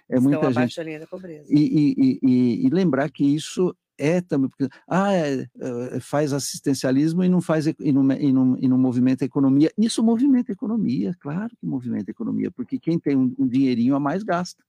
é 0.10 0.20
muita 0.20 0.54
gente. 0.54 0.76
Da 0.76 0.84
linha 0.84 1.00
da 1.00 1.08
pobreza. 1.08 1.48
E, 1.50 1.60
e, 1.60 2.20
e, 2.22 2.68
e, 2.68 2.70
lembrar 2.70 3.10
que 3.10 3.26
isso 3.26 3.76
é 3.98 4.22
também 4.22 4.50
porque 4.50 4.68
ah, 4.88 5.14
é, 5.14 5.48
é, 5.60 6.00
faz 6.00 6.34
assistencialismo 6.34 7.24
e 7.24 7.30
não 7.30 7.42
faz 7.42 7.68
e 7.68 7.92
não, 7.92 8.12
e, 8.12 8.32
não, 8.32 8.58
e 8.60 8.68
não 8.68 8.78
movimenta 8.78 9.26
a 9.26 9.28
economia. 9.28 9.72
Isso 9.78 10.04
movimenta 10.04 10.52
a 10.52 10.54
economia, 10.54 11.16
claro 11.20 11.56
que 11.58 11.66
movimenta 11.66 12.12
a 12.12 12.14
economia, 12.14 12.52
porque 12.52 12.80
quem 12.80 13.00
tem 13.00 13.16
um, 13.16 13.34
um 13.40 13.48
dinheirinho 13.48 13.96
a 13.96 14.00
mais 14.00 14.22
gasta 14.24 14.64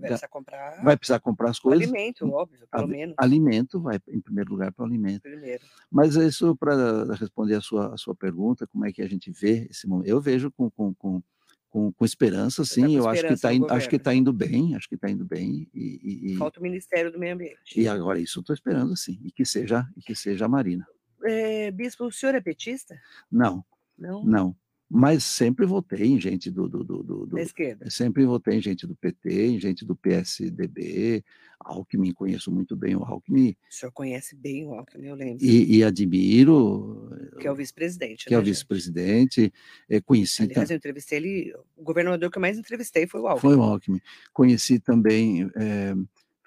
vai 0.00 0.08
precisar 0.08 0.28
comprar. 0.28 0.82
Vai 0.82 0.96
precisar 0.96 1.20
comprar 1.20 1.50
as 1.50 1.58
coisas. 1.58 1.88
Alimento, 1.88 2.30
óbvio, 2.30 2.66
pelo 2.70 2.84
a, 2.84 2.86
menos. 2.86 3.14
Alimento, 3.18 3.80
vai 3.80 3.98
em 4.08 4.20
primeiro 4.20 4.50
lugar 4.50 4.72
para 4.72 4.84
o 4.84 4.86
alimento. 4.86 5.22
Primeiro. 5.22 5.62
Mas 5.90 6.14
isso, 6.16 6.56
para 6.56 7.04
responder 7.14 7.54
a 7.54 7.60
sua, 7.60 7.94
a 7.94 7.96
sua 7.96 8.14
pergunta, 8.14 8.66
como 8.66 8.86
é 8.86 8.92
que 8.92 9.02
a 9.02 9.08
gente 9.08 9.30
vê 9.30 9.66
esse 9.70 9.86
momento? 9.86 10.08
Eu 10.08 10.20
vejo 10.20 10.50
com, 10.50 10.70
com, 10.70 10.94
com, 10.94 11.22
com, 11.68 11.92
com 11.92 12.04
esperança, 12.04 12.64
sim. 12.64 12.82
Tá 12.82 12.90
eu 12.90 13.08
acho 13.08 13.26
que 13.26 13.32
está 13.32 13.48
acho 13.70 13.88
que 13.88 13.96
está 13.96 14.14
indo 14.14 14.32
bem, 14.32 14.74
acho 14.74 14.88
que 14.88 14.94
está 14.94 15.10
indo 15.10 15.24
bem. 15.24 15.68
E, 15.74 16.32
e, 16.32 16.36
Falta 16.36 16.60
o 16.60 16.62
Ministério 16.62 17.12
do 17.12 17.18
Meio 17.18 17.34
Ambiente. 17.34 17.80
E 17.80 17.88
agora 17.88 18.18
isso 18.18 18.40
estou 18.40 18.54
esperando, 18.54 18.96
sim, 18.96 19.18
e 19.24 19.30
que 19.30 19.44
seja, 19.44 19.86
e 19.96 20.02
que 20.02 20.14
seja 20.14 20.46
a 20.46 20.48
Marina. 20.48 20.86
É, 21.24 21.70
Bispo, 21.70 22.06
o 22.06 22.12
senhor 22.12 22.34
é 22.34 22.40
petista? 22.40 22.96
Não. 23.30 23.64
Não. 23.98 24.24
Não 24.24 24.56
mas 24.90 25.24
sempre 25.24 25.66
votei 25.66 26.06
em 26.06 26.20
gente 26.20 26.50
do, 26.50 26.68
do, 26.68 26.82
do, 26.82 27.02
do, 27.02 27.26
da 27.26 27.42
esquerda. 27.42 27.90
Sempre 27.90 28.24
votei 28.24 28.56
em 28.56 28.62
gente 28.62 28.86
do 28.86 28.96
PT, 28.96 29.46
em 29.48 29.60
gente 29.60 29.84
do 29.84 29.94
PSDB, 29.94 31.22
Alckmin, 31.60 32.12
conheço 32.12 32.50
muito 32.50 32.76
bem 32.76 32.96
o 32.96 33.02
Alckmin. 33.02 33.50
O 33.70 33.74
senhor 33.74 33.92
conhece 33.92 34.36
bem 34.36 34.64
o 34.64 34.72
Alckmin, 34.72 35.08
eu 35.08 35.14
lembro. 35.14 35.44
E, 35.44 35.76
e 35.76 35.84
admiro. 35.84 37.10
Que 37.38 37.46
é 37.46 37.52
o 37.52 37.54
vice-presidente. 37.54 38.24
Que 38.24 38.30
né, 38.30 38.36
é 38.36 38.38
o 38.38 38.42
vice-presidente. 38.42 39.52
É, 39.88 40.00
conheci. 40.00 40.44
Aliás, 40.44 40.70
eu 40.70 40.76
entrevistei 40.76 41.18
ele, 41.18 41.54
o 41.76 41.82
governador 41.82 42.30
que 42.30 42.38
eu 42.38 42.42
mais 42.42 42.58
entrevistei 42.58 43.06
foi 43.06 43.20
o 43.20 43.26
Alckmin. 43.26 43.40
Foi 43.40 43.56
o 43.56 43.62
Alckmin. 43.62 44.00
Conheci 44.32 44.78
também. 44.78 45.50
É, 45.56 45.94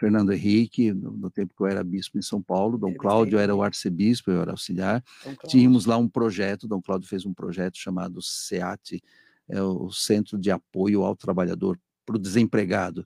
Fernando 0.02 0.34
Henrique, 0.34 0.92
no, 0.92 1.12
no, 1.12 1.30
tempo 1.30 1.54
que 1.56 1.62
eu 1.62 1.68
era 1.68 1.84
bispo 1.84 2.18
em 2.18 2.24
São 2.24 2.42
Paulo, 2.42 2.76
Dom 2.76 2.92
Cláudio 2.96 3.38
era 3.38 3.56
o 3.56 3.62
arcebispo, 3.62 4.32
eu 4.32 4.42
era 4.42 4.50
auxiliar. 4.50 5.04
Tínhamos 5.48 5.86
lá 5.86 5.96
um 5.96 6.10
projeto, 6.10 6.68
Dom 6.68 6.82
Cláudio 6.82 7.08
fez 7.08 7.24
um 7.24 7.32
projeto 7.36 7.78
chamado 7.78 8.20
SEAT, 8.20 9.00
é 9.48 9.62
o 9.62 9.92
Centro 9.92 10.40
de 10.40 10.50
Apoio 10.50 11.04
ao 11.04 11.16
Trabalhador 11.16 11.80
para 12.04 12.16
o 12.16 12.20
Desempregado. 12.20 13.06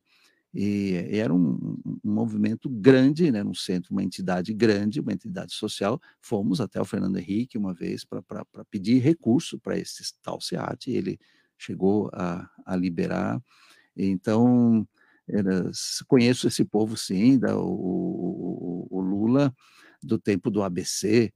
E, 0.54 0.92
e 1.12 1.18
era 1.18 1.34
um, 1.34 1.78
um, 1.86 2.00
movimento 2.02 2.70
grande, 2.70 3.30
né, 3.30 3.44
um 3.44 3.54
centro, 3.54 3.92
uma 3.92 4.02
entidade 4.02 4.54
grande, 4.54 5.02
uma 5.02 5.12
entidade 5.12 5.54
social. 5.54 6.00
Fomos 6.22 6.62
até 6.62 6.80
o 6.80 6.86
Fernando 6.86 7.18
Henrique 7.18 7.58
uma 7.58 7.74
vez 7.74 8.06
para 8.06 8.24
pedir 8.72 9.00
recurso 9.00 9.60
para 9.60 9.78
esse 9.78 10.02
tal 10.24 10.40
SEAT, 10.40 10.90
ele 10.90 11.20
chegou 11.58 12.10
a, 12.14 12.50
a 12.66 12.74
liberar. 12.74 13.44
Então, 13.98 14.88
conheço 16.08 16.48
esse 16.48 16.64
povo 16.64 16.96
sim, 16.96 17.38
da, 17.38 17.58
o, 17.58 18.88
o, 18.90 19.02
Lula 19.02 19.54
do 20.02 20.20
tempo 20.20 20.50
do 20.50 20.62
ABC, 20.62 21.34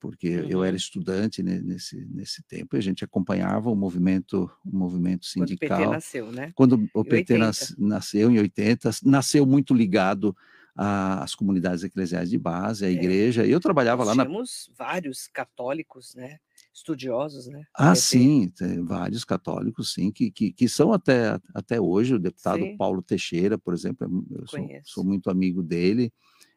porque 0.00 0.38
uhum. 0.38 0.48
eu 0.48 0.64
era 0.64 0.72
uhum. 0.72 0.76
estudante 0.76 1.42
nesse, 1.42 2.04
nesse 2.06 2.42
tempo, 2.44 2.76
e 2.76 2.78
a 2.78 2.82
gente 2.82 3.04
acompanhava 3.04 3.70
o 3.70 3.76
movimento, 3.76 4.50
o 4.64 4.76
movimento 4.76 5.26
sindical. 5.26 5.68
Quando 5.68 5.80
o 5.80 5.86
PT 5.86 5.94
nasceu, 5.94 6.32
né? 6.32 6.52
Quando 6.54 6.88
o 6.94 7.04
PT 7.04 7.38
nas, 7.38 7.74
nasceu 7.78 8.30
em 8.30 8.38
80, 8.38 8.90
nasceu 9.04 9.46
muito 9.46 9.74
ligado 9.74 10.36
às 10.74 11.34
comunidades 11.34 11.84
eclesiais 11.84 12.30
de 12.30 12.38
base, 12.38 12.84
à 12.84 12.88
é. 12.88 12.92
igreja, 12.92 13.44
e 13.44 13.50
eu 13.50 13.60
trabalhava 13.60 14.04
Nós 14.04 14.16
lá 14.16 14.24
tínhamos 14.24 14.70
na... 14.70 14.84
vários 14.84 15.26
católicos, 15.26 16.14
né? 16.14 16.38
Estudiosos, 16.72 17.46
né? 17.46 17.62
Ah, 17.74 17.94
sim, 17.94 18.48
tem 18.48 18.82
vários 18.82 19.24
católicos, 19.24 19.92
sim, 19.92 20.10
que, 20.10 20.30
que, 20.30 20.52
que 20.52 20.68
são 20.68 20.92
até, 20.92 21.38
até 21.54 21.80
hoje, 21.80 22.14
o 22.14 22.18
deputado 22.18 22.62
sim. 22.62 22.76
Paulo 22.76 23.02
Teixeira, 23.02 23.58
por 23.58 23.74
exemplo, 23.74 24.24
eu 24.30 24.46
sou, 24.46 24.68
sou, 24.84 25.04
muito 25.04 25.30
amigo 25.30 25.62
dele, 25.62 26.12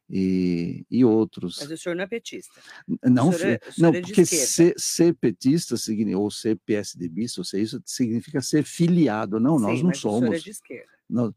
e, 0.10 0.86
e 0.89 1.04
outros. 1.04 1.58
Mas 1.60 1.71
o 1.71 1.78
senhor 1.78 1.95
não 1.95 2.04
é 2.04 2.08
petista. 2.08 2.62
Não, 3.04 3.34
é, 3.34 3.60
não 3.78 3.89
é 3.89 4.01
porque 4.01 4.25
ser, 4.25 4.73
ser, 4.78 5.15
petista 5.15 5.75
ou 6.15 6.32
ser 6.32 6.58
PSDBista, 6.58 7.41
ou 7.41 7.45
ser 7.45 7.62
isso, 7.62 7.82
significa 7.86 8.39
ser 8.39 8.63
filiado. 8.63 9.39
Não, 9.39 9.58
sim, 9.58 9.63
nós 9.63 9.82
não 9.82 9.93
somos. 9.93 10.17
O 10.17 10.25
senhor 10.25 10.36
é 10.36 10.39
de 10.39 10.49
esquerda. 10.51 10.91
Nós, 11.10 11.34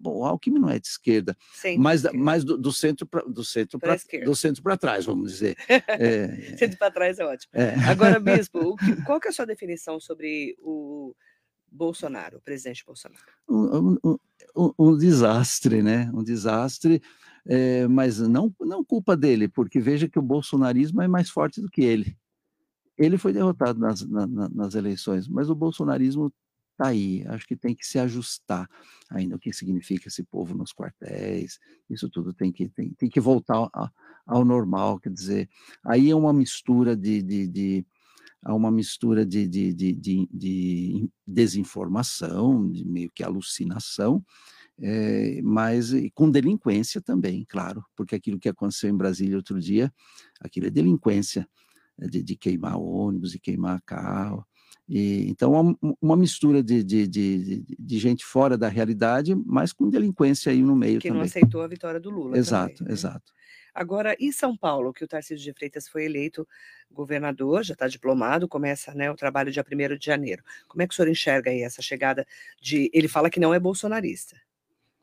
bom, 0.00 0.18
o 0.18 0.24
Alckmin 0.24 0.58
não 0.58 0.70
é 0.70 0.78
de 0.78 0.86
esquerda, 0.86 1.36
Centro 1.52 1.82
mas, 1.82 2.04
esquerda. 2.04 2.24
mas 2.24 2.44
do, 2.44 2.56
do 2.56 2.72
centro 2.72 3.06
para 3.06 3.22
do 3.22 3.44
centro 3.44 3.78
para 3.78 3.96
do 4.24 4.34
centro 4.34 4.62
para 4.62 4.76
trás, 4.76 5.04
vamos 5.04 5.32
dizer. 5.32 5.56
É, 6.00 6.56
centro 6.56 6.78
para 6.78 6.90
trás 6.90 7.18
é 7.18 7.24
ótimo. 7.24 7.50
É. 7.52 7.74
Agora, 7.88 8.18
bispo, 8.18 8.76
qual 9.06 9.20
que 9.20 9.28
é 9.28 9.30
a 9.30 9.32
sua 9.32 9.44
definição 9.44 10.00
sobre 10.00 10.56
o 10.60 11.14
Bolsonaro, 11.70 12.38
o 12.38 12.40
presidente 12.40 12.84
Bolsonaro? 12.84 13.24
Um, 13.48 13.98
um, 14.04 14.18
um, 14.56 14.72
um 14.78 14.96
desastre, 14.96 15.82
né? 15.82 16.10
Um 16.14 16.22
desastre, 16.22 17.02
é, 17.46 17.86
mas 17.88 18.18
não 18.18 18.54
não 18.60 18.84
culpa 18.84 19.16
dele, 19.16 19.48
porque 19.48 19.80
veja 19.80 20.08
que 20.08 20.18
o 20.18 20.22
bolsonarismo 20.22 21.02
é 21.02 21.08
mais 21.08 21.28
forte 21.28 21.60
do 21.60 21.70
que 21.70 21.82
ele. 21.82 22.16
Ele 22.96 23.16
foi 23.16 23.32
derrotado 23.32 23.78
nas, 23.78 24.02
na, 24.06 24.26
nas 24.26 24.74
eleições, 24.74 25.26
mas 25.26 25.48
o 25.48 25.54
bolsonarismo 25.54 26.32
está 26.80 26.88
aí. 26.88 27.22
Acho 27.28 27.46
que 27.46 27.56
tem 27.56 27.74
que 27.74 27.86
se 27.86 27.98
ajustar 27.98 28.68
ainda 29.10 29.36
o 29.36 29.38
que 29.38 29.52
significa 29.52 30.08
esse 30.08 30.22
povo 30.22 30.56
nos 30.56 30.72
quartéis. 30.72 31.58
Isso 31.88 32.08
tudo 32.08 32.32
tem 32.32 32.50
que, 32.50 32.68
tem, 32.70 32.90
tem 32.94 33.10
que 33.10 33.20
voltar 33.20 33.68
ao, 33.72 33.90
ao 34.26 34.44
normal. 34.44 34.98
Quer 34.98 35.12
dizer, 35.12 35.48
aí 35.84 36.10
é 36.10 36.16
uma 36.16 36.32
mistura 36.32 36.96
de, 36.96 37.22
de, 37.22 37.46
de 37.46 37.86
há 38.42 38.54
uma 38.54 38.70
mistura 38.70 39.26
de, 39.26 39.46
de, 39.46 39.74
de, 39.74 39.92
de, 39.94 40.28
de 40.32 41.10
desinformação, 41.26 42.70
de 42.70 42.84
meio 42.86 43.10
que 43.14 43.22
alucinação, 43.22 44.24
é, 44.82 45.42
mas 45.42 45.92
com 46.14 46.30
delinquência 46.30 47.02
também, 47.02 47.44
claro, 47.46 47.84
porque 47.94 48.14
aquilo 48.14 48.38
que 48.38 48.48
aconteceu 48.48 48.88
em 48.88 48.96
Brasília 48.96 49.36
outro 49.36 49.60
dia, 49.60 49.92
aquilo 50.40 50.68
é 50.68 50.70
delinquência, 50.70 51.46
é 51.98 52.06
de, 52.06 52.22
de 52.22 52.34
queimar 52.34 52.78
ônibus 52.78 53.34
e 53.34 53.38
queimar 53.38 53.82
carro, 53.82 54.46
e, 54.92 55.30
então, 55.30 55.52
uma, 55.52 55.96
uma 56.02 56.16
mistura 56.16 56.64
de, 56.64 56.82
de, 56.82 57.06
de, 57.06 57.64
de, 57.78 57.98
gente 58.00 58.24
fora 58.24 58.58
da 58.58 58.66
realidade, 58.66 59.36
mas 59.46 59.72
com 59.72 59.88
delinquência 59.88 60.50
aí 60.50 60.60
no 60.62 60.74
meio 60.74 60.98
que 60.98 61.06
também. 61.06 61.20
não 61.20 61.24
aceitou 61.24 61.62
a 61.62 61.68
vitória 61.68 62.00
do 62.00 62.10
Lula. 62.10 62.36
Exato, 62.36 62.74
também, 62.78 62.88
né? 62.88 62.92
exato. 62.94 63.32
Agora, 63.72 64.16
em 64.18 64.32
São 64.32 64.56
Paulo, 64.56 64.92
que 64.92 65.04
o 65.04 65.06
Tarcísio 65.06 65.44
de 65.44 65.52
Freitas 65.52 65.86
foi 65.86 66.06
eleito 66.06 66.44
governador, 66.90 67.62
já 67.62 67.74
está 67.74 67.86
diplomado, 67.86 68.48
começa 68.48 68.92
né, 68.92 69.08
o 69.08 69.14
trabalho 69.14 69.52
dia 69.52 69.64
1 69.64 69.96
de 69.96 70.04
janeiro. 70.04 70.42
Como 70.66 70.82
é 70.82 70.88
que 70.88 70.92
o 70.92 70.96
senhor 70.96 71.08
enxerga 71.08 71.52
aí 71.52 71.62
essa 71.62 71.80
chegada 71.80 72.26
de. 72.60 72.90
Ele 72.92 73.06
fala 73.06 73.30
que 73.30 73.38
não 73.38 73.54
é 73.54 73.60
bolsonarista. 73.60 74.36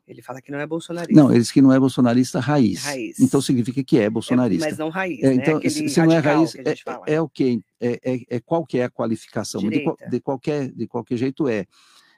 Ele 0.08 0.22
fala 0.22 0.40
que 0.40 0.50
não 0.50 0.58
é 0.58 0.66
bolsonarista. 0.66 1.12
Não, 1.22 1.30
ele 1.30 1.40
diz 1.40 1.52
que 1.52 1.60
não 1.60 1.70
é 1.72 1.78
bolsonarista 1.78 2.40
raiz. 2.40 2.82
Raiz. 2.82 3.20
Então 3.20 3.42
significa 3.42 3.84
que 3.84 3.98
é 3.98 4.08
bolsonarista. 4.08 4.66
É, 4.66 4.70
mas 4.70 4.78
não 4.78 4.88
raiz, 4.88 5.22
É, 5.22 5.28
né? 5.28 5.34
então, 5.34 5.56
Aquele 5.58 5.70
se 5.90 6.00
não 6.00 6.12
é 6.12 6.18
raiz, 6.18 6.52
que 6.54 6.76
fala. 6.82 7.04
é, 7.06 7.12
é 7.14 7.20
o 7.20 7.28
quê? 7.28 7.60
É, 7.78 8.00
é- 8.14 8.36
é 8.36 8.40
qual 8.40 8.64
que 8.66 8.78
é 8.78 8.84
a 8.84 8.90
qualificação? 8.90 9.60
De, 9.60 9.84
de 10.10 10.20
qualquer, 10.20 10.72
de 10.72 10.86
qualquer 10.88 11.16
jeito 11.18 11.46
é. 11.46 11.66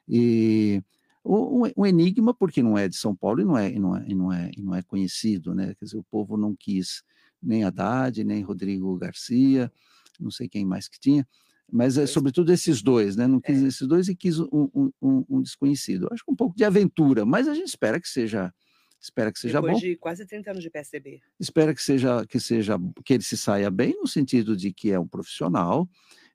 E 0.09 0.83
o- 1.23 1.67
um, 1.67 1.71
um 1.77 1.87
enigma, 1.87 2.33
porque 2.33 2.63
não 2.63 2.79
é 2.79 2.89
de 2.89 2.97
São 2.97 3.15
Paulo 3.15 3.41
e 3.41 3.45
não 3.45 3.59
é, 3.59 3.71
e 3.71 3.79
não 3.79 3.97
é, 3.97 4.05
e 4.09 4.15
não 4.15 4.33
é, 4.33 4.51
e 4.57 4.63
não 4.63 4.75
é 4.75 4.83
conhecido, 4.83 5.55
né? 5.55 5.75
Quer 5.79 5.85
dizer, 5.85 5.99
o 5.99 6.05
povo 6.05 6.37
não 6.37 6.55
quis 6.55 7.03
nem 7.43 7.65
Haddad, 7.65 8.23
nem 8.25 8.43
Rodrigo 8.43 8.97
Garcia, 8.97 9.71
não 10.19 10.31
sei 10.31 10.49
quem 10.49 10.65
mais 10.65 10.89
que 10.89 10.99
tinha, 11.01 11.27
mas 11.73 11.97
é 11.99 12.07
sobretudo 12.07 12.53
esses 12.53 12.83
dois, 12.83 13.17
né? 13.17 13.27
Não 13.27 13.41
quis 13.41 13.63
É. 13.63 13.67
esses 13.69 13.87
dois 13.87 14.09
e 14.09 14.15
quis 14.17 14.39
um, 14.39 14.49
um- 14.53 15.25
um- 15.29 15.43
desconhecido. 15.43 16.09
Acho 16.13 16.25
que 16.25 16.31
um 16.33 16.37
pouco 16.37 16.57
de 16.57 16.65
aventura, 16.65 17.25
mas 17.25 17.49
a 17.49 17.55
gente 17.55 17.69
espera 17.69 18.01
que 18.01 18.09
seja, 18.09 18.53
espera 19.01 19.33
que 19.33 19.39
seja 19.39 19.61
Depois 19.61 19.75
bom 19.75 19.81
de 19.81 19.97
quase 19.97 20.27
30 20.27 20.51
anos 20.51 20.63
de 20.63 20.71
PSDB. 20.71 21.21
espera 21.39 21.75
que 21.75 21.83
seja 21.83 22.27
que 22.27 22.39
seja 22.41 22.79
que 23.05 23.15
ele 23.15 23.23
se 23.23 23.37
saia 23.37 23.71
bem 23.71 23.95
no 24.01 24.07
sentido 24.07 24.57
de 24.57 24.73
que 24.73 24.91
é 24.91 24.99
um 24.99 25.07
profissional 25.09 25.89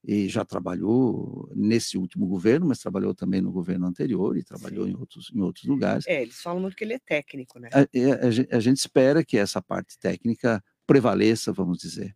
e 0.08 0.28
já 0.28 0.46
trabalhou 0.46 1.52
nesse 1.56 1.98
último 1.98 2.28
governo, 2.28 2.68
mas 2.68 2.80
trabalhou 2.80 3.14
também 3.16 3.42
no 3.42 3.52
governo 3.52 3.88
anterior 3.88 4.38
e 4.38 4.44
trabalhou 4.44 4.86
Sim. 4.86 4.92
em 4.92 4.96
outros 4.96 5.32
em 5.34 5.42
outros 5.42 5.66
lugares. 5.66 6.06
É, 6.08 6.22
eles 6.22 6.40
falam 6.42 6.62
muito 6.62 6.76
que 6.76 6.84
ele 6.84 6.94
é 6.94 7.00
técnico, 7.00 7.58
né? 7.60 7.70
A, 7.74 7.80
a 7.82 8.58
a 8.58 8.60
gente 8.60 8.78
espera 8.78 9.24
que 9.24 9.38
essa 9.38 9.62
parte 9.62 9.98
técnica 10.00 10.64
prevaleça, 10.86 11.52
vamos 11.52 11.80
dizer. 11.80 12.16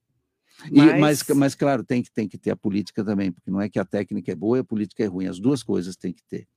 E, 0.72 0.72
mas, 0.78 1.00
Mas- 1.00 1.28
mas, 1.38 1.56
claro, 1.56 1.84
tem 1.84 2.04
que, 2.04 2.12
tem 2.12 2.28
que 2.28 2.38
ter 2.38 2.52
a 2.52 2.56
política 2.56 3.04
também, 3.04 3.32
porque 3.32 3.50
não 3.50 3.62
é 3.62 3.70
que 3.70 3.80
a 3.80 3.86
técnica 3.86 4.32
é 4.32 4.36
boa 4.36 4.58
e 4.58 4.62
a 4.62 4.64
política 4.64 5.04
é 5.04 5.08
ruim, 5.08 5.28
as 5.28 5.40
duas 5.40 5.64
coisas 5.64 5.96
tem 5.96 6.12
que 6.12 6.24
ter. 6.24 6.48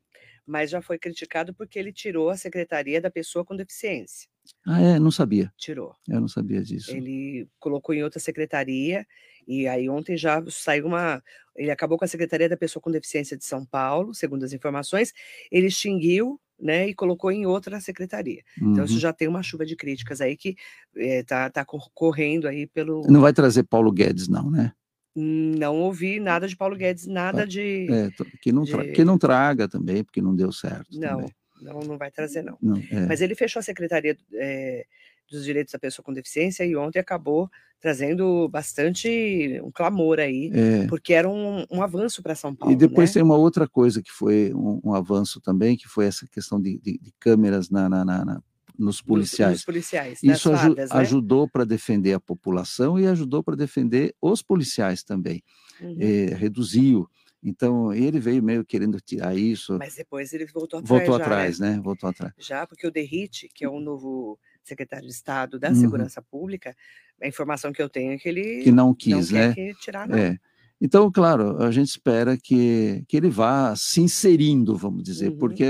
Mas 0.44 0.70
já 0.70 0.82
foi 0.82 0.98
criticado 0.98 1.54
porque 1.54 1.78
ele 1.78 1.92
tirou 1.92 2.28
a 2.28 2.36
secretaria 2.36 3.00
da 3.00 3.10
pessoa 3.10 3.44
com 3.44 3.54
deficiência. 3.54 4.28
Ah, 4.66 4.80
é? 4.80 4.98
Não 4.98 5.12
sabia. 5.12 5.52
Tirou. 5.56 5.94
Eu 6.08 6.20
não 6.20 6.26
sabia 6.26 6.60
disso. 6.62 6.90
Ele 6.90 7.46
colocou 7.60 7.94
em 7.94 8.02
outra 8.02 8.18
secretaria 8.18 9.06
e 9.46 9.68
aí 9.68 9.88
ontem 9.88 10.16
já 10.16 10.42
saiu 10.48 10.86
uma. 10.86 11.22
Ele 11.54 11.70
acabou 11.70 11.96
com 11.96 12.04
a 12.04 12.08
secretaria 12.08 12.48
da 12.48 12.56
pessoa 12.56 12.82
com 12.82 12.90
deficiência 12.90 13.36
de 13.36 13.44
São 13.44 13.64
Paulo, 13.64 14.12
segundo 14.14 14.44
as 14.44 14.52
informações. 14.52 15.12
Ele 15.50 15.68
extinguiu, 15.68 16.40
né, 16.62 16.88
e 16.88 16.94
colocou 16.94 17.32
em 17.32 17.44
outra 17.44 17.80
secretaria. 17.80 18.42
Então 18.56 18.84
isso 18.84 18.94
Uhum. 18.94 19.00
já 19.00 19.12
tem 19.12 19.26
uma 19.26 19.42
chuva 19.42 19.66
de 19.66 19.74
críticas 19.74 20.20
aí 20.20 20.36
que 20.36 20.54
está 20.94 21.50
tá 21.50 21.64
cor- 21.64 21.90
correndo 21.92 22.46
aí 22.46 22.66
pelo. 22.68 23.02
Não 23.10 23.20
vai 23.20 23.32
trazer 23.32 23.64
Paulo 23.64 23.90
Guedes, 23.90 24.28
não, 24.28 24.48
né? 24.50 24.72
Não 25.14 25.76
ouvi 25.80 26.18
nada 26.20 26.48
de 26.48 26.56
Paulo 26.56 26.76
Guedes, 26.76 27.06
nada 27.06 27.46
de. 27.46 27.86
É, 27.90 28.08
que, 28.40 28.50
não 28.52 28.64
tra- 28.64 28.82
de- 28.84 28.92
que 28.92 29.04
não 29.04 29.18
traga 29.18 29.68
também, 29.68 30.02
porque 30.02 30.22
não 30.22 30.34
deu 30.34 30.50
certo. 30.52 30.98
Não, 30.98 31.16
também. 31.16 31.30
não, 31.60 31.80
não 31.80 31.98
vai 31.98 32.10
trazer, 32.10 32.42
não. 32.42 32.56
Não, 32.62 32.76
é. 32.90 33.06
Mas 33.06 33.20
ele 33.20 33.34
fechou 33.34 33.60
a 33.60 33.62
Secretaria 33.62 34.16
eh, 34.34 34.86
dos 35.32 35.44
Direitos 35.44 35.72
da 35.72 35.78
Pessoa 35.78 36.04
com 36.04 36.12
Deficiência 36.12 36.64
e 36.64 36.76
ontem 36.76 36.98
acabou 36.98 37.50
trazendo 37.80 38.48
bastante 38.48 39.60
um 39.64 39.70
clamor 39.72 40.20
aí, 40.20 40.50
É. 40.54 40.86
porque 40.86 41.12
era 41.12 41.28
um, 41.28 41.64
um 41.70 41.82
avanço 41.82 42.22
para 42.22 42.34
São 42.34 42.54
Paulo. 42.54 42.72
E 42.72 42.76
depois 42.76 43.10
né? 43.10 43.14
tem 43.14 43.22
uma 43.22 43.36
outra 43.36 43.66
coisa 43.68 44.00
que 44.02 44.10
foi 44.12 44.52
um, 44.54 44.80
um 44.84 44.94
avanço 44.94 45.40
também, 45.40 45.76
que 45.76 45.88
foi 45.88 46.06
essa 46.06 46.26
questão 46.28 46.60
de, 46.60 46.78
de- 46.78 46.98
de 46.98 47.12
câmeras 47.18 47.68
na, 47.70 47.88
na- 47.88 48.04
na- 48.04 48.24
na- 48.24 48.42
nos 48.78 49.02
policiais. 49.02 49.52
Nos 49.54 49.64
policiais, 49.64 50.20
Isso 50.22 50.50
né? 50.52 50.58
ajudou 50.90 51.48
para 51.48 51.64
defender 51.64 52.12
a 52.14 52.20
população 52.20 52.98
e 52.98 53.06
ajudou 53.06 53.42
para 53.42 53.54
defender 53.56 54.14
os 54.20 54.42
policiais 54.42 55.02
também. 55.02 55.42
Uhum. 55.80 55.96
Eh, 56.00 56.34
reduziu. 56.34 57.08
Então, 57.44 57.92
ele 57.92 58.20
veio 58.20 58.40
meio 58.42 58.64
querendo 58.64 59.00
tirar 59.00 59.36
isso, 59.36 59.76
Mas 59.76 59.96
depois 59.96 60.32
ele 60.32 60.46
voltou 60.46 60.78
atrás. 60.78 60.88
voltou 60.88 61.14
já, 61.14 61.18
né? 61.18 61.24
atrás, 61.24 61.58
né? 61.58 61.80
Voltou 61.82 62.08
atrás. 62.08 62.32
Já, 62.38 62.64
porque 62.66 62.86
o 62.86 62.90
Derrite, 62.90 63.48
que 63.52 63.64
é 63.64 63.68
o 63.68 63.80
novo 63.80 64.38
secretário 64.64 65.06
de 65.06 65.12
Estado 65.12 65.58
da 65.58 65.68
Uhum. 65.70 65.74
Segurança 65.74 66.22
Pública, 66.22 66.74
a 67.20 67.26
informação 67.28 67.72
que 67.72 67.82
eu 67.82 67.88
tenho 67.88 68.12
é 68.12 68.18
que 68.18 68.28
ele 68.28 68.62
Que 68.62 68.72
não 68.72 68.94
quis, 68.94 69.30
não 69.30 69.38
né? 69.38 69.54
que 69.54 69.74
tirar, 69.74 70.08
não. 70.08 70.16
É. 70.16 70.38
Então, 70.80 71.10
claro, 71.12 71.62
a 71.62 71.70
gente 71.70 71.88
espera 71.88 72.36
que, 72.36 73.04
que 73.06 73.16
ele 73.16 73.28
vá 73.28 73.74
se 73.76 74.00
inserindo, 74.00 74.76
vamos 74.76 75.04
dizer, 75.04 75.30
Uhum. 75.30 75.38
porque 75.38 75.64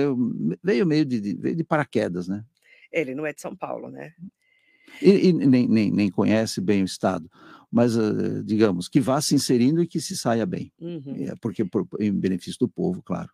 veio 0.63 0.87
meio 0.87 1.05
de, 1.05 1.21
de- 1.21 1.35
veio 1.35 1.55
de 1.57 1.65
paraquedas, 1.65 2.27
né? 2.29 2.43
Ele 2.91 3.15
não 3.15 3.27
é 3.27 3.33
de 3.33 3.41
São 3.41 3.55
Paulo, 3.55 3.91
né? 3.91 4.13
E, 5.03 5.29
e 5.29 5.33
nem, 5.33 5.69
nem, 5.69 5.91
nem 5.91 6.11
conhece 6.11 6.61
bem 6.61 6.83
o 6.83 6.85
Estado, 6.87 7.31
mas, 7.71 7.97
eh, 7.97 8.43
digamos, 8.45 8.89
que 8.89 9.01
vá 9.01 9.21
se 9.21 9.35
inserindo 9.35 9.83
e 9.83 9.87
que 9.87 10.01
se 10.01 10.17
saia 10.17 10.47
bem, 10.47 10.73
Uhum. 10.81 11.15
É, 11.29 11.35
porque 11.41 11.65
por- 11.65 11.87
em 12.01 12.13
benefício 12.13 12.59
do 12.61 12.69
povo, 12.69 13.03
claro. 13.03 13.31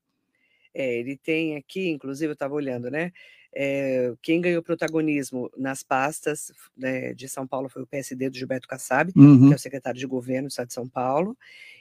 É, 0.81 0.99
ele 0.99 1.17
tem 1.17 1.57
aqui, 1.57 1.89
inclusive, 1.89 2.31
eu 2.31 2.35
estava 2.35 2.55
olhando, 2.55 2.91
né? 2.91 3.13
é, 3.55 4.13
quem 4.23 4.41
ganhou 4.41 4.63
protagonismo 4.63 5.51
nas 5.57 5.83
pastas 5.83 6.53
né, 6.77 7.15
de 7.15 7.29
São 7.29 7.47
Paulo 7.47 7.69
foi 7.69 7.83
o 7.83 7.87
PSD 7.87 8.29
do 8.29 8.37
Gilberto 8.37 8.69
Kassab, 8.69 9.11
Uhum. 9.17 9.49
que 9.49 9.53
é 9.55 9.57
o 9.57 9.59
secretário 9.59 9.99
de 9.99 10.07
governo 10.07 10.49
do 10.49 10.51
Estado 10.51 10.69
de 10.69 10.75
São 10.75 10.89
Paulo, 10.89 11.37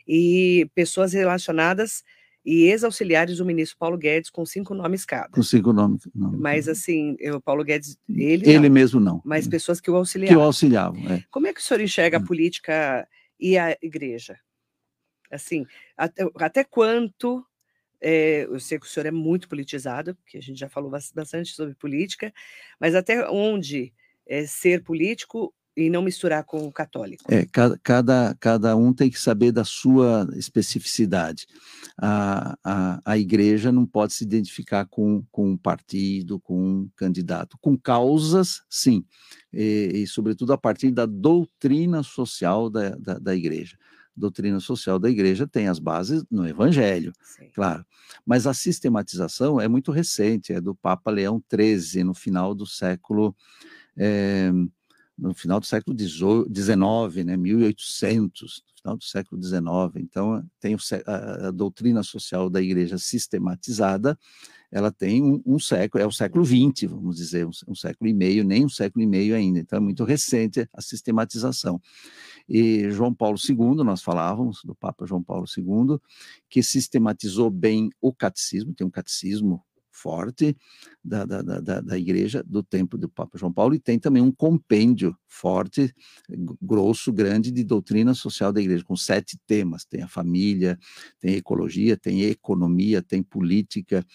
e 0.08 0.70
pessoas 0.74 1.14
relacionadas 1.14 2.04
e 2.46 2.64
ex-auxiliares 2.64 3.38
do 3.38 3.46
ministro 3.46 3.78
Paulo 3.78 3.98
Guedes, 3.98 4.30
com 4.30 4.46
cinco 4.46 4.74
nomes 4.74 5.04
cada. 5.06 5.30
Consigo 5.30 5.72
o 5.72 5.74
nome. 5.74 6.00
nome. 6.16 6.38
Mas, 6.40 6.70
assim, 6.70 7.18
o 7.36 7.42
Paulo 7.42 7.64
Guedes, 7.66 7.98
ele, 8.10 8.50
ele 8.50 8.70
não, 8.70 8.74
mesmo 8.74 9.00
não. 9.02 9.22
mas 9.26 9.46
é, 9.46 9.50
pessoas 9.50 9.82
que 9.82 9.92
o 9.92 9.94
que 10.04 10.36
o 10.36 10.42
auxiliavam. 10.42 11.12
É. 11.12 11.24
Como 11.30 11.48
é 11.48 11.54
que 11.54 11.60
o 11.60 11.64
senhor 11.64 11.82
enxerga 11.82 12.18
a 12.18 12.22
Hum. 12.22 12.26
política 12.26 13.06
e 13.38 13.58
a 13.58 13.78
igreja? 13.82 14.40
Assim, 15.30 15.66
até, 15.98 16.26
até 16.40 16.64
quanto. 16.64 17.46
Eh, 18.02 18.46
eu 18.50 18.60
sei 18.60 18.80
que 18.80 18.86
o 18.86 18.90
senhor 18.90 19.06
é 19.06 19.12
muito 19.12 19.48
politizado, 19.48 20.16
porque 20.16 20.38
a 20.38 20.42
gente 20.42 20.60
já 20.60 20.70
falou 20.70 20.90
bas- 20.90 21.12
bastante 21.12 21.54
sobre 21.54 21.76
política, 21.76 22.34
mas 22.80 22.96
até 22.96 23.30
onde 23.30 23.94
eh, 24.26 24.46
ser 24.46 24.84
político 24.84 25.54
e 25.78 25.92
não 25.92 26.02
misturar 26.02 26.44
com 26.44 26.66
o 26.66 26.72
católico? 26.72 27.24
É, 27.32 27.46
cada, 27.46 27.78
cada, 27.84 28.36
cada 28.40 28.76
um 28.76 28.92
tem 28.92 29.12
que 29.12 29.20
saber 29.20 29.52
da 29.52 29.64
sua 29.64 30.28
especificidade. 30.36 31.46
A, 31.96 32.58
a, 32.64 33.02
a 33.06 33.18
igreja 33.18 33.72
não 33.72 33.86
pode 33.86 34.14
se 34.14 34.24
identificar 34.24 34.86
com, 34.88 35.24
com 35.32 35.52
um 35.52 35.58
partido, 35.58 36.40
com 36.40 36.60
um 36.60 36.90
candidato. 36.96 37.58
Com 37.62 37.78
causas, 37.78 38.64
sim, 38.68 39.06
e, 39.54 39.92
e 39.94 40.08
sobretudo 40.08 40.52
a 40.52 40.58
partir 40.58 40.90
da 40.90 41.06
doutrina 41.06 42.02
social 42.02 42.72
da, 42.72 42.90
da, 42.90 43.20
da 43.20 43.36
igreja. 43.36 43.78
Doutrina 44.18 44.60
social 44.60 44.98
da 44.98 45.10
igreja 45.10 45.48
tem 45.48 45.68
as 45.68 45.80
bases 45.80 46.24
no 46.30 46.48
evangelho, 46.48 47.14
Sim. 47.22 47.50
claro. 47.54 47.86
Mas 48.26 48.48
a 48.48 48.54
sistematização 48.54 49.62
é 49.62 49.68
muito 49.68 49.92
recente, 49.92 50.52
é 50.52 50.60
do 50.60 50.74
Papa 50.74 51.12
Leão 51.12 51.42
XIII, 51.54 52.04
no 52.04 52.14
final 52.14 52.56
do 52.56 52.66
século. 52.66 53.36
eh, 53.96 54.52
no 55.18 55.34
final 55.34 55.60
do 55.60 55.66
século 55.66 55.98
XIX, 55.98 57.26
né, 57.26 57.36
1800, 57.36 58.64
no 58.68 58.78
final 58.78 58.98
do 58.98 59.04
século 59.04 59.42
XIX. 59.42 59.64
Então, 59.96 60.48
tem 60.60 60.76
a, 61.06 61.48
a 61.48 61.52
doutrina 61.52 62.04
social 62.04 62.50
da 62.50 62.62
igreja 62.62 63.00
sistematizada, 63.00 64.18
ela 64.72 64.92
tem 64.92 65.24
um, 65.24 65.42
um 65.46 65.60
século, 65.60 66.04
é 66.04 66.08
o 66.08 66.12
século 66.12 66.46
XX, 66.46 66.90
vamos 66.90 67.18
dizer, 67.18 67.46
um, 67.46 67.52
um 67.68 67.76
século 67.76 68.10
e 68.10 68.14
meio, 68.14 68.44
nem 68.44 68.66
um 68.66 68.70
século 68.70 69.04
e 69.04 69.08
meio 69.08 69.36
ainda. 69.36 69.60
Então, 69.60 69.78
é 69.78 69.80
muito 69.80 70.04
recente 70.04 70.68
a 70.74 70.82
sistematização. 70.82 71.82
E 72.48 72.90
João 72.92 73.14
Paulo 73.14 73.38
II, 73.38 73.84
nós 73.84 74.02
falávamos 74.02 74.62
do 74.64 74.76
Papa 74.76 75.06
João 75.06 75.24
Paulo 75.24 75.46
II, 75.58 76.00
que 76.50 76.64
sistematizou 76.64 77.50
bem 77.50 77.90
o 78.02 78.14
catecismo, 78.14 78.74
tem 78.74 78.86
um 78.86 78.92
catecismo 78.92 79.64
forte 79.98 80.56
da, 81.04 81.26
da, 81.26 81.42
da, 81.42 81.82
da- 81.82 81.98
igreja 81.98 82.44
do 82.46 82.62
tempo 82.62 82.98
do 82.98 83.10
Papa 83.10 83.38
João 83.38 83.52
Paulo 83.52 83.74
e 83.74 83.80
tem 83.80 83.98
também 83.98 84.22
um 84.22 84.32
compêndio 84.32 85.16
forte, 85.28 85.94
grosso, 86.62 87.12
grande 87.12 87.52
de 87.52 87.64
doutrina 87.64 88.14
social 88.14 88.54
da 88.54 88.62
igreja, 88.62 88.84
com 88.84 88.96
sete 88.96 89.38
temas: 89.48 89.86
tem 89.86 90.04
a 90.04 90.08
família, 90.08 90.78
tem 91.20 91.36
ecologia, 91.36 91.98
tem 91.98 92.24
economia, 92.24 93.02
tem 93.02 93.24
política, 93.24 94.06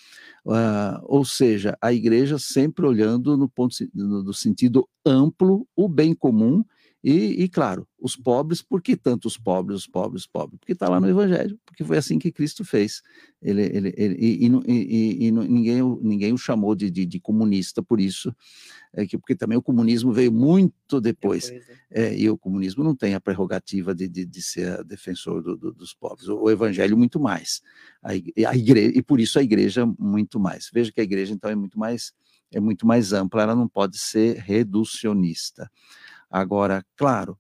ah, 0.47 1.01
ou 1.05 1.25
seja, 1.25 1.77
a 1.81 1.93
igreja 1.93 2.39
sempre 2.39 2.87
olhando 2.87 3.37
no 3.37 3.49
ponto 3.49 3.75
no, 3.95 4.23
do 4.23 4.35
sentido 4.35 4.89
amplo 5.05 5.67
o 5.77 5.89
bem 5.89 6.15
comum 6.15 6.65
e, 7.05 7.43
e, 7.43 7.49
claro, 7.49 7.87
os 7.99 8.15
pobres, 8.17 8.63
por 8.63 8.81
que 8.81 8.97
tanto 8.97 9.27
os 9.27 9.37
pobres, 9.37 9.81
os 9.81 9.87
pobres, 9.87 10.23
os 10.23 10.27
pobres? 10.27 10.59
Porque 10.61 10.73
está 10.73 10.89
lá 10.89 11.01
no 11.01 11.09
Evangelho, 11.09 11.59
porque 11.67 11.83
foi 11.85 11.97
assim 11.99 12.19
que 12.19 12.31
Cristo 12.31 12.65
fez. 12.65 13.03
Ele, 13.41 13.63
ele, 13.63 13.95
ele, 13.97 14.17
e, 14.21 14.47
e 14.47 15.27
e- 15.27 15.33
ninguém, 15.33 15.83
o- 15.83 15.99
ninguém 16.03 16.33
o 16.33 16.39
chamou 16.39 16.75
de, 16.75 16.91
de, 16.91 17.05
de 17.05 17.19
comunista 17.21 17.83
por 17.83 18.01
isso, 18.01 18.35
é 18.93 19.07
que, 19.07 19.19
porque 19.19 19.35
também 19.35 19.59
o 19.59 19.63
comunismo 19.63 20.13
veio 20.13 20.33
muito 20.33 21.01
depois. 21.01 21.47
Depois, 21.47 21.69
né? 21.69 21.75
É, 21.95 22.17
e 22.19 22.31
o 22.31 22.39
comunismo 22.39 22.83
não 22.83 22.97
tem 22.97 23.15
a 23.15 23.21
prerrogativa 23.21 23.95
de, 23.95 24.09
de, 24.09 24.25
de 24.25 24.43
ser 24.43 24.83
defensor 24.85 25.43
do- 25.43 25.57
do- 25.57 25.73
dos 25.75 25.93
pobres, 25.93 26.27
o, 26.29 26.37
o 26.45 26.51
evangelho 26.51 26.97
muito 26.97 27.21
mais, 27.21 27.61
a, 28.03 28.13
a 28.13 28.57
igreja, 28.57 28.93
e 28.97 29.03
por 29.03 29.21
isso 29.21 29.39
a 29.39 29.43
igreja 29.43 29.85
muito 29.99 30.41
mais. 30.41 30.71
Veja 30.73 30.91
que 30.93 31.01
a 31.01 31.05
igreja 31.05 31.35
então 31.35 31.51
é 31.51 31.55
muito 31.55 31.79
mais 31.79 32.13
é 32.55 32.61
muito 32.61 32.87
mais 32.87 33.15
ampla, 33.15 33.43
ela 33.43 33.55
não 33.57 33.67
pode 33.67 33.97
ser 33.99 34.37
reducionista. 34.37 35.71
Agora, 36.33 36.85
claro, 36.97 37.39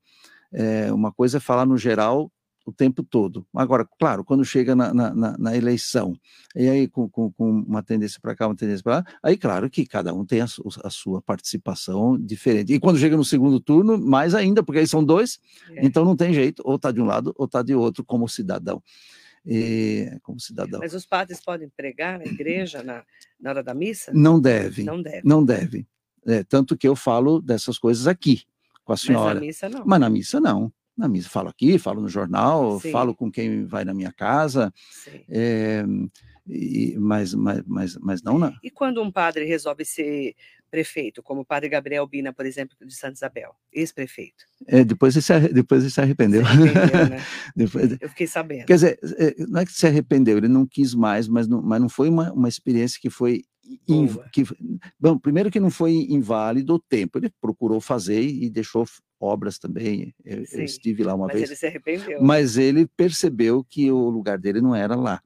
é, 0.52 0.92
uma 0.92 1.10
coisa 1.10 1.38
é 1.38 1.40
falar 1.40 1.64
no 1.64 1.78
geral 1.78 2.30
o 2.64 2.72
tempo 2.72 3.02
todo. 3.02 3.46
Agora, 3.54 3.86
claro, 3.98 4.24
quando 4.24 4.44
chega 4.44 4.74
na, 4.74 4.92
na, 4.92 5.36
na 5.38 5.56
eleição, 5.56 6.14
e 6.54 6.68
aí 6.68 6.86
com, 6.86 7.08
com, 7.08 7.32
com 7.32 7.50
uma 7.50 7.82
tendência 7.82 8.20
para 8.20 8.36
cá, 8.36 8.46
uma 8.46 8.56
tendência 8.56 8.82
para 8.82 8.96
lá, 8.96 9.04
aí 9.22 9.36
claro 9.36 9.68
que 9.68 9.84
cada 9.84 10.14
um 10.14 10.24
tem 10.24 10.40
a, 10.40 10.46
a, 10.84 10.90
sua 10.90 11.20
participação 11.20 12.16
diferente. 12.18 12.72
E 12.72 12.78
quando 12.78 12.98
chega 12.98 13.16
no 13.16 13.24
segundo 13.24 13.58
turno, 13.58 13.98
mais 13.98 14.34
ainda, 14.34 14.62
porque 14.62 14.78
aí 14.78 14.86
são 14.86 15.02
dois, 15.02 15.40
é. 15.70 15.84
então 15.84 16.04
não 16.04 16.16
tem 16.16 16.32
jeito, 16.32 16.62
ou 16.64 16.76
está 16.76 16.92
de 16.92 17.00
um 17.00 17.04
lado 17.04 17.34
ou 17.36 17.46
está 17.46 17.62
de 17.62 17.74
outro 17.74 18.04
como 18.04 18.28
cidadão. 18.28 18.82
E, 19.44 20.18
como 20.22 20.38
cidadão. 20.38 20.78
Mas 20.78 20.94
os 20.94 21.04
padres 21.04 21.40
podem 21.40 21.68
pregar 21.68 22.16
na 22.16 22.26
igreja 22.26 22.80
na, 22.84 23.02
na 23.40 23.50
hora 23.50 23.62
da 23.62 23.74
missa? 23.74 24.12
Não 24.14 24.40
deve. 24.40 24.84
Não 24.84 25.02
deve. 25.02 25.22
Não 25.24 25.44
deve. 25.44 25.84
É, 26.24 26.44
tanto 26.44 26.76
que 26.76 26.86
eu 26.86 26.94
falo 26.94 27.40
dessas 27.40 27.76
coisas 27.76 28.06
aqui 28.06 28.44
com 28.84 28.92
a 28.92 28.96
senhora. 28.96 29.34
Mas 29.34 29.34
na 29.34 29.40
missa 29.40 29.68
não. 29.68 29.82
Mas 29.86 30.00
na 30.00 30.10
missa 30.10 30.40
não 30.40 30.72
na 30.96 31.08
missa, 31.08 31.28
falo 31.28 31.48
aqui, 31.48 31.78
falo 31.78 32.00
no 32.00 32.08
jornal, 32.08 32.78
Sim. 32.80 32.90
falo 32.92 33.14
com 33.14 33.30
quem 33.30 33.64
vai 33.64 33.84
na 33.84 33.94
minha 33.94 34.12
casa, 34.12 34.72
é, 35.28 35.84
e, 36.46 36.96
mas, 36.98 37.34
mas, 37.34 37.62
mas, 37.66 37.96
mas 37.98 38.22
não 38.22 38.38
na... 38.38 38.52
E 38.62 38.70
quando 38.70 39.02
um 39.02 39.10
padre 39.10 39.44
resolve 39.44 39.84
ser 39.84 40.34
prefeito, 40.70 41.22
como 41.22 41.42
o 41.42 41.44
padre 41.44 41.68
Gabriel 41.68 42.06
Bina, 42.06 42.32
por 42.32 42.46
exemplo, 42.46 42.76
de 42.84 42.94
Santa 42.94 43.14
Isabel, 43.14 43.54
ex-prefeito? 43.72 44.44
É, 44.66 44.82
depois, 44.82 45.14
ele 45.14 45.22
se, 45.22 45.48
depois 45.52 45.82
ele 45.82 45.90
se 45.90 46.00
arrependeu. 46.00 46.44
Se 46.44 46.50
arrependeu 46.50 47.08
né? 47.10 47.24
depois, 47.54 47.96
Eu 48.00 48.08
fiquei 48.08 48.26
sabendo. 48.26 48.66
Quer 48.66 48.74
dizer, 48.74 48.98
é, 49.18 49.34
não 49.46 49.60
é 49.60 49.66
que 49.66 49.72
se 49.72 49.86
arrependeu, 49.86 50.38
ele 50.38 50.48
não 50.48 50.66
quis 50.66 50.94
mais, 50.94 51.28
mas 51.28 51.46
não, 51.46 51.62
mas 51.62 51.80
não 51.80 51.88
foi 51.88 52.08
uma, 52.08 52.32
uma 52.32 52.48
experiência 52.48 52.98
que 53.00 53.10
foi 53.10 53.44
que, 54.32 54.44
bom, 54.98 55.16
primeiro 55.18 55.50
que 55.50 55.60
não 55.60 55.70
foi 55.70 55.92
inválido 56.08 56.74
o 56.74 56.78
tempo, 56.78 57.18
ele 57.18 57.30
procurou 57.40 57.80
fazer 57.80 58.20
e 58.20 58.50
deixou 58.50 58.84
obras 59.20 59.58
também. 59.58 60.14
Eu, 60.24 60.44
eu 60.52 60.64
estive 60.64 61.04
lá 61.04 61.14
uma 61.14 61.26
mas 61.26 61.36
vez. 61.36 61.50
Mas 61.50 61.50
ele 61.50 61.58
se 61.58 61.66
arrependeu. 61.66 62.22
Mas 62.22 62.56
ele 62.56 62.86
percebeu 62.86 63.64
que 63.64 63.90
o 63.90 64.10
lugar 64.10 64.38
dele 64.38 64.60
não 64.60 64.74
era 64.74 64.94
lá. 64.96 65.22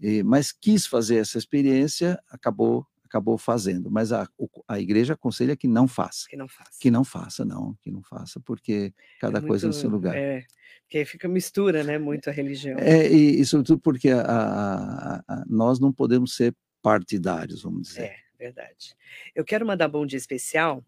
E, 0.00 0.22
mas 0.22 0.52
quis 0.52 0.86
fazer 0.86 1.16
essa 1.16 1.38
experiência, 1.38 2.22
acabou 2.30 2.86
acabou 3.08 3.38
fazendo. 3.38 3.90
Mas 3.90 4.12
a, 4.12 4.28
a 4.68 4.78
igreja 4.78 5.14
aconselha 5.14 5.56
que 5.56 5.66
não 5.66 5.88
faça. 5.88 6.28
Que 6.28 6.36
não 6.36 6.46
faça. 6.46 6.78
Que 6.78 6.90
não 6.90 7.04
faça, 7.04 7.44
não. 7.44 7.74
Que 7.82 7.90
não 7.90 8.02
faça, 8.02 8.38
porque 8.38 8.92
cada 9.18 9.38
é 9.38 9.40
muito, 9.40 9.48
coisa 9.48 9.66
no 9.66 9.72
seu 9.72 9.88
lugar. 9.88 10.14
É, 10.14 10.44
porque 10.82 11.04
fica 11.04 11.26
mistura, 11.26 11.82
né? 11.82 11.98
Muito 11.98 12.28
a 12.28 12.32
religião. 12.32 12.78
É, 12.78 13.10
e, 13.10 13.40
e 13.40 13.44
sobretudo 13.44 13.80
porque 13.80 14.10
a, 14.10 14.20
a, 14.20 15.16
a, 15.26 15.44
nós 15.48 15.80
não 15.80 15.92
podemos 15.92 16.36
ser 16.36 16.54
partidários, 16.82 17.62
vamos 17.62 17.88
dizer. 17.88 18.02
É, 18.02 18.16
verdade. 18.38 18.94
Eu 19.34 19.44
quero 19.44 19.66
mandar 19.66 19.88
bom 19.88 20.06
dia 20.06 20.18
especial. 20.18 20.84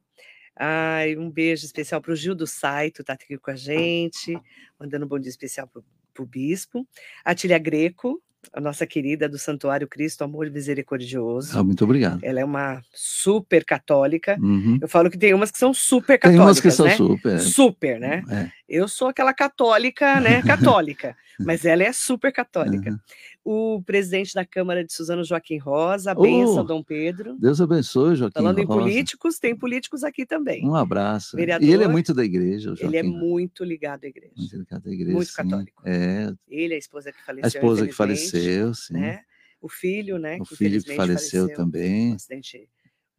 Ai, 0.55 1.17
um 1.17 1.31
beijo 1.31 1.65
especial 1.65 2.03
para 2.03 2.13
o 2.13 2.17
Gil 2.17 2.35
do 2.35 2.47
Saito, 2.47 3.03
tá 3.03 3.15
aqui 3.15 3.39
com 3.39 3.51
a 3.51 3.57
gente, 3.57 4.39
mandando 4.79 5.07
um 5.07 5.09
bom 5.09 5.19
dia 5.19 5.31
especial 5.31 5.67
para 5.67 6.23
o 6.23 6.27
bispo. 6.27 6.87
A 7.25 7.35
Tília 7.35 7.59
Greco, 7.59 8.23
a 8.53 8.61
nossa 8.61 8.87
querida 8.87 9.29
do 9.29 9.39
Santuário 9.39 9.87
Cristo 9.87 10.25
Amor 10.25 10.51
Misericordioso. 10.51 11.59
Ah, 11.59 11.63
muito 11.63 11.85
obrigado. 11.85 12.21
Ela 12.23 12.41
é 12.41 12.45
uma 12.45 12.83
super 12.93 13.65
católica. 13.65 14.37
Uhum. 14.41 14.79
Eu 14.81 14.89
falo 14.89 15.11
que 15.11 15.19
tem 15.19 15.35
umas 15.35 15.51
que 15.51 15.59
são 15.59 15.73
super 15.73 16.19
católicas. 16.19 16.41
Tem 16.41 16.47
umas 16.47 16.61
que 16.61 16.71
são 16.71 16.87
né? 16.87 16.97
super. 16.97 17.41
Super, 17.41 18.01
né? 18.01 18.23
É. 18.31 18.51
Eu 18.69 18.89
sou 18.89 19.09
aquela 19.09 19.35
católica, 19.35 20.21
né? 20.21 20.43
Católica, 20.47 21.17
mas 21.39 21.65
ela 21.65 21.83
é 21.83 21.93
super 21.93 22.33
católica. 22.33 22.91
Uhum. 22.91 22.99
O 23.43 23.83
presidente 23.83 24.35
da 24.35 24.45
Câmara 24.45 24.85
de 24.85 24.93
Suzano 24.93 25.25
Joaquim 25.25 25.57
Rosa, 25.57 26.15
benção, 26.15 26.59
oh, 26.59 26.63
Dom 26.63 26.83
Pedro. 26.83 27.39
Deus 27.39 27.61
abençoe, 27.61 28.15
Joaquim 28.15 28.35
Falando 28.35 28.59
Rosa. 28.59 28.65
em 28.65 28.67
políticos, 28.67 29.39
tem 29.39 29.57
políticos 29.57 30.05
aqui 30.05 30.27
também. 30.27 30.67
Um 30.67 30.75
abraço. 30.75 31.37
Vereador, 31.37 31.67
e 31.67 31.73
ele 31.73 31.85
é 31.85 31.89
muito 31.89 32.13
da 32.13 32.23
igreja, 32.23 32.75
Ele 32.79 32.99
é 32.99 33.03
muito 33.03 33.65
ligado 33.65 34.05
à 34.05 34.09
igreja. 34.09 34.35
Muito 34.37 34.57
ligado 34.59 34.87
à 34.87 34.93
igreja. 34.93 35.13
Muito 35.13 35.31
sim. 35.31 35.37
católico. 35.37 35.83
É. 35.87 36.33
Ele, 36.49 36.75
a 36.75 36.79
esposa 36.79 37.13
que 37.13 37.25
faleceu. 37.25 37.45
A 37.45 37.49
esposa 37.49 37.87
que 37.87 37.93
faleceu, 37.93 38.75
sim. 38.75 38.95
Né? 38.95 39.23
O 39.61 39.69
filho, 39.69 40.19
né? 40.19 40.39
O 40.41 40.45
filho 40.45 40.83
que 40.83 40.95
faleceu, 40.95 41.47
faleceu 41.47 41.57
também. 41.57 42.13
Um 42.13 42.15
acidente 42.17 42.69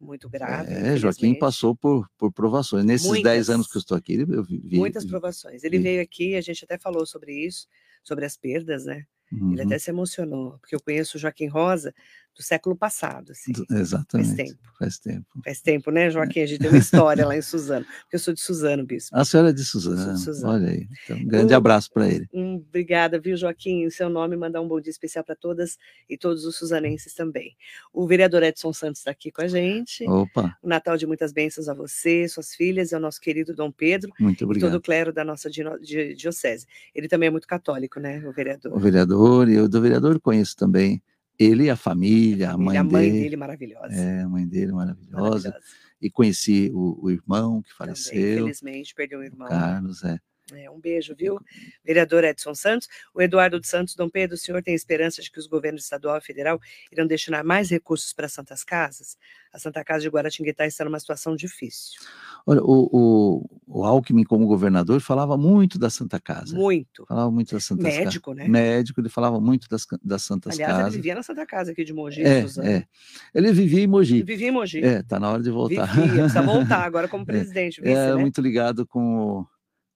muito 0.02 0.28
grave. 0.28 0.72
É, 0.72 0.96
Joaquim 0.96 1.38
passou 1.38 1.74
por, 1.74 2.08
por 2.18 2.32
provações. 2.32 2.84
Nesses 2.84 3.22
10 3.22 3.50
anos 3.50 3.68
que 3.68 3.76
eu 3.76 3.80
estou 3.80 3.96
aqui, 3.96 4.14
eu 4.14 4.42
vi. 4.42 4.60
Muitas 4.76 5.04
provações. 5.04 5.62
Ele 5.62 5.78
vi. 5.78 5.84
veio 5.84 6.02
aqui, 6.02 6.34
a 6.34 6.40
gente 6.40 6.64
até 6.64 6.76
falou 6.76 7.06
sobre 7.06 7.32
isso, 7.32 7.68
sobre 8.02 8.24
as 8.24 8.36
perdas, 8.36 8.84
né? 8.84 9.04
Uhum. 9.32 9.52
Ele 9.52 9.62
até 9.62 9.78
se 9.78 9.90
emocionou, 9.90 10.58
porque 10.58 10.74
eu 10.76 10.80
conheço 10.82 11.16
o 11.16 11.20
Joaquim 11.20 11.48
Rosa 11.48 11.94
do 12.34 12.42
século 12.42 12.74
passado, 12.74 13.32
assim. 13.32 13.52
Exatamente. 13.70 14.28
Faz 14.28 14.36
tempo. 14.36 14.72
Faz 14.78 14.98
tempo. 14.98 15.26
Faz 15.44 15.60
tempo, 15.60 15.90
né, 15.90 16.10
Joaquim? 16.10 16.40
A 16.40 16.46
gente 16.46 16.60
tem 16.60 16.70
uma 16.70 16.78
história 16.78 17.26
lá 17.26 17.36
em 17.36 17.42
Suzano, 17.42 17.84
porque 17.84 18.16
eu 18.16 18.18
sou 18.18 18.32
de 18.32 18.40
Suzano, 18.40 18.84
bispo. 18.84 19.16
A 19.16 19.24
senhora 19.24 19.50
é 19.50 19.52
de 19.52 19.64
Suzano. 19.64 20.14
De 20.14 20.20
Suzano. 20.20 20.54
Olha 20.54 20.70
aí. 20.70 20.88
Então, 21.04 21.16
um 21.16 21.26
grande 21.26 21.52
um, 21.52 21.56
abraço 21.56 21.90
para 21.92 22.08
ele. 22.08 22.26
Um, 22.32 22.54
obrigada, 22.56 23.20
viu, 23.20 23.36
Joaquim? 23.36 23.84
Em 23.84 23.90
seu 23.90 24.08
nome, 24.08 24.36
mandar 24.36 24.60
um 24.60 24.68
bom 24.68 24.80
dia 24.80 24.90
especial 24.90 25.24
para 25.24 25.36
todas 25.36 25.78
e 26.08 26.16
todos 26.16 26.44
os 26.44 26.56
suzanenses 26.56 27.14
também. 27.14 27.54
O 27.92 28.06
vereador 28.06 28.42
Edson 28.42 28.72
Santos 28.72 29.00
está 29.00 29.10
aqui 29.10 29.30
com 29.30 29.42
a 29.42 29.48
gente. 29.48 30.08
Opa. 30.08 30.56
O 30.62 30.68
Natal 30.68 30.96
de 30.96 31.06
muitas 31.06 31.32
bênçãos 31.32 31.68
a 31.68 31.74
você, 31.74 32.26
suas 32.28 32.54
filhas 32.54 32.92
e 32.92 32.94
ao 32.94 33.00
nosso 33.00 33.20
querido 33.20 33.54
Dom 33.54 33.70
Pedro. 33.70 34.10
Muito 34.18 34.44
obrigado. 34.44 34.68
E 34.68 34.70
todo 34.70 34.78
o 34.78 34.82
clero 34.82 35.12
da 35.12 35.24
nossa 35.24 35.50
diocese. 35.50 36.66
Ele 36.94 37.08
também 37.08 37.26
é 37.26 37.30
muito 37.30 37.46
católico, 37.46 38.00
né, 38.00 38.22
o 38.26 38.32
vereador? 38.32 38.72
O 38.74 38.80
vereador, 38.80 39.48
e 39.48 39.54
eu 39.54 39.68
do 39.68 39.80
vereador 39.80 40.18
conheço 40.20 40.56
também 40.56 41.02
ele 41.42 41.64
e 41.64 41.70
a 41.70 41.76
família, 41.76 42.50
a, 42.50 42.58
mãe, 42.58 42.76
a 42.76 42.84
mãe 42.84 43.10
dele, 43.10 43.22
dele 43.22 43.36
maravilhosa. 43.36 43.94
É, 43.94 44.22
a 44.22 44.28
mãe 44.28 44.46
dele 44.46 44.72
maravilhosa. 44.72 45.20
maravilhosa. 45.20 45.56
E 46.00 46.10
conheci 46.10 46.70
o, 46.74 47.06
o 47.06 47.10
irmão 47.10 47.62
que 47.62 47.72
faleceu. 47.72 48.12
Também, 48.12 48.32
infelizmente, 48.32 48.94
perdeu 48.94 49.20
o 49.20 49.22
irmão. 49.22 49.48
Carlos, 49.48 50.02
é. 50.04 50.18
É, 50.54 50.70
um 50.70 50.80
beijo, 50.80 51.14
viu? 51.14 51.40
Vereador 51.84 52.24
Edson 52.24 52.54
Santos. 52.54 52.88
O 53.14 53.20
Eduardo 53.20 53.58
dos 53.58 53.68
Santos, 53.68 53.94
Dom 53.94 54.08
Pedro, 54.08 54.34
o 54.34 54.38
senhor 54.38 54.62
tem 54.62 54.74
esperança 54.74 55.22
de 55.22 55.30
que 55.30 55.38
os 55.38 55.46
governos 55.46 55.84
estadual 55.84 56.18
e 56.18 56.20
federal 56.20 56.60
irão 56.90 57.06
destinar 57.06 57.44
mais 57.44 57.70
recursos 57.70 58.12
para 58.12 58.28
Santas 58.28 58.64
Casas? 58.64 59.16
A 59.52 59.58
Santa 59.58 59.84
Casa 59.84 60.00
de 60.00 60.08
Guaratinguetá 60.08 60.66
está 60.66 60.82
numa 60.82 60.98
situação 60.98 61.36
difícil. 61.36 62.00
Olha, 62.46 62.62
o, 62.62 62.88
o, 62.90 63.60
o 63.66 63.84
Alckmin, 63.84 64.24
como 64.24 64.46
governador, 64.46 65.00
falava 65.00 65.36
muito 65.36 65.78
da 65.78 65.90
Santa 65.90 66.18
Casa. 66.18 66.56
Muito. 66.56 67.04
Falava 67.06 67.30
muito 67.30 67.54
da 67.54 67.60
Santa 67.60 67.84
Casa. 67.84 67.98
Médico, 67.98 68.32
né? 68.32 68.48
Médico, 68.48 69.00
ele 69.00 69.10
falava 69.10 69.38
muito 69.40 69.68
das, 69.68 69.86
das 70.02 70.22
Santas 70.22 70.54
Aliás, 70.54 70.72
Casas. 70.72 70.86
ele 70.86 70.96
vivia 70.96 71.14
na 71.14 71.22
Santa 71.22 71.44
Casa 71.44 71.72
aqui 71.72 71.84
de 71.84 71.92
Mogi, 71.92 72.22
é, 72.22 72.46
É. 72.62 72.86
Ele 73.34 73.52
vivia 73.52 73.82
em 73.82 73.86
Mogi. 73.86 74.16
Ele 74.16 74.22
vivia 74.24 74.48
em 74.48 74.52
Mogi. 74.52 74.82
É, 74.82 75.02
tá 75.02 75.20
na 75.20 75.30
hora 75.30 75.42
de 75.42 75.50
voltar. 75.50 75.86
Vivia, 75.94 76.22
precisa 76.22 76.42
voltar 76.42 76.82
agora 76.84 77.06
como 77.06 77.22
é, 77.22 77.26
presidente. 77.26 77.80
É, 77.80 77.84
vice, 77.84 77.96
é 77.96 78.14
né? 78.14 78.20
muito 78.20 78.40
ligado 78.40 78.86
com 78.86 79.46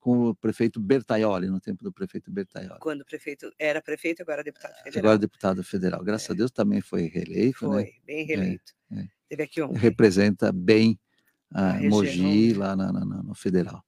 com 0.07 0.29
o 0.29 0.33
prefeito 0.33 0.79
Bertaioli, 0.79 1.49
no 1.49 1.59
tempo 1.59 1.83
do 1.83 1.91
prefeito 1.91 2.31
Bertaioli. 2.31 2.79
Quando 2.79 3.01
o 3.01 3.05
prefeito 3.05 3.51
era 3.59 3.81
prefeito, 3.81 4.21
agora 4.21 4.41
deputado 4.41 4.73
federal. 4.81 4.99
Agora 4.99 5.17
deputado 5.17 5.63
federal. 5.65 6.01
Graças 6.01 6.29
é. 6.29 6.31
a 6.31 6.35
Deus 6.35 6.49
também 6.49 6.79
foi 6.79 7.07
reeleito. 7.07 7.59
Foi, 7.59 7.83
né? 7.83 7.89
bem 8.05 8.25
reeleito. 8.25 8.71
É, 8.89 9.01
é. 9.01 9.07
Teve 9.27 9.43
aqui 9.43 9.61
ontem. 9.61 9.77
Representa 9.77 10.49
bem 10.53 10.97
a, 11.53 11.71
a 11.71 11.81
Mogi 11.81 12.53
lá 12.53 12.73
na, 12.73 12.89
na, 12.89 13.03
no 13.03 13.35
federal 13.35 13.83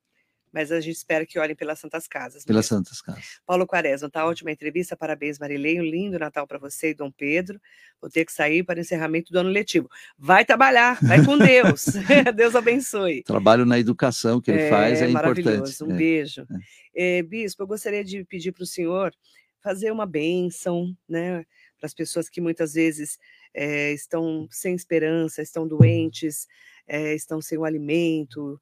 mas 0.52 0.72
a 0.72 0.80
gente 0.80 0.95
espera 0.95 1.26
que 1.26 1.38
olhem 1.39 1.56
pelas 1.56 1.80
Santas 1.80 2.08
Casas. 2.08 2.43
Pelas 2.43 2.70
mesmo. 2.70 2.78
Santas 2.78 3.02
Casas. 3.02 3.39
Paulo 3.45 3.66
Quaresma, 3.68 4.10
tá 4.10 4.26
ótima 4.26 4.52
entrevista, 4.52 4.95
parabéns 4.97 5.39
Marilei, 5.39 5.80
um 5.80 5.84
lindo 5.84 6.18
Natal 6.18 6.47
para 6.47 6.58
você 6.58 6.89
e 6.89 6.93
Dom 6.93 7.12
Pedro. 7.12 7.60
Vou 8.02 8.10
ter 8.10 8.26
que 8.26 8.32
sair 8.32 8.64
para 8.64 8.78
o 8.78 8.82
encerramento 8.82 9.32
do 9.32 9.39
ano 9.39 9.50
letivo. 9.50 9.89
Vai 10.18 10.45
trabalhar, 10.45 11.00
vai 11.02 11.24
com 11.24 11.38
Deus. 11.38 11.86
Deus 12.36 12.56
abençoe. 12.56 13.24
Trabalho 13.24 13.66
na 13.66 13.80
educação 13.80 14.41
que 14.41 14.52
ele 14.52 14.62
é, 14.62 14.70
faz 14.70 15.02
é 15.02 15.08
maravilhoso. 15.08 15.58
importante. 15.58 15.84
Um 15.84 15.93
é. 15.93 15.97
beijo. 15.97 16.47
É. 16.95 17.18
é. 17.18 17.24
Bispo, 17.24 17.64
eu 17.64 17.68
gostaria 17.68 18.04
de 18.04 18.24
pedir 18.26 18.52
para 18.52 18.64
o 18.64 18.68
senhor 18.68 19.14
fazer 19.62 19.91
uma 19.91 20.06
bênção, 20.06 20.95
né, 21.08 21.45
para 21.78 21.88
as 21.88 21.93
pessoas 21.93 22.30
que 22.30 22.41
muitas 22.41 22.74
vezes 22.74 23.18
é, 23.54 23.91
estão 23.93 24.47
sem 24.50 24.74
esperança, 24.76 25.41
estão 25.41 25.68
doentes, 25.68 26.47
é, 26.88 27.14
estão 27.14 27.41
sem 27.41 27.58
o 27.58 27.66
alimento, 27.66 28.60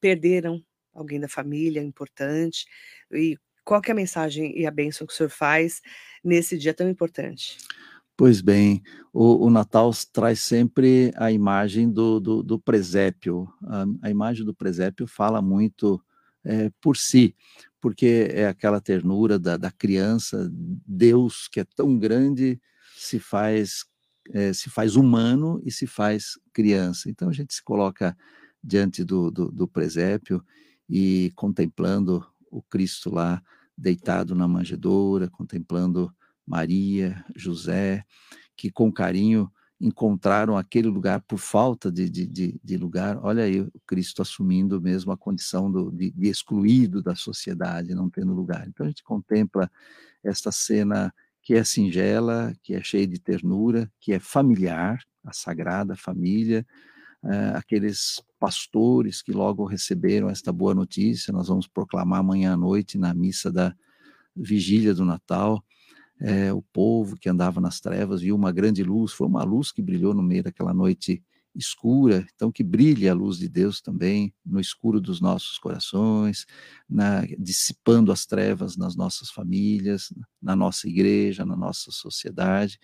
perderam 0.00 0.62
alguém 1.00 1.20
da 1.20 1.28
família 1.28 1.82
importante. 1.82 2.66
E 3.12 3.36
qual 3.64 3.80
que 3.80 3.90
é 3.90 3.92
a 3.92 3.96
mensagem 3.96 4.58
e 4.58 4.66
a 4.66 4.70
bênção 4.70 5.06
que 5.06 5.12
o 5.12 5.16
senhor 5.16 5.30
faz 5.30 5.80
nesse 6.24 6.58
dia 6.58 6.74
tão 6.74 6.88
importante? 6.88 7.56
Pois 8.16 8.40
bem, 8.42 8.82
o, 9.12 9.46
o 9.46 9.50
Natal 9.50 9.90
traz 10.12 10.40
sempre 10.40 11.10
a 11.16 11.32
imagem 11.32 11.90
do, 11.90 12.20
do, 12.20 12.42
do 12.42 12.58
presépio. 12.58 13.48
A, 13.64 13.86
a, 14.02 14.10
imagem 14.10 14.44
do 14.44 14.54
presépio 14.54 15.06
fala 15.06 15.40
muito 15.40 16.02
é, 16.44 16.70
por 16.82 16.96
si, 16.96 17.34
porque 17.80 18.28
é 18.30 18.46
aquela 18.46 18.80
ternura 18.80 19.38
da, 19.38 19.56
da 19.56 19.70
criança, 19.70 20.50
Deus 20.52 21.48
que 21.48 21.60
é 21.60 21.64
tão 21.64 21.98
grande 21.98 22.60
se 22.94 23.18
faz 23.18 23.86
é, 24.32 24.52
se 24.52 24.68
faz 24.68 24.96
humano 24.96 25.60
e 25.64 25.70
se 25.70 25.86
faz 25.86 26.38
criança. 26.52 27.08
Então 27.08 27.28
a 27.28 27.32
gente 27.32 27.54
se 27.54 27.62
coloca 27.62 28.16
diante 28.62 29.02
do, 29.02 29.30
do, 29.30 29.50
do 29.50 29.66
presépio 29.66 30.44
e 30.90 31.30
contemplando 31.36 32.26
o 32.50 32.60
Cristo 32.60 33.14
lá 33.14 33.40
deitado 33.78 34.34
na 34.34 34.48
manjedoura, 34.48 35.30
contemplando 35.30 36.12
Maria, 36.44 37.24
José, 37.36 38.04
que 38.56 38.72
com 38.72 38.92
carinho 38.92 39.50
encontraram 39.80 40.58
aquele 40.58 40.88
lugar 40.88 41.22
por 41.22 41.38
falta 41.38 41.90
de, 41.90 42.10
de, 42.10 42.60
de, 42.62 42.76
lugar. 42.76 43.18
Olha 43.22 43.44
aí, 43.44 43.60
o 43.60 43.72
Cristo 43.86 44.20
assumindo 44.20 44.80
mesmo 44.80 45.12
a 45.12 45.16
condição 45.16 45.70
do, 45.70 45.90
de, 45.90 46.10
de 46.10 46.28
excluído 46.28 47.02
da 47.02 47.14
sociedade, 47.14 47.94
não 47.94 48.10
tendo 48.10 48.34
lugar. 48.34 48.66
Então 48.68 48.84
a 48.84 48.88
gente 48.88 49.02
contempla 49.02 49.70
esta 50.22 50.52
cena 50.52 51.14
que 51.40 51.54
é 51.54 51.64
singela, 51.64 52.52
que 52.62 52.74
é 52.74 52.82
cheia 52.82 53.06
de 53.06 53.18
ternura, 53.18 53.90
que 53.98 54.12
é 54.12 54.18
familiar, 54.18 55.02
a 55.24 55.32
sagrada 55.32 55.96
família, 55.96 56.66
uh, 57.22 57.56
aqueles 57.56 58.22
pastores 58.38 59.22
que 59.22 59.32
logo 59.32 59.64
receberam 59.64 60.28
esta 60.28 60.52
boa 60.52 60.74
notícia, 60.74 61.32
nós 61.32 61.48
vamos 61.48 61.66
proclamar 61.66 62.20
amanhã 62.20 62.54
à 62.54 62.56
noite 62.56 62.96
na 62.96 63.12
missa 63.12 63.52
da 63.52 63.74
vigília 64.34 64.94
do 64.94 65.04
Natal, 65.04 65.62
é, 66.20 66.52
o 66.52 66.60
povo 66.60 67.16
que 67.16 67.28
andava 67.28 67.60
nas 67.60 67.80
trevas 67.80 68.20
viu 68.20 68.36
uma 68.36 68.52
grande 68.52 68.82
luz, 68.82 69.12
foi 69.12 69.26
uma 69.26 69.42
luz 69.42 69.72
que 69.72 69.80
brilhou 69.80 70.12
no 70.12 70.22
meio 70.22 70.42
daquela 70.42 70.74
noite 70.74 71.22
escura, 71.54 72.26
então 72.34 72.52
que 72.52 72.62
brilhe 72.62 73.08
a 73.08 73.14
luz 73.14 73.38
de 73.38 73.48
Deus 73.48 73.80
também 73.80 74.32
no 74.44 74.60
escuro 74.60 75.00
dos 75.00 75.20
nossos 75.20 75.58
corações, 75.58 76.46
na, 76.88 77.22
dissipando 77.38 78.12
as 78.12 78.24
trevas 78.24 78.76
nas 78.76 78.94
nossas 78.94 79.30
famílias, 79.30 80.12
na 80.40 80.54
nossa 80.54 80.88
igreja, 80.88 81.44
na 81.44 81.56
nossa 81.56 81.90
sociedade. 81.90 82.78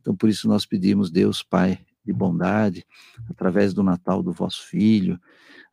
Então 0.00 0.16
por 0.16 0.28
isso 0.28 0.48
nós 0.48 0.66
pedimos 0.66 1.10
Deus 1.10 1.42
Pai 1.42 1.78
de 2.08 2.12
bondade, 2.14 2.86
através 3.28 3.74
do 3.74 3.82
Natal 3.82 4.22
do 4.22 4.32
vosso 4.32 4.66
Filho, 4.66 5.20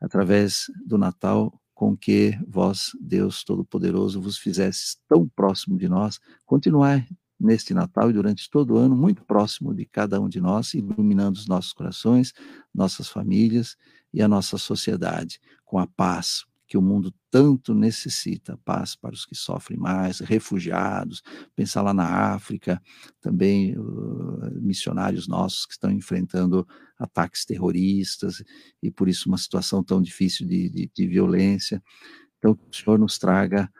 através 0.02 0.66
do 0.86 0.98
Natal 0.98 1.58
com 1.74 1.96
que 1.96 2.38
vós, 2.46 2.92
Deus 3.00 3.44
Todo-Poderoso, 3.44 4.22
vos 4.22 4.38
fizestes 4.38 4.98
tão 5.08 5.28
próximo 5.30 5.78
de 5.78 5.88
nós, 5.88 6.20
continuai 6.46 7.08
neste 7.40 7.74
Natal 7.74 8.10
e 8.10 8.14
durante 8.14 8.50
todo 8.50 8.74
o 8.74 8.78
ano 8.78 8.96
muito 8.98 9.24
próximo 9.24 9.74
de 9.74 9.86
cada 9.86 10.20
um 10.20 10.28
de 10.28 10.42
nós, 10.42 10.74
iluminando 10.74 11.38
os 11.38 11.48
nossos 11.48 11.72
corações, 11.72 12.34
nossas 12.74 13.08
famílias 13.08 13.78
e 14.14 14.22
a 14.22 14.28
nossa 14.28 14.58
sociedade 14.58 15.40
com 15.64 15.80
a 15.80 15.88
paz, 15.88 16.46
que 16.68 16.78
o 16.78 16.82
mundo 16.82 17.14
tanto 17.30 17.74
necessita, 17.74 18.58
paz 18.66 18.96
para 18.96 19.14
os 19.14 19.26
que 19.26 19.36
sofrem 19.36 19.78
mais, 19.78 20.20
refugiados, 20.20 21.22
pensar 21.56 21.82
lá 21.82 21.94
na 21.94 22.34
África, 22.34 22.82
também 23.22 23.78
uh, 23.78 24.62
missionários 24.62 25.28
nossos 25.28 25.66
que 25.66 25.74
estão 25.74 25.92
enfrentando 25.92 26.68
ataques 26.98 27.46
terroristas, 27.46 28.44
e 28.82 28.90
por 28.90 29.08
isso 29.08 29.30
uma 29.30 29.38
situação 29.38 29.84
tão 29.84 30.02
difícil 30.02 30.48
de, 30.48 30.70
de, 30.70 30.92
de 30.94 31.08
violência. 31.08 31.82
Então, 32.38 32.56
que 32.56 32.64
o 32.72 32.76
Senhor 32.76 32.98
nos 32.98 33.18
traga 33.18 33.72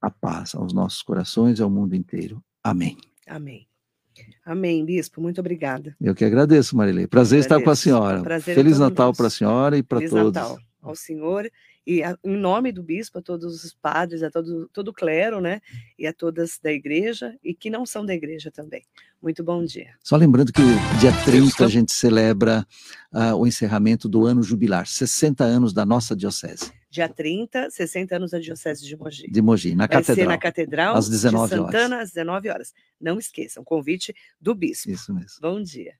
a 0.00 0.10
paz 0.10 0.54
aos 0.54 0.72
nossos 0.72 1.02
corações 1.02 1.58
e 1.58 1.62
ao 1.62 1.70
mundo 1.70 1.94
inteiro. 1.94 2.42
Amém. 2.62 2.96
Amém. 3.26 3.68
Amém, 4.44 4.84
Bispo. 4.84 5.20
Muito 5.20 5.40
obrigada. 5.40 5.96
Eu 6.00 6.14
que 6.14 6.24
agradeço, 6.24 6.76
Marilei. 6.76 7.06
Prazer 7.06 7.38
estar 7.38 7.62
com 7.62 7.70
a 7.70 7.76
senhora. 7.76 8.22
Prazer 8.22 8.54
Feliz 8.54 8.78
Natal 8.78 9.12
para 9.12 9.28
a 9.28 9.30
senhora 9.30 9.78
e 9.78 9.82
para 9.82 10.00
todos. 10.00 10.12
Feliz 10.12 10.34
Natal 10.34 10.58
ao 10.82 10.96
Senhor 10.96 11.48
e 11.86 12.02
a, 12.02 12.16
em 12.24 12.36
nome 12.36 12.72
do 12.72 12.82
bispo, 12.82 13.18
a 13.18 13.22
todos 13.22 13.64
os 13.64 13.74
padres, 13.74 14.22
a 14.22 14.30
todo, 14.30 14.68
todo 14.72 14.88
o 14.88 14.92
clero, 14.92 15.40
né? 15.40 15.60
E 15.98 16.06
a 16.06 16.12
todas 16.12 16.58
da 16.62 16.72
igreja 16.72 17.36
e 17.42 17.54
que 17.54 17.70
não 17.70 17.84
são 17.84 18.04
da 18.04 18.14
igreja 18.14 18.50
também. 18.50 18.82
Muito 19.20 19.42
bom 19.42 19.64
dia. 19.64 19.94
Só 20.02 20.16
lembrando 20.16 20.52
que 20.52 20.62
dia 21.00 21.12
30 21.24 21.64
a 21.64 21.68
gente 21.68 21.92
celebra 21.92 22.66
uh, 23.12 23.34
o 23.36 23.46
encerramento 23.46 24.08
do 24.08 24.26
ano 24.26 24.42
jubilar, 24.42 24.86
60 24.86 25.44
anos 25.44 25.72
da 25.72 25.84
nossa 25.84 26.14
diocese. 26.14 26.72
Dia 26.90 27.08
30, 27.08 27.70
60 27.70 28.16
anos 28.16 28.32
da 28.32 28.38
Diocese 28.38 28.84
de 28.84 28.94
Mogi. 28.94 29.30
De 29.30 29.40
Mogi, 29.40 29.74
na 29.74 29.86
Vai 29.86 29.96
Catedral. 29.96 30.14
Ser 30.14 30.28
na 30.28 30.38
Catedral 30.38 30.94
às 30.94 31.08
19 31.08 31.44
de 31.48 31.56
Santana, 31.56 31.96
horas. 31.96 32.08
às 32.08 32.12
19 32.12 32.50
horas. 32.50 32.74
Não 33.00 33.18
esqueçam, 33.18 33.64
convite 33.64 34.14
do 34.38 34.54
bispo. 34.54 34.90
Isso 34.90 35.14
mesmo. 35.14 35.40
Bom 35.40 35.62
dia. 35.62 35.94